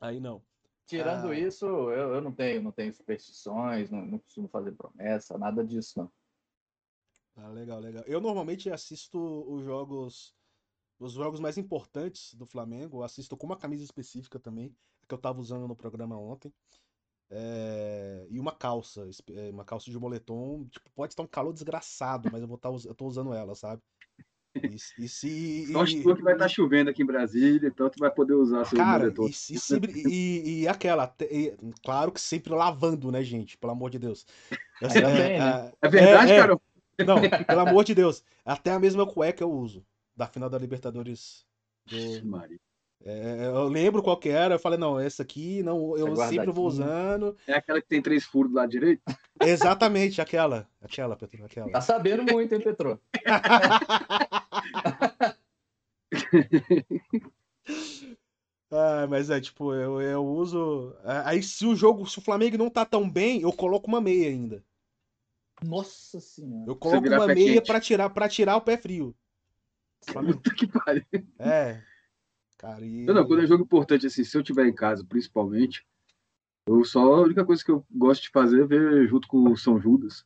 [0.00, 0.42] Aí não.
[0.86, 1.38] Tirando ah.
[1.38, 6.00] isso, eu, eu não tenho, não tenho superstições, não, não costumo fazer promessa, nada disso,
[6.00, 6.12] não.
[7.36, 8.02] Ah, legal, legal.
[8.08, 9.18] Eu normalmente assisto
[9.48, 10.34] os jogos,
[11.00, 14.74] os jogos mais importantes do Flamengo, assisto com uma camisa específica também,
[15.08, 16.52] que eu tava usando no programa ontem.
[17.32, 18.26] É...
[18.28, 22.42] e uma calça, é, uma calça de moletom, tipo, pode estar um calor desgraçado, mas
[22.42, 23.80] eu vou estar, eu tô usando ela, sabe?
[24.54, 25.72] E, e se.
[25.72, 28.64] Só e, que vai estar tá chovendo aqui em Brasília, então tu vai poder usar
[28.64, 29.28] seu cara, moletom.
[29.28, 31.14] E, se, e, e, aquela,
[31.84, 33.56] claro que sempre lavando, né, gente?
[33.56, 34.26] Pelo amor de Deus.
[34.82, 35.72] Essa, é, bem, né?
[35.80, 36.60] é, verdade, é, cara?
[37.06, 38.24] Não, pelo amor de Deus.
[38.44, 39.84] Até a mesma cueca eu uso.
[40.20, 41.46] Da final da Libertadores.
[41.86, 41.96] Do...
[43.02, 46.66] É, eu lembro qual que era, eu falei, não, essa aqui não, eu sempre vou
[46.66, 47.34] usando.
[47.46, 49.00] É aquela que tem três furos do lado direito?
[49.40, 50.68] Exatamente, aquela.
[50.78, 51.72] Aquela, Petro, aquela.
[51.72, 53.00] Tá sabendo muito, hein, Petro?
[58.70, 60.94] ah, mas é, tipo, eu, eu uso.
[61.24, 64.28] Aí se o jogo, se o Flamengo não tá tão bem, eu coloco uma meia
[64.28, 64.62] ainda.
[65.64, 66.70] Nossa senhora.
[66.70, 69.16] Eu coloco uma meia para tirar, pra tirar o pé frio.
[70.06, 71.04] Puta que pariu.
[71.38, 71.82] É.
[72.58, 73.04] Cara, e...
[73.04, 75.86] Não, não, quando é jogo importante, assim, se eu tiver em casa, principalmente,
[76.66, 79.56] eu só, a única coisa que eu gosto de fazer é ver junto com o
[79.56, 80.24] São Judas.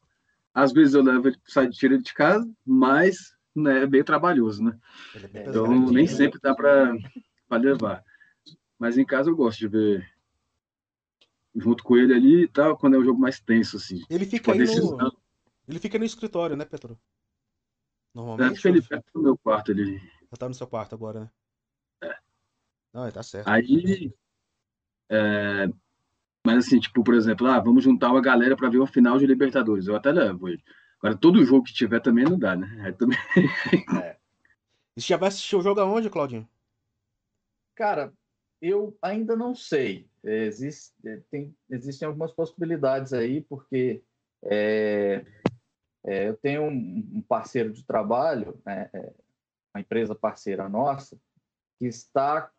[0.52, 4.62] Às vezes eu levo ele, saio, tiro ele de casa, mas né, é bem trabalhoso,
[4.62, 4.78] né?
[5.14, 6.92] É então nem sempre dá para
[7.52, 8.04] levar.
[8.78, 10.14] Mas em casa eu gosto de ver
[11.54, 14.02] junto com ele ali e tal, quando é um jogo mais tenso, assim.
[14.10, 15.16] Ele fica tipo, no...
[15.68, 16.98] Ele fica no escritório, né, Petro?
[18.14, 18.66] Normalmente.
[18.66, 19.98] É, ele perto do meu quarto ali.
[20.30, 21.30] Já tá no seu quarto agora, né?
[22.92, 23.48] Não, tá certo.
[23.48, 24.14] Aí.
[25.10, 25.66] É,
[26.46, 29.26] mas assim, tipo, por exemplo, ah, vamos juntar uma galera para ver o final de
[29.26, 29.86] Libertadores.
[29.86, 30.62] Eu até levo ele.
[30.98, 32.68] Agora, todo jogo que tiver também não dá, né?
[32.84, 33.18] Aí também...
[34.02, 34.16] é.
[34.96, 36.48] E você já vai assistir o jogo aonde, Claudinho?
[37.74, 38.12] Cara,
[38.62, 40.08] eu ainda não sei.
[40.22, 40.94] Existe,
[41.30, 44.02] tem, existem algumas possibilidades aí, porque
[44.42, 45.24] é,
[46.04, 49.12] é, eu tenho um, um, parceiro de trabalho, né, é,
[49.74, 51.18] uma empresa parceira nossa,
[51.78, 52.50] que está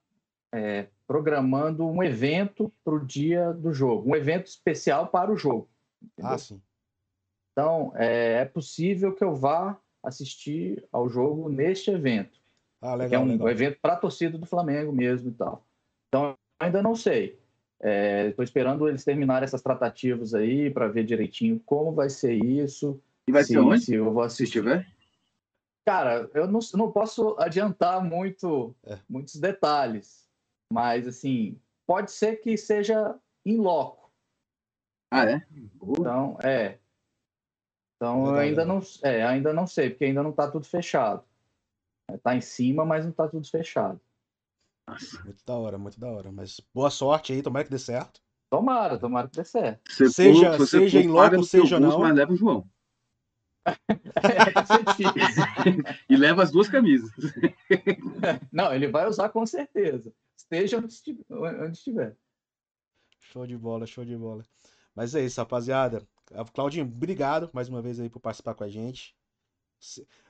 [0.54, 5.70] é, programando um evento para o dia do jogo, um evento especial para o jogo.
[6.02, 6.32] Entendeu?
[6.32, 6.62] Ah, sim.
[7.52, 12.40] Então, é, é, possível que eu vá assistir ao jogo neste evento.
[12.82, 13.50] Ah, legal, que é um, legal.
[13.50, 15.66] evento para a torcida do Flamengo mesmo e tal.
[16.08, 17.40] Então, ainda não sei.
[18.28, 23.02] Estou é, esperando eles terminarem essas tratativas aí para ver direitinho como vai ser isso.
[23.28, 23.82] E vai se, ser onde?
[23.84, 24.64] Se eu vou assistir.
[24.64, 24.86] Se
[25.86, 28.98] Cara, eu não, não posso adiantar muito, é.
[29.08, 30.28] muitos detalhes.
[30.72, 34.12] Mas, assim, pode ser que seja em loco.
[35.14, 35.46] Ah, é?
[35.76, 36.00] Boa.
[36.00, 36.80] Então, é.
[37.96, 41.24] Então, eu ainda não, é, ainda não sei, porque ainda não está tudo fechado.
[42.12, 44.00] Está em cima, mas não está tudo fechado.
[44.88, 45.24] Nossa.
[45.24, 46.32] Muito da hora, muito da hora.
[46.32, 48.22] Mas boa sorte aí, tomara que dê certo.
[48.52, 49.82] Tomara, tomara que dê certo.
[49.92, 52.00] Você seja for, seja em loco, seja não.
[52.00, 52.70] Mas leva o João.
[56.10, 57.12] e leva as duas camisas.
[58.52, 60.14] Não, ele vai usar com certeza
[60.46, 62.16] esteja onde estiver, onde estiver.
[63.20, 64.44] Show de bola, show de bola.
[64.94, 66.08] Mas é isso, rapaziada.
[66.54, 69.16] Claudinho, obrigado mais uma vez aí por participar com a gente.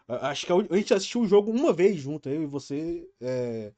[0.07, 3.73] Acho que a gente assistiu o jogo uma vez junto, eu e você, é,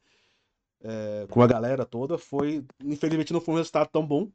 [0.81, 2.17] é, com a galera toda.
[2.17, 4.31] Foi, infelizmente, não foi um resultado tão bom.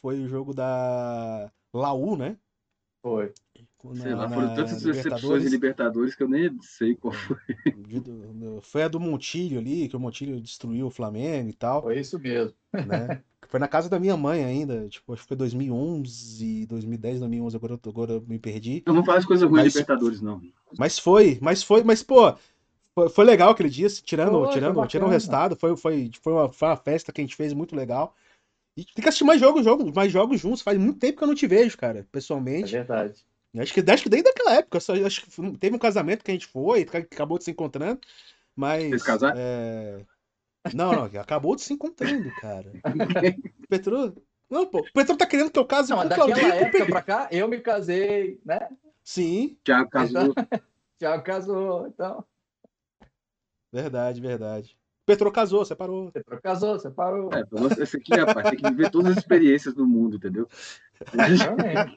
[0.00, 2.36] Foi o jogo da Laú, né?
[3.02, 3.32] Foi.
[3.84, 7.36] Na, sei lá, foram tantas recepções de Libertadores que eu nem sei qual foi.
[8.62, 11.82] Foi a do Montilho ali, que o Montilho destruiu o Flamengo e tal.
[11.82, 12.54] Foi isso mesmo.
[12.72, 13.22] Né?
[13.46, 17.74] Foi na casa da minha mãe ainda, tipo, acho que foi 2011, 2010, 2011, agora,
[17.74, 18.82] eu- agora eu me perdi.
[18.86, 20.40] Eu não faz coisa ruim Mas- de Libertadores, não.
[20.78, 22.34] Mas foi, mas foi, mas pô,
[22.94, 26.68] foi, foi legal aquele dia, tirando, tirando, tirando o resultado, foi, foi, foi, uma, foi
[26.68, 28.16] uma festa que a gente fez muito legal.
[28.76, 30.62] E tem que assistir mais jogos, jogos, mais jogos juntos.
[30.62, 32.72] Faz muito tempo que eu não te vejo, cara, É pessoalmente.
[32.72, 33.24] verdade.
[33.56, 36.34] Acho que, acho que desde aquela época, só, acho que teve um casamento que a
[36.34, 38.00] gente foi, que acabou de se encontrando,
[38.54, 38.88] mas.
[38.88, 39.38] Vocês casaram?
[39.38, 40.04] é,
[40.74, 42.72] Não, não, acabou de se encontrando, cara.
[43.68, 44.14] Petro.
[44.50, 46.48] Não, pô, o Petro tá querendo que eu case Não, com mas o Claudinho.
[46.48, 48.68] daquela época pra cá, eu me casei, né?
[49.02, 50.34] Sim, Thiago casou.
[50.98, 52.24] Thiago casou, então.
[53.72, 54.76] verdade, verdade.
[55.02, 56.10] O Petro casou, separou.
[56.10, 57.30] Você casou, separou.
[57.32, 60.48] É, esse aqui, rapaz, tem que viver todas as experiências do mundo, entendeu?
[61.12, 61.94] Realmente.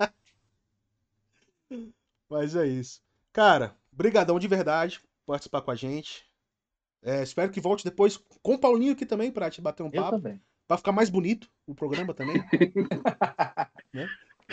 [2.29, 3.01] Mas é isso.
[3.31, 6.25] Cara, brigadão de verdade por participar com a gente.
[7.03, 10.01] É, espero que volte depois com o Paulinho aqui também pra te bater um Eu
[10.01, 10.17] papo.
[10.17, 10.41] também.
[10.67, 12.35] Pra ficar mais bonito o programa também.
[13.93, 14.09] né?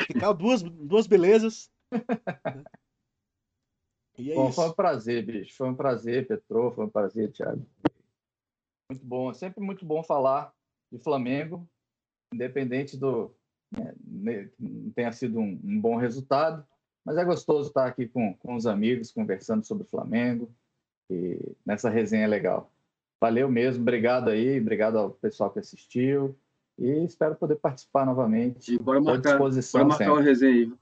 [0.07, 1.71] Ficar duas, duas belezas.
[1.91, 2.65] né?
[4.17, 4.57] E é Bom, isso.
[4.57, 5.57] foi um prazer, bicho.
[5.57, 6.71] Foi um prazer, Petrô.
[6.71, 7.67] Foi um prazer, Thiago.
[8.91, 9.31] Muito bom.
[9.31, 10.55] É sempre muito bom falar
[10.93, 11.69] de Flamengo,
[12.33, 13.35] independente do.
[14.07, 14.51] né,
[14.95, 16.65] tenha sido um, um bom resultado,
[17.05, 20.51] mas é gostoso estar aqui com, com os amigos, conversando sobre o Flamengo.
[21.11, 22.73] E nessa resenha legal.
[23.21, 23.83] Valeu mesmo.
[23.83, 24.61] Obrigado aí.
[24.61, 26.35] Obrigado ao pessoal que assistiu.
[26.79, 28.75] E espero poder participar novamente.
[28.75, 30.73] E bora marcar, disposição bora marcar uma resenha aí,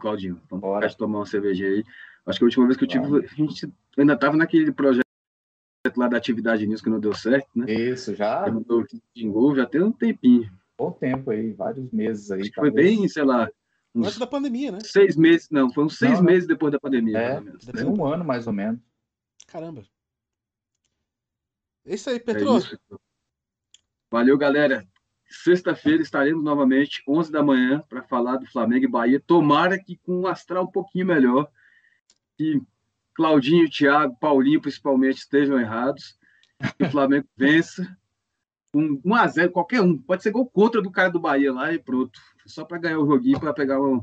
[0.00, 0.40] Claudinho.
[0.50, 0.94] Vamos Bora.
[0.94, 1.84] tomar uma cervejinha aí.
[2.26, 5.04] Acho que a última vez que eu tive, a gente ainda tava naquele projeto
[5.96, 7.72] lá da atividade nisso que não deu certo, né?
[7.72, 8.84] Isso, já Já mandou
[9.54, 10.50] já tem um tempinho.
[10.76, 12.40] bom tempo aí, vários meses aí.
[12.40, 13.48] Acho que foi bem, sei lá,
[13.96, 14.78] Antes da pandemia, né?
[14.80, 16.24] seis meses, não, foi uns seis Não, não.
[16.24, 17.40] meses depois da pandemia, É.
[17.72, 18.80] Tem um ano mais ou menos.
[19.46, 19.84] Caramba.
[21.84, 22.58] É isso aí, É Petro.
[22.58, 22.78] isso.
[24.10, 24.86] Valeu, galera.
[25.28, 29.20] Sexta-feira estaremos novamente, 11 da manhã, para falar do Flamengo e Bahia.
[29.20, 31.50] Tomara que com um astral um pouquinho melhor.
[32.36, 32.60] Que
[33.14, 36.16] Claudinho, Thiago, Paulinho, principalmente, estejam errados.
[36.78, 37.96] Que o Flamengo vença.
[38.76, 39.96] Um 1 a 0 qualquer um.
[39.96, 42.20] Pode ser gol contra do cara do Bahia lá e pronto.
[42.46, 44.02] Só para ganhar o joguinho, para pegar um,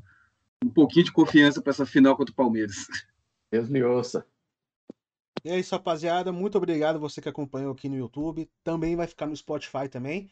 [0.64, 2.88] um pouquinho de confiança para essa final contra o Palmeiras.
[3.52, 4.26] Deus me ouça.
[5.46, 6.32] E é isso, rapaziada.
[6.32, 8.50] Muito obrigado você que acompanhou aqui no YouTube.
[8.64, 10.30] Também vai ficar no Spotify também.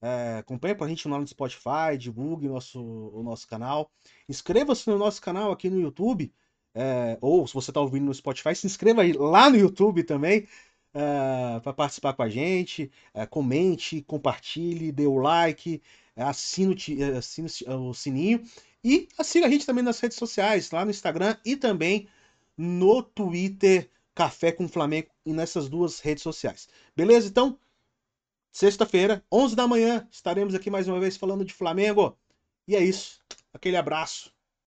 [0.00, 3.90] É, acompanha pra gente lá no Spotify, divulgue nosso, o nosso canal.
[4.28, 6.32] Inscreva-se no nosso canal aqui no YouTube.
[6.74, 10.48] é, ou se você está ouvindo no Spotify, se inscreva aí lá no YouTube também.
[10.92, 12.90] Para participar com a gente.
[13.14, 15.82] É, comente, compartilhe, dê o like,
[16.16, 18.44] é, assine, o assine o sininho.
[18.84, 22.08] E siga a gente também nas redes sociais, lá no Instagram e também
[22.56, 23.88] no Twitter.
[24.14, 26.68] Café com Flamengo e nessas duas redes sociais.
[26.94, 27.28] Beleza?
[27.28, 27.58] Então,
[28.52, 32.14] sexta-feira, 11 da manhã, estaremos aqui mais uma vez falando de Flamengo.
[32.68, 33.20] E é isso.
[33.54, 34.30] Aquele abraço.